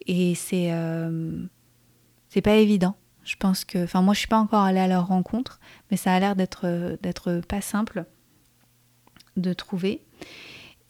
Et 0.07 0.35
c'est 0.35 0.71
euh, 0.71 1.45
pas 2.43 2.55
évident. 2.55 2.95
Je 3.29 3.35
pense 3.35 3.63
que, 3.63 3.83
enfin 3.83 4.01
moi 4.01 4.15
je 4.15 4.19
suis 4.19 4.27
pas 4.27 4.39
encore 4.39 4.63
allée 4.63 4.79
à 4.79 4.87
leur 4.87 5.05
rencontre, 5.05 5.59
mais 5.91 5.97
ça 5.97 6.11
a 6.15 6.19
l'air 6.19 6.35
d'être 6.35 6.97
d'être 7.03 7.41
pas 7.47 7.61
simple 7.61 8.05
de 9.37 9.53
trouver. 9.53 10.03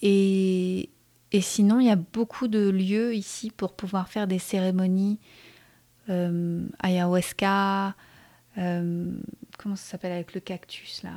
Et, 0.01 0.89
et 1.33 1.41
sinon 1.41 1.81
il 1.81 1.87
y 1.87 1.91
a 1.91 1.97
beaucoup 1.97 2.47
de 2.47 2.69
lieux 2.69 3.13
ici 3.13 3.51
pour 3.51 3.75
pouvoir 3.75 4.07
faire 4.07 4.25
des 4.25 4.39
cérémonies 4.39 5.19
euh, 6.07 6.65
ayahuasca. 6.79 7.93
Euh, 8.57 9.11
comment 9.57 9.75
ça 9.75 9.91
s'appelle 9.91 10.13
avec 10.13 10.33
le 10.33 10.39
cactus 10.39 11.03
là 11.03 11.11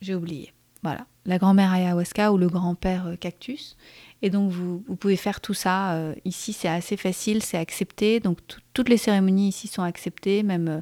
J'ai 0.00 0.14
oublié. 0.14 0.52
Voilà, 0.82 1.06
la 1.26 1.38
grand-mère 1.38 1.72
ayahuasca 1.72 2.32
ou 2.32 2.38
le 2.38 2.48
grand-père 2.48 3.06
euh, 3.06 3.16
cactus. 3.16 3.76
Et 4.20 4.30
donc 4.30 4.50
vous, 4.50 4.80
pouvez 4.98 5.16
faire 5.16 5.40
tout 5.40 5.54
ça. 5.54 5.94
Euh, 5.94 6.14
ici, 6.24 6.52
c'est 6.52 6.68
assez 6.68 6.96
facile, 6.96 7.42
c'est 7.42 7.58
accepté. 7.58 8.18
Donc 8.20 8.38
toutes 8.72 8.88
les 8.88 8.96
cérémonies 8.96 9.48
ici 9.48 9.68
sont 9.68 9.82
acceptées, 9.82 10.42
même 10.42 10.68
euh, 10.68 10.80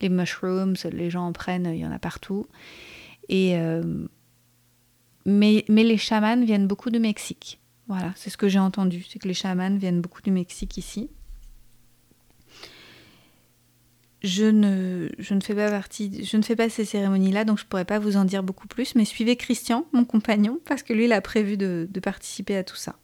les 0.00 0.08
mushrooms, 0.08 0.74
les 0.90 1.10
gens 1.10 1.26
en 1.26 1.32
prennent, 1.32 1.70
il 1.72 1.80
y 1.80 1.86
en 1.86 1.92
a 1.92 1.98
partout. 1.98 2.46
Et, 3.28 3.56
mais, 5.24 5.64
mais 5.68 5.84
les 5.84 5.96
chamans 5.96 6.44
viennent 6.44 6.66
beaucoup 6.66 6.90
du 6.90 6.98
Mexique. 6.98 7.60
Voilà, 7.86 8.12
c'est 8.16 8.28
ce 8.28 8.36
que 8.36 8.48
j'ai 8.48 8.58
entendu, 8.58 9.06
c'est 9.08 9.20
que 9.20 9.28
les 9.28 9.34
chamans 9.34 9.76
viennent 9.76 10.00
beaucoup 10.00 10.20
du 10.20 10.32
Mexique 10.32 10.76
ici 10.76 11.08
je 14.22 14.44
ne, 14.44 15.08
fais 15.40 15.54
pas 15.54 15.68
partie, 15.70 16.24
je 16.24 16.68
ces 16.68 16.84
cérémonies-là, 16.84 17.44
donc 17.44 17.58
je 17.58 17.64
ne 17.64 17.68
pourrais 17.68 17.84
pas 17.84 17.98
vous 17.98 18.16
en 18.16 18.24
dire 18.24 18.42
beaucoup 18.42 18.68
plus. 18.68 18.94
Mais 18.94 19.04
suivez 19.04 19.36
Christian, 19.36 19.86
mon 19.92 20.04
compagnon, 20.04 20.60
parce 20.64 20.82
que 20.82 20.92
lui, 20.92 21.06
il 21.06 21.12
a 21.12 21.20
prévu 21.20 21.56
de, 21.56 21.88
participer 22.02 22.56
à 22.56 22.62
tout 22.62 22.76
ça. 22.76 22.96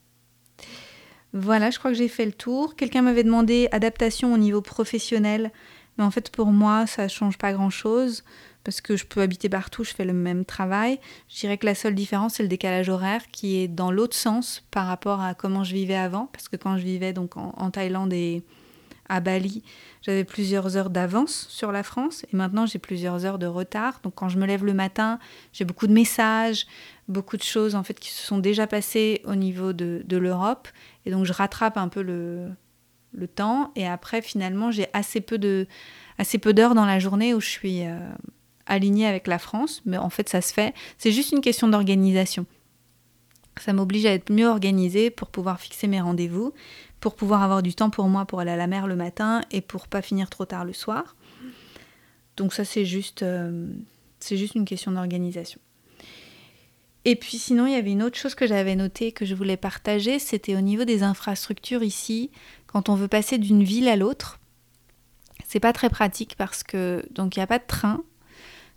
Voilà, 1.33 1.71
je 1.71 1.79
crois 1.79 1.91
que 1.91 1.97
j'ai 1.97 2.09
fait 2.09 2.25
le 2.25 2.33
tour. 2.33 2.77
Quelqu'un 2.77 3.03
m'avait 3.03 3.25
demandé 3.25 3.69
adaptation 3.73 4.33
au 4.33 4.39
niveau 4.39 4.63
professionnel, 4.63 5.51
mais 5.99 6.05
en 6.05 6.11
fait 6.11 6.31
pour 6.31 6.47
moi, 6.47 6.87
ça 6.87 7.05
ne 7.05 7.09
change 7.09 7.37
pas 7.37 7.53
grand-chose 7.53 8.25
parce 8.65 8.81
que 8.81 8.97
je 8.97 9.05
peux 9.05 9.21
habiter 9.21 9.49
partout, 9.49 9.85
je 9.85 9.95
fais 9.95 10.05
le 10.05 10.13
même 10.13 10.45
travail. 10.45 11.01
Je 11.29 11.41
dirais 11.41 11.59
que 11.59 11.67
la 11.67 11.75
seule 11.75 11.95
différence, 11.95 12.35
c'est 12.35 12.43
le 12.43 12.49
décalage 12.49 12.89
horaire 12.89 13.29
qui 13.31 13.59
est 13.59 13.69
dans 13.69 13.91
l'autre 13.91 14.17
sens 14.17 14.65
par 14.71 14.87
rapport 14.87 15.21
à 15.21 15.35
comment 15.35 15.65
je 15.65 15.75
vivais 15.75 15.97
avant, 15.97 16.27
parce 16.33 16.49
que 16.49 16.57
quand 16.57 16.77
je 16.79 16.85
vivais 16.85 17.13
donc 17.13 17.37
en 17.37 17.71
Thaïlande 17.71 18.13
et 18.13 18.43
à 19.09 19.21
Bali, 19.21 19.63
j'avais 20.03 20.25
plusieurs 20.25 20.77
heures 20.77 20.91
d'avance 20.91 21.47
sur 21.49 21.73
la 21.73 21.83
France 21.83 22.25
et 22.33 22.37
maintenant 22.37 22.67
j'ai 22.67 22.79
plusieurs 22.79 23.25
heures 23.25 23.39
de 23.39 23.47
retard. 23.47 24.01
Donc 24.03 24.15
quand 24.17 24.29
je 24.29 24.39
me 24.39 24.47
lève 24.47 24.65
le 24.65 24.75
matin, 24.75 25.19
j'ai 25.53 25.65
beaucoup 25.65 25.87
de 25.87 25.93
messages, 25.93 26.67
beaucoup 27.09 27.37
de 27.37 27.43
choses 27.43 27.75
en 27.75 27.83
fait 27.83 27.99
qui 27.99 28.11
se 28.11 28.25
sont 28.25 28.39
déjà 28.39 28.67
passées 28.67 29.23
au 29.25 29.35
niveau 29.35 29.73
de, 29.73 30.05
l'Europe 30.11 30.69
et 31.07 31.11
donc 31.11 31.25
je 31.25 31.33
rattrape 31.33 31.77
un 31.77 31.89
peu 31.89 32.03
le, 32.03 32.51
temps 33.35 33.73
et 33.75 33.87
après 33.87 34.23
finalement 34.23 34.71
j'ai 34.71 34.87
assez 34.93 35.21
peu 35.21 35.39
de 35.39 35.67
assez 36.19 36.39
peu 36.39 36.53
d'heures 36.53 36.75
dans 36.75 36.87
la 36.87 36.99
journée 36.99 37.35
où 37.35 37.41
je 37.41 37.49
suis 37.49 37.85
euh, 37.85 37.99
alignée 38.67 39.07
avec 39.07 39.27
la 39.27 39.39
France, 39.39 39.83
mais 39.87 39.97
en 39.97 40.11
fait 40.11 40.29
ça 40.29 40.41
se 40.41 40.53
fait. 40.53 40.75
C'est 40.99 41.13
juste 41.13 41.33
une 41.33 41.41
question 41.41 41.69
d'organisation. 41.69 42.47
Ça 43.61 43.73
m'oblige 43.73 44.07
à 44.07 44.13
être 44.13 44.31
mieux 44.33 44.47
organisée 44.47 45.11
pour 45.11 45.29
pouvoir 45.29 45.61
fixer 45.61 45.89
mes 45.89 46.01
rendez-vous, 46.01 46.53
pour 47.01 47.15
pouvoir 47.15 47.43
avoir 47.43 47.63
du 47.63 47.75
temps 47.75 47.91
pour 47.91 48.09
moi 48.09 48.25
pour 48.25 48.41
aller 48.41 48.51
à 48.51 48.57
la 48.57 48.67
mer 48.67 48.87
le 48.87 48.97
matin 48.97 49.41
et 49.51 49.61
pour 49.61 49.89
pas 49.89 50.03
finir 50.03 50.31
trop 50.31 50.45
tard 50.45 50.65
le 50.65 50.73
soir. 50.73 51.17
Donc 52.37 52.53
ça 52.53 52.65
c'est 52.65 52.85
juste, 52.85 53.23
euh, 53.23 53.69
c'est 54.21 54.37
juste 54.37 54.55
une 54.55 54.65
question 54.65 54.93
d'organisation. 54.93 55.61
Et 57.05 57.17
puis 57.17 57.39
sinon, 57.39 57.67
il 57.67 57.73
y 57.73 57.77
avait 57.77 57.93
une 57.93 58.03
autre 58.03 58.19
chose 58.19 58.35
que 58.35 58.47
j'avais 58.47 58.77
notée 58.77 59.13
que 59.13 59.25
je 59.25 59.35
voulais 59.35 59.57
partager, 59.57 60.19
c'était 60.19 60.57
au 60.57 60.61
niveau 60.61 60.85
des 60.85 61.03
infrastructures 61.03 61.83
ici, 61.83 62.31
quand 62.67 62.89
on 62.89 62.95
veut 62.95 63.09
passer 63.09 63.39
d'une 63.39 63.63
ville 63.63 63.89
à 63.89 63.97
l'autre. 63.97 64.39
C'est 65.47 65.61
pas 65.61 65.73
très 65.73 65.89
pratique 65.89 66.35
parce 66.37 66.63
que 66.63 67.03
donc 67.11 67.37
il 67.37 67.39
n'y 67.39 67.45
a 67.45 67.47
pas 67.47 67.59
de 67.59 67.67
train, 67.67 68.03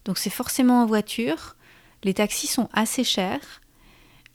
donc 0.06 0.18
c'est 0.18 0.30
forcément 0.30 0.82
en 0.82 0.86
voiture. 0.86 1.58
Les 2.04 2.14
taxis 2.14 2.48
sont 2.48 2.70
assez 2.74 3.04
chers. 3.04 3.62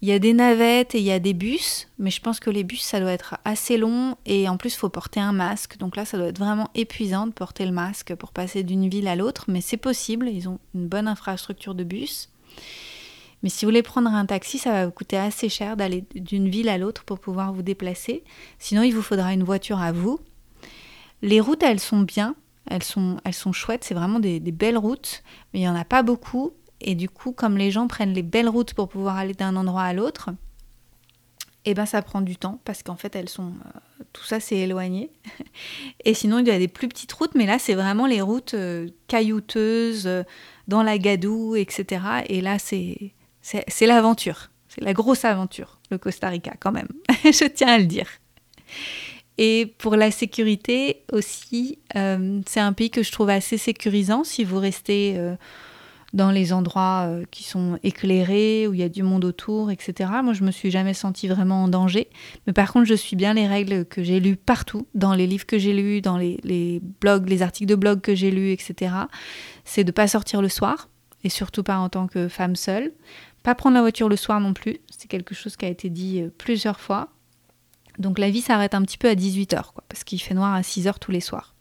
Il 0.03 0.09
y 0.09 0.13
a 0.13 0.19
des 0.19 0.35
navettes 0.35 0.95
et 0.95 0.99
il 0.99 1.05
y 1.05 1.11
a 1.11 1.19
des 1.19 1.33
bus, 1.33 1.89
mais 1.99 2.11
je 2.11 2.21
pense 2.21 2.39
que 2.39 2.51
les 2.51 2.65
bus, 2.65 2.83
ça 2.83 3.01
doit 3.01 3.13
être 3.13 3.39
assez 3.47 3.79
long 3.79 4.17
et 4.27 4.47
en 4.49 4.59
plus, 4.59 4.75
il 4.75 4.79
faut 4.79 4.91
porter 4.91 5.21
un 5.21 5.33
masque. 5.33 5.79
Donc 5.79 5.97
là, 5.97 6.05
ça 6.05 6.19
doit 6.19 6.27
être 6.27 6.39
vraiment 6.39 6.69
épuisant 6.75 7.27
de 7.27 7.33
porter 7.33 7.65
le 7.65 7.73
masque 7.73 8.15
pour 8.15 8.33
passer 8.33 8.63
d'une 8.63 8.89
ville 8.89 9.09
à 9.09 9.17
l'autre, 9.17 9.47
mais 9.49 9.63
c'est 9.63 9.79
possible, 9.79 10.29
ils 10.29 10.49
ont 10.49 10.59
une 10.75 10.87
bonne 10.87 11.09
infrastructure 11.09 11.75
de 11.75 11.83
bus. 11.83 12.29
Mais 13.43 13.49
si 13.49 13.65
vous 13.65 13.71
voulez 13.71 13.83
prendre 13.83 14.11
un 14.11 14.27
taxi, 14.27 14.59
ça 14.59 14.73
va 14.73 14.87
vous 14.87 14.93
coûter 14.93 15.17
assez 15.17 15.49
cher 15.49 15.77
d'aller 15.77 16.05
d'une 16.15 16.49
ville 16.49 16.69
à 16.69 16.79
l'autre 16.79 17.05
pour 17.05 17.19
pouvoir 17.19 17.53
vous 17.53 17.63
déplacer. 17.63 18.23
Sinon, 18.59 18.83
il 18.83 18.95
vous 18.95 19.03
faudra 19.03 19.33
une 19.33 19.45
voiture 19.45 19.81
à 19.81 19.93
vous. 19.93 20.21
Les 21.23 21.41
routes, 21.41 21.63
elles 21.63 21.81
sont 21.81 22.01
bien, 22.01 22.35
elles 22.69 22.83
sont, 22.83 23.19
chouettes, 23.53 23.85
c'est 23.85 23.95
vraiment 23.95 24.21
des, 24.21 24.41
des 24.41 24.53
belles 24.53 24.77
routes, 24.77 25.23
mais 25.53 25.61
il 25.61 25.63
n'y 25.63 25.69
en 25.69 25.75
a 25.75 25.85
pas 25.85 26.03
beaucoup 26.03 26.53
et 26.81 26.95
du 26.95 27.09
coup, 27.09 27.33
comme 27.33 27.57
les 27.57 27.71
gens 27.71 27.87
prennent 27.89 28.13
les 28.13 28.23
belles 28.23 28.49
routes 28.49 28.75
pour 28.75 28.89
pouvoir 28.89 29.17
aller 29.17 29.35
d'un 29.35 29.57
endroit 29.57 29.83
à 29.83 29.93
l'autre, 29.93 30.31
eh 31.67 31.75
ben 31.75 31.85
ça 31.85 32.01
prend 32.01 32.21
du 32.21 32.37
temps 32.37 32.61
parce 32.65 32.83
qu'en 32.85 32.95
fait 32.95 33.15
elles 33.17 33.29
sont 33.29 33.53
euh, 33.67 34.05
tout 34.13 34.25
ça 34.25 34.39
c'est 34.39 34.57
éloigné. 34.57 35.11
Et 36.05 36.15
sinon 36.15 36.39
il 36.39 36.47
y 36.47 36.51
a 36.51 36.59
des 36.59 36.69
plus 36.69 36.89
petites 36.89 37.13
routes 37.13 37.35
mais 37.35 37.45
là 37.45 37.59
c'est 37.59 37.75
vraiment 37.75 38.07
les 38.07 38.21
routes 38.21 38.55
euh, 38.55 38.89
caillouteuses 39.09 40.07
euh, 40.07 40.23
dans 40.69 40.85
la 40.85 40.97
gadoue 40.97 41.57
etc 41.57 42.05
et 42.29 42.41
là 42.41 42.59
c'est 42.59 43.13
c'est 43.43 43.87
l'aventure. 43.87 44.51
C'est 44.69 44.83
la 44.83 44.93
grosse 44.93 45.25
aventure 45.25 45.81
le 45.91 45.99
Costa 45.99 46.29
Rica 46.29 46.55
quand 46.59 46.73
même. 46.73 46.89
Je 47.25 47.47
tiens 47.49 47.75
à 47.75 47.79
le 47.79 47.85
dire. 47.85 48.09
Et 49.39 49.75
pour 49.79 49.97
la 49.97 50.11
sécurité 50.11 51.03
aussi 51.13 51.81
c'est 51.95 52.61
un 52.61 52.73
pays 52.73 52.91
que 52.91 53.03
je 53.03 53.13
trouve 53.13 53.29
assez 53.29 53.59
sécurisant. 53.59 54.25
Si 54.25 54.45
vous 54.45 54.59
restez 54.59 55.17
dans 56.17 56.31
les 56.31 56.55
endroits 56.55 57.05
euh, 57.07 57.25
qui 57.31 57.45
sont 57.45 57.79
éclairés, 57.83 58.67
où 58.67 58.73
il 58.73 58.81
y 58.81 58.83
a 58.83 58.89
du 58.89 59.03
monde 59.03 59.25
autour, 59.25 59.71
etc. 59.71 60.11
Moi, 60.25 60.33
je 60.33 60.45
me 60.45 60.51
suis 60.51 60.71
jamais 60.71 60.95
sentie 60.95 61.29
vraiment 61.29 61.65
en 61.65 61.69
danger. 61.69 62.09
Mais 62.47 62.55
par 62.55 62.73
contre, 62.73 62.87
je 62.87 62.95
suis 62.95 63.17
bien 63.17 63.35
les 63.35 63.47
règles 63.47 63.85
que 63.85 64.03
j'ai 64.03 64.19
lues 64.19 64.37
partout, 64.37 64.87
dans 64.95 65.15
les 65.15 65.27
livres 65.27 65.45
que 65.45 65.59
j'ai 65.59 65.75
lus, 65.75 66.01
dans 66.01 66.17
les, 66.17 66.81
blogs, 67.01 67.29
les 67.29 67.43
articles 67.43 67.69
de 67.69 67.75
blog 67.75 68.01
que 68.01 68.15
j'ai 68.15 68.31
lus, 68.31 68.51
etc. 68.51 68.95
C'est 69.65 69.85
de 69.85 69.93
pas 69.93 70.09
sortir 70.09 70.41
le 70.41 70.49
soir, 70.49 70.89
et 71.23 71.29
surtout 71.29 71.63
pas 71.63 71.77
en 71.77 71.91
tant 71.91 72.07
que 72.07 72.29
femme 72.29 72.57
seule. 72.57 72.93
Pas 73.43 73.55
prendre 73.55 73.75
la 73.75 73.83
voiture 73.83 74.09
le 74.09 74.17
soir 74.17 74.41
non 74.41 74.55
plus. 74.55 74.79
C'est 74.89 75.09
quelque 75.09 75.35
chose 75.35 75.57
qui 75.57 75.67
a 75.67 75.69
été 75.69 75.91
dit 75.91 76.23
euh, 76.23 76.31
plusieurs 76.39 76.81
fois. 76.81 77.11
Donc 77.99 78.19
la 78.19 78.31
vie 78.31 78.41
s'arrête 78.41 78.75
un 78.75 78.83
petit 78.83 78.99
peu 78.99 79.09
à 79.09 79.15
18h, 79.15 79.73
quoi, 79.75 79.85
parce 79.89 80.03
qu'il 80.03 80.21
fait 80.21 80.35
noir 80.35 80.55
à 80.55 80.63
6h 80.63 80.95
tous 80.99 81.13
les 81.13 81.21
soirs. 81.21 81.56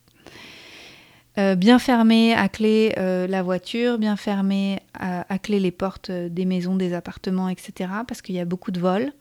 Euh, 1.38 1.56
bien 1.56 1.80
fermer 1.80 2.34
à 2.34 2.48
clé 2.48 2.93
euh, 2.98 3.28
la 3.28 3.43
voiture, 3.43 3.98
bien 3.98 4.15
fermer 4.15 4.80
à, 4.93 5.38
clé 5.39 5.60
les 5.60 5.71
portes 5.71 6.10
euh, 6.10 6.30
des 6.30 6.45
maisons, 6.45 6.76
des 6.78 6.93
appartements, 6.93 7.50
etc. 7.50 7.89
Parce 8.08 8.21
qu'il 8.21 8.36
y 8.36 8.39
a 8.39 8.45
beaucoup 8.45 8.71
de 8.71 8.80
vols. 8.80 9.12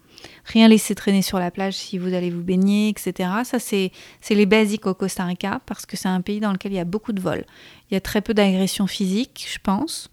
Rien 0.45 0.69
laisser 0.69 0.95
traîner 0.95 1.23
sur 1.23 1.41
la 1.41 1.51
plage 1.51 1.75
si 1.75 1.99
vous 1.99 2.15
allez 2.15 2.31
vous 2.31 2.43
baigner, 2.43 2.89
etc. 2.89 3.31
Ça, 3.43 3.59
c'est 3.59 3.91
les 4.31 4.47
basiques 4.47 4.87
au 4.87 4.95
Costa 4.95 5.25
Rica 5.25 5.61
parce 5.67 5.87
que 5.87 5.97
c'est 5.97 6.09
un 6.09 6.21
pays 6.21 6.39
dans 6.39 6.53
lequel 6.53 6.73
il 6.73 6.77
y 6.77 6.81
a 6.81 6.85
beaucoup 6.85 7.13
de 7.13 7.21
vols. 7.21 7.45
Il 7.91 7.95
y 7.95 7.97
a 7.97 8.01
très 8.01 8.21
peu 8.21 8.33
d'agressions 8.33 8.87
physiques, 8.87 9.47
je 9.53 9.59
pense, 9.59 10.11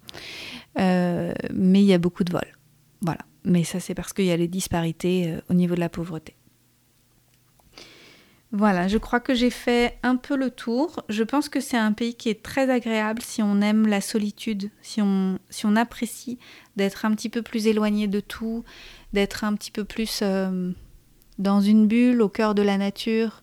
mais 0.76 1.32
il 1.52 1.84
y 1.84 1.94
a 1.94 1.98
beaucoup 1.98 2.24
de 2.24 2.32
vols. 2.32 2.58
Voilà. 3.00 3.20
Mais 3.44 3.62
ça, 3.62 3.78
c'est 3.78 3.94
parce 3.94 4.12
qu'il 4.12 4.24
y 4.24 4.32
a 4.32 4.36
les 4.36 4.48
disparités 4.48 5.36
au 5.48 5.54
niveau 5.54 5.76
de 5.76 5.80
la 5.80 5.88
pauvreté. 5.88 6.34
Voilà, 8.54 8.86
je 8.86 8.98
crois 8.98 9.18
que 9.18 9.34
j'ai 9.34 9.48
fait 9.48 9.98
un 10.02 10.16
peu 10.16 10.36
le 10.36 10.50
tour. 10.50 11.02
Je 11.08 11.22
pense 11.22 11.48
que 11.48 11.58
c'est 11.58 11.78
un 11.78 11.92
pays 11.92 12.14
qui 12.14 12.28
est 12.28 12.42
très 12.42 12.68
agréable 12.68 13.22
si 13.22 13.42
on 13.42 13.62
aime 13.62 13.86
la 13.86 14.02
solitude, 14.02 14.70
si 14.82 15.00
on, 15.00 15.38
si 15.48 15.64
on 15.64 15.74
apprécie 15.74 16.38
d'être 16.76 17.06
un 17.06 17.14
petit 17.14 17.30
peu 17.30 17.40
plus 17.40 17.66
éloigné 17.66 18.08
de 18.08 18.20
tout, 18.20 18.62
d'être 19.14 19.44
un 19.44 19.54
petit 19.54 19.70
peu 19.70 19.84
plus 19.84 20.20
euh, 20.22 20.70
dans 21.38 21.62
une 21.62 21.86
bulle, 21.86 22.20
au 22.20 22.28
cœur 22.28 22.54
de 22.54 22.60
la 22.60 22.76
nature. 22.76 23.42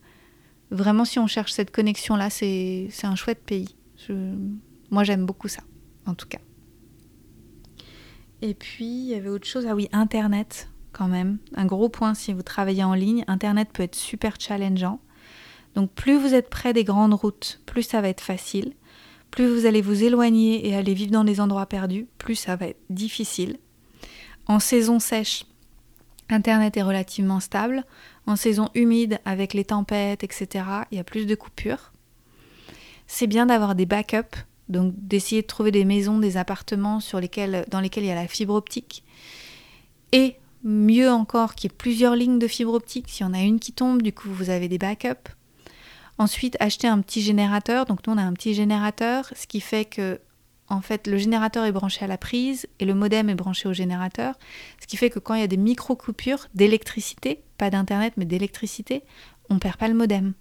Vraiment, 0.70 1.06
si 1.06 1.18
on 1.18 1.26
cherche 1.26 1.54
cette 1.54 1.72
connexion-là, 1.72 2.30
c'est 2.30 2.90
un 3.02 3.16
chouette 3.16 3.44
pays. 3.44 3.76
moi, 4.92 5.04
j'aime 5.04 5.26
beaucoup 5.26 5.48
ça, 5.48 5.64
en 6.06 6.14
tout 6.14 6.28
cas. 6.28 6.38
Et 8.44 8.54
puis, 8.54 8.86
il 8.86 9.08
y 9.08 9.16
avait 9.16 9.30
autre 9.30 9.48
chose. 9.48 9.66
Ah 9.68 9.74
oui, 9.74 9.90
Internet 9.92 10.70
même. 11.08 11.38
Un 11.56 11.66
gros 11.66 11.90
point 11.90 12.14
si 12.14 12.34
vous 12.34 12.44
travaillez 12.44 12.84
en 12.84 12.94
ligne, 12.94 13.24
Internet 13.28 13.70
peut 13.72 13.84
être 13.84 13.96
super 13.96 14.36
challengeant. 14.40 15.00
Donc 15.76 15.92
plus 15.92 16.18
vous 16.18 16.34
êtes 16.34 16.50
près 16.50 16.74
des 16.74 16.84
grandes 16.84 17.14
routes, 17.14 17.62
plus 17.66 17.84
ça 17.84 18.02
va 18.02 18.10
être 18.10 18.22
facile. 18.22 18.74
Plus 19.32 19.48
vous 19.48 19.66
allez 19.66 19.82
vous 19.82 20.04
éloigner 20.04 20.68
et 20.68 20.76
aller 20.76 20.94
vivre 20.94 21.12
dans 21.12 21.24
des 21.24 21.40
endroits 21.40 21.68
perdus, 21.68 22.08
plus 22.18 22.36
ça 22.36 22.56
va 22.56 22.68
être 22.68 22.82
difficile. 22.90 23.58
En 24.48 24.60
saison 24.60 25.00
sèche, 25.00 25.46
Internet 26.30 26.78
est 26.78 26.84
relativement 26.84 27.40
stable. 27.40 27.86
En 28.26 28.36
saison 28.36 28.70
humide, 28.76 29.20
avec 29.26 29.54
les 29.54 29.66
tempêtes, 29.66 30.24
etc., 30.24 30.66
il 30.92 30.98
y 30.98 31.02
a 31.02 31.04
plus 31.04 31.26
de 31.26 31.36
coupures. 31.36 31.92
C'est 33.08 33.28
bien 33.28 33.48
d'avoir 33.48 33.74
des 33.76 33.86
backups, 33.86 34.46
donc 34.70 34.94
d'essayer 34.96 35.42
de 35.42 35.48
trouver 35.48 35.72
des 35.72 35.86
maisons, 35.86 36.20
des 36.20 36.38
appartements 36.38 37.00
sur 37.00 37.20
lesquels, 37.20 37.66
dans 37.70 37.80
lesquels 37.80 38.04
il 38.04 38.08
y 38.08 38.12
a 38.12 38.16
la 38.16 38.28
fibre 38.28 38.54
optique. 38.54 39.04
Et 40.12 40.36
Mieux 40.64 41.10
encore 41.10 41.56
qu'il 41.56 41.72
y 41.72 41.74
ait 41.74 41.78
plusieurs 41.78 42.16
lignes 42.16 42.40
de 42.40 42.48
fibre 42.48 42.74
optique. 42.74 43.08
S'il 43.08 43.26
y 43.26 43.30
en 43.30 43.34
a 43.34 43.42
une 43.42 43.60
qui 43.60 43.72
tombe, 43.72 44.02
du 44.02 44.12
coup, 44.12 44.30
vous 44.30 44.50
avez 44.50 44.68
des 44.68 44.78
backups. 44.78 45.30
Ensuite, 46.18 46.58
acheter 46.60 46.88
un 46.88 47.00
petit 47.00 47.22
générateur. 47.22 47.86
Donc, 47.86 48.06
nous, 48.06 48.14
on 48.14 48.18
a 48.18 48.24
un 48.24 48.34
petit 48.34 48.54
générateur, 48.54 49.32
ce 49.36 49.48
qui 49.48 49.62
fait 49.62 49.86
que, 49.86 50.20
en 50.68 50.82
fait, 50.82 51.08
le 51.08 51.18
générateur 51.18 51.64
est 51.64 51.72
branché 51.72 52.04
à 52.04 52.08
la 52.08 52.18
prise 52.18 52.68
et 52.80 52.86
le 52.86 52.94
modem 52.94 53.30
est 53.30 53.36
branché 53.36 53.70
au 53.70 53.74
générateur. 53.74 54.36
Ce 54.82 54.88
qui 54.88 54.98
fait 54.98 55.10
que 55.10 55.20
quand 55.20 55.34
il 55.34 55.42
y 55.42 55.44
a 55.44 55.48
des 55.48 55.58
micro-coupures 55.58 56.48
d'électricité, 56.54 57.42
pas 57.58 57.70
d'internet, 57.70 58.14
mais 58.18 58.26
d'électricité, 58.26 59.04
on 59.50 59.56
ne 59.56 59.60
perd 59.60 59.78
pas 59.78 59.88
le 59.88 59.94
modem. 59.94 60.34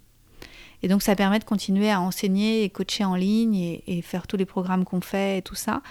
Et 0.83 0.89
donc, 0.89 1.01
ça 1.01 1.15
permet 1.15 1.39
de 1.39 1.45
continuer 1.45 1.89
à 1.89 2.01
enseigner 2.01 2.63
et 2.63 2.69
coacher 2.69 3.05
en 3.05 3.15
ligne 3.15 3.55
et, 3.55 3.83
et 3.87 4.01
faire 4.01 4.27
tous 4.27 4.37
les 4.37 4.45
programmes 4.45 4.83
qu'on 4.83 5.01
fait 5.01 5.37
et 5.37 5.41
tout 5.41 5.55
ça 5.55 5.81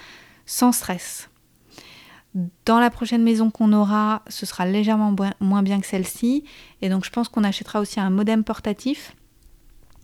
sans 0.45 0.71
stress. 0.71 1.29
Dans 2.65 2.79
la 2.79 2.89
prochaine 2.89 3.23
maison 3.23 3.49
qu'on 3.49 3.73
aura, 3.73 4.23
ce 4.27 4.45
sera 4.45 4.65
légèrement 4.65 5.15
moins 5.39 5.63
bien 5.63 5.79
que 5.79 5.87
celle-ci. 5.87 6.43
Et 6.81 6.89
donc 6.89 7.05
je 7.05 7.09
pense 7.09 7.27
qu'on 7.27 7.43
achètera 7.43 7.79
aussi 7.79 7.99
un 7.99 8.09
modem 8.09 8.43
portatif 8.43 9.15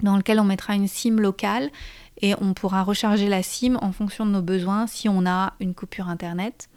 dans 0.01 0.17
lequel 0.17 0.39
on 0.39 0.43
mettra 0.43 0.75
une 0.75 0.87
SIM 0.87 1.17
locale 1.19 1.69
et 2.21 2.33
on 2.41 2.53
pourra 2.53 2.83
recharger 2.83 3.27
la 3.27 3.43
SIM 3.43 3.77
en 3.81 3.91
fonction 3.91 4.25
de 4.25 4.31
nos 4.31 4.41
besoins 4.41 4.87
si 4.87 5.09
on 5.09 5.25
a 5.25 5.53
une 5.59 5.73
coupure 5.73 6.09
Internet. 6.09 6.69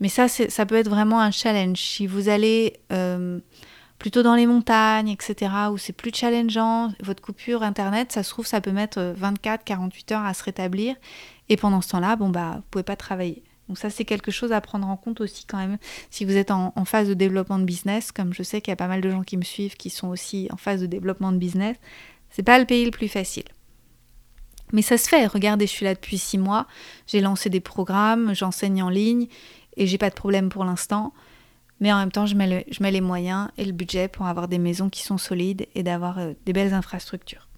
Mais 0.00 0.08
ça, 0.08 0.28
ça 0.28 0.66
peut 0.66 0.76
être 0.76 0.88
vraiment 0.88 1.20
un 1.20 1.30
challenge. 1.30 1.78
Si 1.78 2.06
vous 2.06 2.28
allez 2.28 2.74
euh, 2.92 3.40
plutôt 3.98 4.22
dans 4.22 4.34
les 4.34 4.46
montagnes, 4.46 5.08
etc., 5.08 5.52
où 5.72 5.78
c'est 5.78 5.92
plus 5.92 6.12
challengeant, 6.14 6.92
votre 7.00 7.22
coupure 7.22 7.62
Internet, 7.62 8.12
ça 8.12 8.22
se 8.22 8.30
trouve, 8.30 8.46
ça 8.46 8.60
peut 8.60 8.72
mettre 8.72 9.14
24-48 9.18 10.14
heures 10.14 10.24
à 10.24 10.34
se 10.34 10.44
rétablir. 10.44 10.96
Et 11.48 11.56
pendant 11.56 11.80
ce 11.80 11.90
temps-là, 11.90 12.16
bon, 12.16 12.28
bah, 12.28 12.56
vous 12.56 12.64
pouvez 12.70 12.84
pas 12.84 12.96
travailler. 12.96 13.42
Donc 13.68 13.78
ça, 13.78 13.90
c'est 13.90 14.04
quelque 14.04 14.30
chose 14.30 14.52
à 14.52 14.60
prendre 14.60 14.86
en 14.86 14.96
compte 14.96 15.20
aussi 15.20 15.46
quand 15.46 15.56
même. 15.56 15.78
Si 16.10 16.24
vous 16.24 16.36
êtes 16.36 16.50
en, 16.50 16.72
phase 16.84 17.08
de 17.08 17.14
développement 17.14 17.58
de 17.58 17.64
business, 17.64 18.12
comme 18.12 18.34
je 18.34 18.42
sais 18.42 18.60
qu'il 18.60 18.70
y 18.70 18.72
a 18.72 18.76
pas 18.76 18.88
mal 18.88 19.00
de 19.00 19.10
gens 19.10 19.22
qui 19.22 19.36
me 19.36 19.42
suivent 19.42 19.76
qui 19.76 19.90
sont 19.90 20.08
aussi 20.08 20.48
en 20.52 20.56
phase 20.56 20.80
de 20.80 20.86
développement 20.86 21.32
de 21.32 21.38
business, 21.38 21.76
c'est 22.30 22.42
pas 22.42 22.58
le 22.58 22.66
pays 22.66 22.84
le 22.84 22.90
plus 22.90 23.08
facile. 23.08 23.44
Mais 24.72 24.82
ça 24.82 24.98
se 24.98 25.08
fait. 25.08 25.26
Regardez, 25.26 25.66
je 25.66 25.72
suis 25.72 25.84
là 25.84 25.94
depuis 25.94 26.18
six 26.18 26.36
mois. 26.36 26.66
J'ai 27.06 27.20
lancé 27.20 27.48
des 27.48 27.60
programmes, 27.60 28.34
j'enseigne 28.34 28.82
en 28.82 28.88
ligne 28.88 29.28
et 29.76 29.86
j'ai 29.86 29.98
pas 29.98 30.10
de 30.10 30.14
problème 30.14 30.48
pour 30.48 30.64
l'instant. 30.64 31.12
Mais 31.80 31.92
en 31.92 31.98
même 31.98 32.12
temps, 32.12 32.26
je 32.26 32.34
mets, 32.34 32.64
les 32.90 33.00
moyens 33.00 33.48
et 33.56 33.64
le 33.64 33.72
budget 33.72 34.08
pour 34.08 34.26
avoir 34.26 34.48
des 34.48 34.58
maisons 34.58 34.88
qui 34.88 35.02
sont 35.02 35.18
solides 35.18 35.66
et 35.74 35.82
d'avoir 35.82 36.18
euh, 36.18 36.32
des 36.46 36.52
belles 36.52 36.74
infrastructures. 36.74 37.48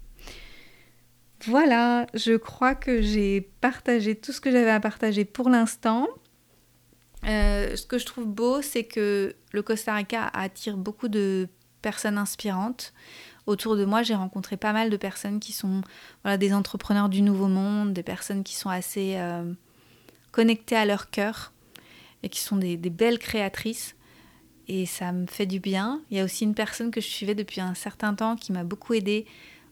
Voilà, 1.45 2.07
je 2.15 2.37
crois 2.37 2.75
que 2.75 3.03
j'ai 3.03 3.43
partagé 3.61 4.15
tout 4.15 4.33
ce 4.33 4.41
que 4.41 4.51
j'avais 4.51 4.71
à 4.71 4.81
partager 4.81 5.25
pour 5.25 5.49
l'instant. 5.49 6.09
Euh, 7.25 7.77
ce 7.77 7.87
que 7.87 7.99
je 7.99 8.07
trouve 8.07 8.27
beau, 8.27 8.63
c'est 8.63 8.85
que 8.85 9.35
le 9.53 9.63
Costa 9.63 9.95
Rica 9.95 10.27
attire 10.33 10.77
beaucoup 10.77 11.09
de 11.09 11.49
personnes 11.83 12.19
inspirantes. 12.19 12.93
Autour 13.47 13.77
de 13.77 13.85
moi, 13.85 14.03
j'ai 14.03 14.15
rencontré 14.15 14.57
pas 14.57 14.73
mal 14.73 14.91
de 14.91 14.97
personnes 14.97 15.39
qui 15.39 15.53
sont 15.53 15.83
voilà, 16.23 16.37
des 16.37 16.53
entrepreneurs 16.53 17.09
du 17.09 17.23
nouveau 17.23 17.49
monde, 17.49 17.93
des 17.93 18.03
personnes 18.03 18.43
qui 18.43 18.55
sont 18.55 18.71
assez 18.71 19.15
euh, 19.17 19.53
connectées 20.33 20.77
à 20.77 20.85
leur 20.85 21.11
cœur 21.11 21.53
et 22.23 22.29
qui 22.29 22.41
sont 22.41 22.57
des, 22.57 22.77
des, 22.77 22.91
belles 22.91 23.19
créatrices. 23.19 23.95
Et 24.69 24.85
ça 24.85 25.13
me 25.13 25.27
fait 25.27 25.47
du 25.47 25.61
bien. 25.61 26.01
Il 26.11 26.17
y 26.17 26.21
a 26.21 26.25
aussi 26.25 26.43
une 26.43 26.55
personne 26.55 26.91
que 26.91 27.01
je 27.01 27.07
suivais 27.07 27.37
depuis 27.37 27.61
un 27.61 27.75
certain 27.75 28.15
temps 28.15 28.35
qui 28.35 28.51
m'a 28.51 28.65
beaucoup 28.65 28.95
aidée 28.95 29.27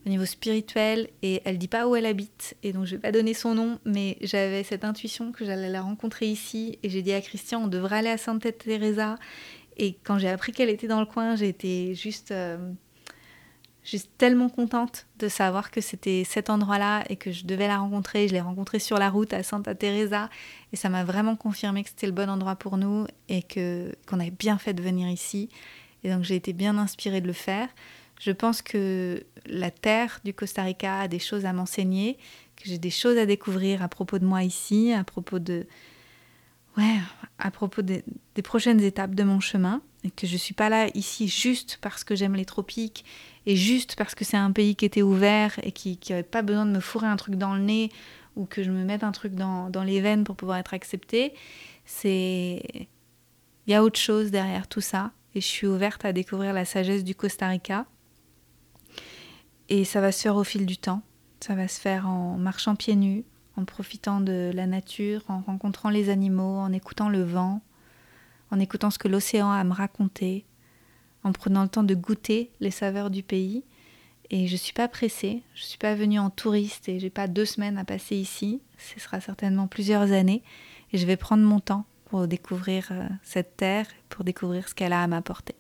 au 0.07 0.09
niveau 0.09 0.25
spirituel 0.25 1.09
et 1.23 1.41
elle 1.45 1.59
dit 1.59 1.69
pas 1.69 1.87
où 1.87 1.97
elle 1.97 2.07
habite 2.07 2.57
et 2.63 2.73
donc 2.73 2.85
je 2.85 2.97
vais 2.97 3.01
pas 3.01 3.13
donner 3.13 3.35
son 3.35 3.55
nom 3.55 3.79
mais 3.85 4.19
j'avais 4.21 4.63
cette 4.63 4.85
intuition 4.85 5.33
que 5.33 5.45
j'allais 5.45 5.71
la 5.71 5.83
rencontrer 5.83 6.27
ici 6.27 6.79
et 6.83 6.91
j'ai 6.91 7.03
dit 7.03 7.13
à 7.13 7.21
Christian 7.21 7.63
on 7.65 7.69
devrait 7.69 7.99
aller 7.99 8.11
à 8.11 8.19
Santa 8.19 8.53
Teresa 8.53 9.17
et 9.77 9.97
quand 10.05 10.19
j'ai 10.19 10.29
appris 10.29 10.53
qu'elle 10.53 10.71
était 10.71 10.89
dans 10.89 11.01
le 11.01 11.07
coin 11.07 11.37
j'ai 11.37 11.49
été 11.49 11.95
juste 11.95 12.33
euh, 12.33 12.73
juste 13.85 14.11
tellement 14.17 14.49
contente 14.49 15.07
de 15.19 15.29
savoir 15.29 15.71
que 15.71 15.81
c'était 15.81 16.25
cet 16.25 16.49
endroit-là 16.49 17.05
et 17.11 17.17
que 17.17 17.31
je 17.31 17.45
devais 17.45 17.69
la 17.69 17.79
rencontrer. 17.79 18.27
Je 18.29 18.33
l'ai 18.33 18.41
rencontrée 18.41 18.79
sur 18.79 18.99
la 18.99 19.11
route 19.11 19.33
à 19.35 19.43
Santa 19.43 19.75
Teresa 19.75 20.31
et 20.73 20.77
ça 20.77 20.89
m'a 20.89 21.05
vraiment 21.05 21.37
confirmé 21.37 21.85
que 21.85 21.91
c'était 21.91 22.07
le 22.07 22.13
bon 22.13 22.31
endroit 22.31 22.57
pour 22.57 22.79
nous 22.79 23.07
et 23.29 23.43
que 23.43 23.95
qu'on 24.09 24.21
avait 24.21 24.31
bien 24.31 24.59
fait 24.59 24.73
de 24.73 24.83
venir 24.83 25.09
ici. 25.09 25.51
Et 26.03 26.11
donc 26.11 26.25
j'ai 26.25 26.37
été 26.37 26.53
bien 26.53 26.79
inspirée 26.79 27.21
de 27.21 27.27
le 27.27 27.35
faire. 27.35 27.69
Je 28.21 28.31
pense 28.31 28.63
que 28.63 29.25
la 29.47 29.71
terre 29.71 30.21
du 30.25 30.33
Costa 30.33 30.63
Rica 30.63 31.01
a 31.01 31.09
des 31.09 31.19
choses 31.19 31.45
à 31.45 31.53
m'enseigner, 31.53 32.17
que 32.57 32.65
j'ai 32.67 32.79
des 32.79 32.91
choses 32.91 33.19
à 33.19 33.27
découvrir 33.27 33.83
à 33.83 33.89
propos 33.89 34.19
de 34.19 34.25
moi 34.25 34.43
ici, 34.43 34.93
à 34.93 35.05
propos 35.05 35.39
de 35.39 35.67
ouais, 36.77 36.99
à 37.39 37.51
propos 37.51 37.83
des, 37.83 38.05
prochaines 38.43 38.81
étapes 38.81 39.15
de 39.15 39.23
mon 39.23 39.41
chemin, 39.41 39.83
et 40.05 40.11
que 40.11 40.27
je 40.27 40.37
suis 40.37 40.55
pas 40.55 40.69
là 40.69 40.89
ici 40.95 41.29
juste 41.29 41.79
parce 41.81 42.05
que 42.05 42.15
j'aime 42.15 42.35
les 42.35 42.45
tropiques 42.45 43.05
et 43.47 43.57
juste 43.57 43.97
parce 43.97 44.15
que 44.15 44.25
c'est 44.25 44.37
un 44.37 44.53
pays 44.53 44.77
qui 44.77 44.85
était 44.85 45.03
ouvert 45.03 45.59
et 45.63 45.73
qui 45.73 45.99
n'avait 46.11 46.23
pas 46.23 46.43
besoin 46.43 46.67
de 46.67 46.73
me 46.73 46.81
fourrer 46.81 47.07
un 47.07 47.17
truc 47.17 47.37
dans 47.37 47.55
le 47.55 47.63
nez 47.63 47.91
ou 48.37 48.45
que 48.45 48.63
je 48.63 48.71
me 48.71 48.85
mette 48.85 49.03
un 49.03 49.13
truc 49.13 49.35
dans, 49.35 49.71
dans 49.71 49.83
les 49.83 50.01
veines 50.01 50.25
pour 50.25 50.37
pouvoir 50.37 50.59
être 50.59 50.75
acceptée. 50.75 51.33
C'est 51.87 52.89
il 53.67 53.71
y 53.71 53.75
a 53.75 53.83
autre 53.83 53.99
chose 53.99 54.31
derrière 54.31 54.69
tout 54.69 54.83
ça 54.83 55.13
et 55.35 55.41
je 55.41 55.47
suis 55.47 55.67
ouverte 55.67 56.05
à 56.05 56.13
découvrir 56.13 56.53
la 56.53 56.67
sagesse 56.67 57.03
du 57.03 57.15
Costa 57.15 57.49
Rica 57.49 57.87
et 59.69 59.85
ça 59.85 60.01
va 60.01 60.13
se 60.13 60.23
faire 60.23 60.37
au 60.37 60.45
fil 60.45 60.67
du 60.67 60.77
temps. 60.77 61.03
Ça 61.41 61.55
va 61.55 61.69
se 61.69 61.81
faire 61.81 62.09
en 62.09 62.37
marchant 62.37 62.75
pieds 62.75 62.97
nus, 62.97 63.25
en 63.57 63.65
profitant 63.65 64.21
de 64.21 64.51
la 64.55 64.67
nature, 64.67 65.23
en 65.29 65.41
rencontrant 65.41 65.91
les 65.91 66.09
animaux, 66.09 66.59
en 66.59 66.73
écoutant 66.73 67.09
le 67.09 67.23
vent, 67.23 67.61
en 68.51 68.59
écoutant 68.59 68.91
ce 68.91 68.99
que 68.99 69.09
l'océan 69.09 69.51
a 69.51 69.59
à 69.59 69.65
me 69.65 69.73
raconter, 69.73 70.45
en 71.23 71.33
prenant 71.33 71.63
le 71.63 71.69
temps 71.69 71.83
de 71.83 71.95
goûter 71.95 72.51
les 72.61 72.71
saveurs 72.71 73.11
du 73.11 73.23
pays. 73.23 73.65
Et 74.31 74.47
je 74.47 74.53
ne 74.53 74.59
suis 74.59 74.73
pas 74.73 74.89
pressée, 74.89 75.43
je 75.55 75.63
ne 75.63 75.67
suis 75.67 75.79
pas 75.79 75.95
venue 75.95 76.19
en 76.19 76.31
touriste 76.31 76.89
et 76.89 76.99
j'ai 76.99 77.11
pas 77.11 77.29
deux 77.29 77.45
semaines 77.45 77.79
à 77.79 77.85
passer 77.85 78.17
ici. 78.17 78.63
Ce 78.79 78.99
sera 78.99 79.21
certainement 79.21 79.67
plusieurs 79.67 80.13
années. 80.13 80.43
Et 80.93 80.99
je 80.99 81.07
vais 81.07 81.17
prendre 81.17 81.43
mon 81.43 81.61
temps 81.61 81.85
pour 82.07 82.27
découvrir 82.27 82.89
euh, 82.91 83.07
cette 83.23 83.57
terre, 83.57 83.87
pour 84.09 84.25
découvrir 84.25 84.69
ce 84.69 84.75
qu'elle 84.75 84.93
a 84.93 85.03
à 85.03 85.07
m'apporter. 85.07 85.55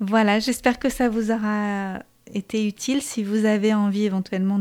Voilà, 0.00 0.40
j'espère 0.40 0.78
que 0.78 0.88
ça 0.88 1.08
vous 1.08 1.30
aura 1.30 2.02
été 2.32 2.66
utile 2.66 3.02
si 3.02 3.22
vous 3.22 3.44
avez 3.44 3.74
envie 3.74 4.04
éventuellement 4.04 4.60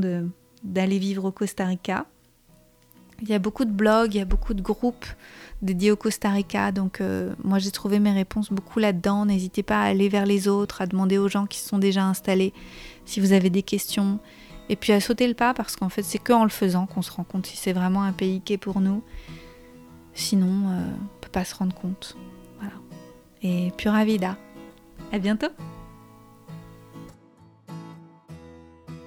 d'aller 0.63 0.99
vivre 0.99 1.25
au 1.25 1.31
Costa 1.31 1.65
Rica. 1.65 2.05
Il 3.21 3.29
y 3.29 3.33
a 3.33 3.39
beaucoup 3.39 3.65
de 3.65 3.71
blogs, 3.71 4.13
il 4.13 4.17
y 4.17 4.21
a 4.21 4.25
beaucoup 4.25 4.53
de 4.53 4.61
groupes 4.61 5.05
dédiés 5.61 5.91
au 5.91 5.95
Costa 5.95 6.29
Rica, 6.29 6.71
donc 6.73 6.99
euh, 6.99 7.33
moi 7.43 7.59
j'ai 7.59 7.71
trouvé 7.71 7.99
mes 7.99 8.11
réponses 8.11 8.51
beaucoup 8.51 8.79
là-dedans. 8.79 9.25
N'hésitez 9.25 9.63
pas 9.63 9.81
à 9.81 9.85
aller 9.85 10.09
vers 10.09 10.25
les 10.25 10.47
autres, 10.49 10.81
à 10.81 10.85
demander 10.85 11.17
aux 11.17 11.29
gens 11.29 11.45
qui 11.45 11.59
se 11.59 11.69
sont 11.69 11.79
déjà 11.79 12.03
installés 12.03 12.53
si 13.05 13.21
vous 13.21 13.31
avez 13.31 13.49
des 13.49 13.63
questions, 13.63 14.19
et 14.67 14.75
puis 14.75 14.91
à 14.91 14.99
sauter 14.99 15.27
le 15.27 15.33
pas 15.33 15.53
parce 15.53 15.77
qu'en 15.77 15.89
fait 15.89 16.03
c'est 16.03 16.17
que 16.17 16.33
en 16.33 16.43
le 16.43 16.49
faisant 16.49 16.87
qu'on 16.87 17.01
se 17.01 17.11
rend 17.11 17.23
compte 17.23 17.45
si 17.45 17.55
c'est 17.55 17.73
vraiment 17.73 18.03
un 18.03 18.11
pays 18.11 18.41
qui 18.41 18.53
est 18.53 18.57
pour 18.57 18.81
nous. 18.81 19.01
Sinon, 20.13 20.69
euh, 20.69 20.81
on 20.93 21.19
peut 21.21 21.29
pas 21.29 21.43
se 21.43 21.53
rendre 21.55 21.75
compte. 21.75 22.15
Voilà. 22.59 22.73
Et 23.43 23.71
pura 23.77 24.05
vida. 24.05 24.37
À 25.11 25.19
bientôt. 25.19 25.49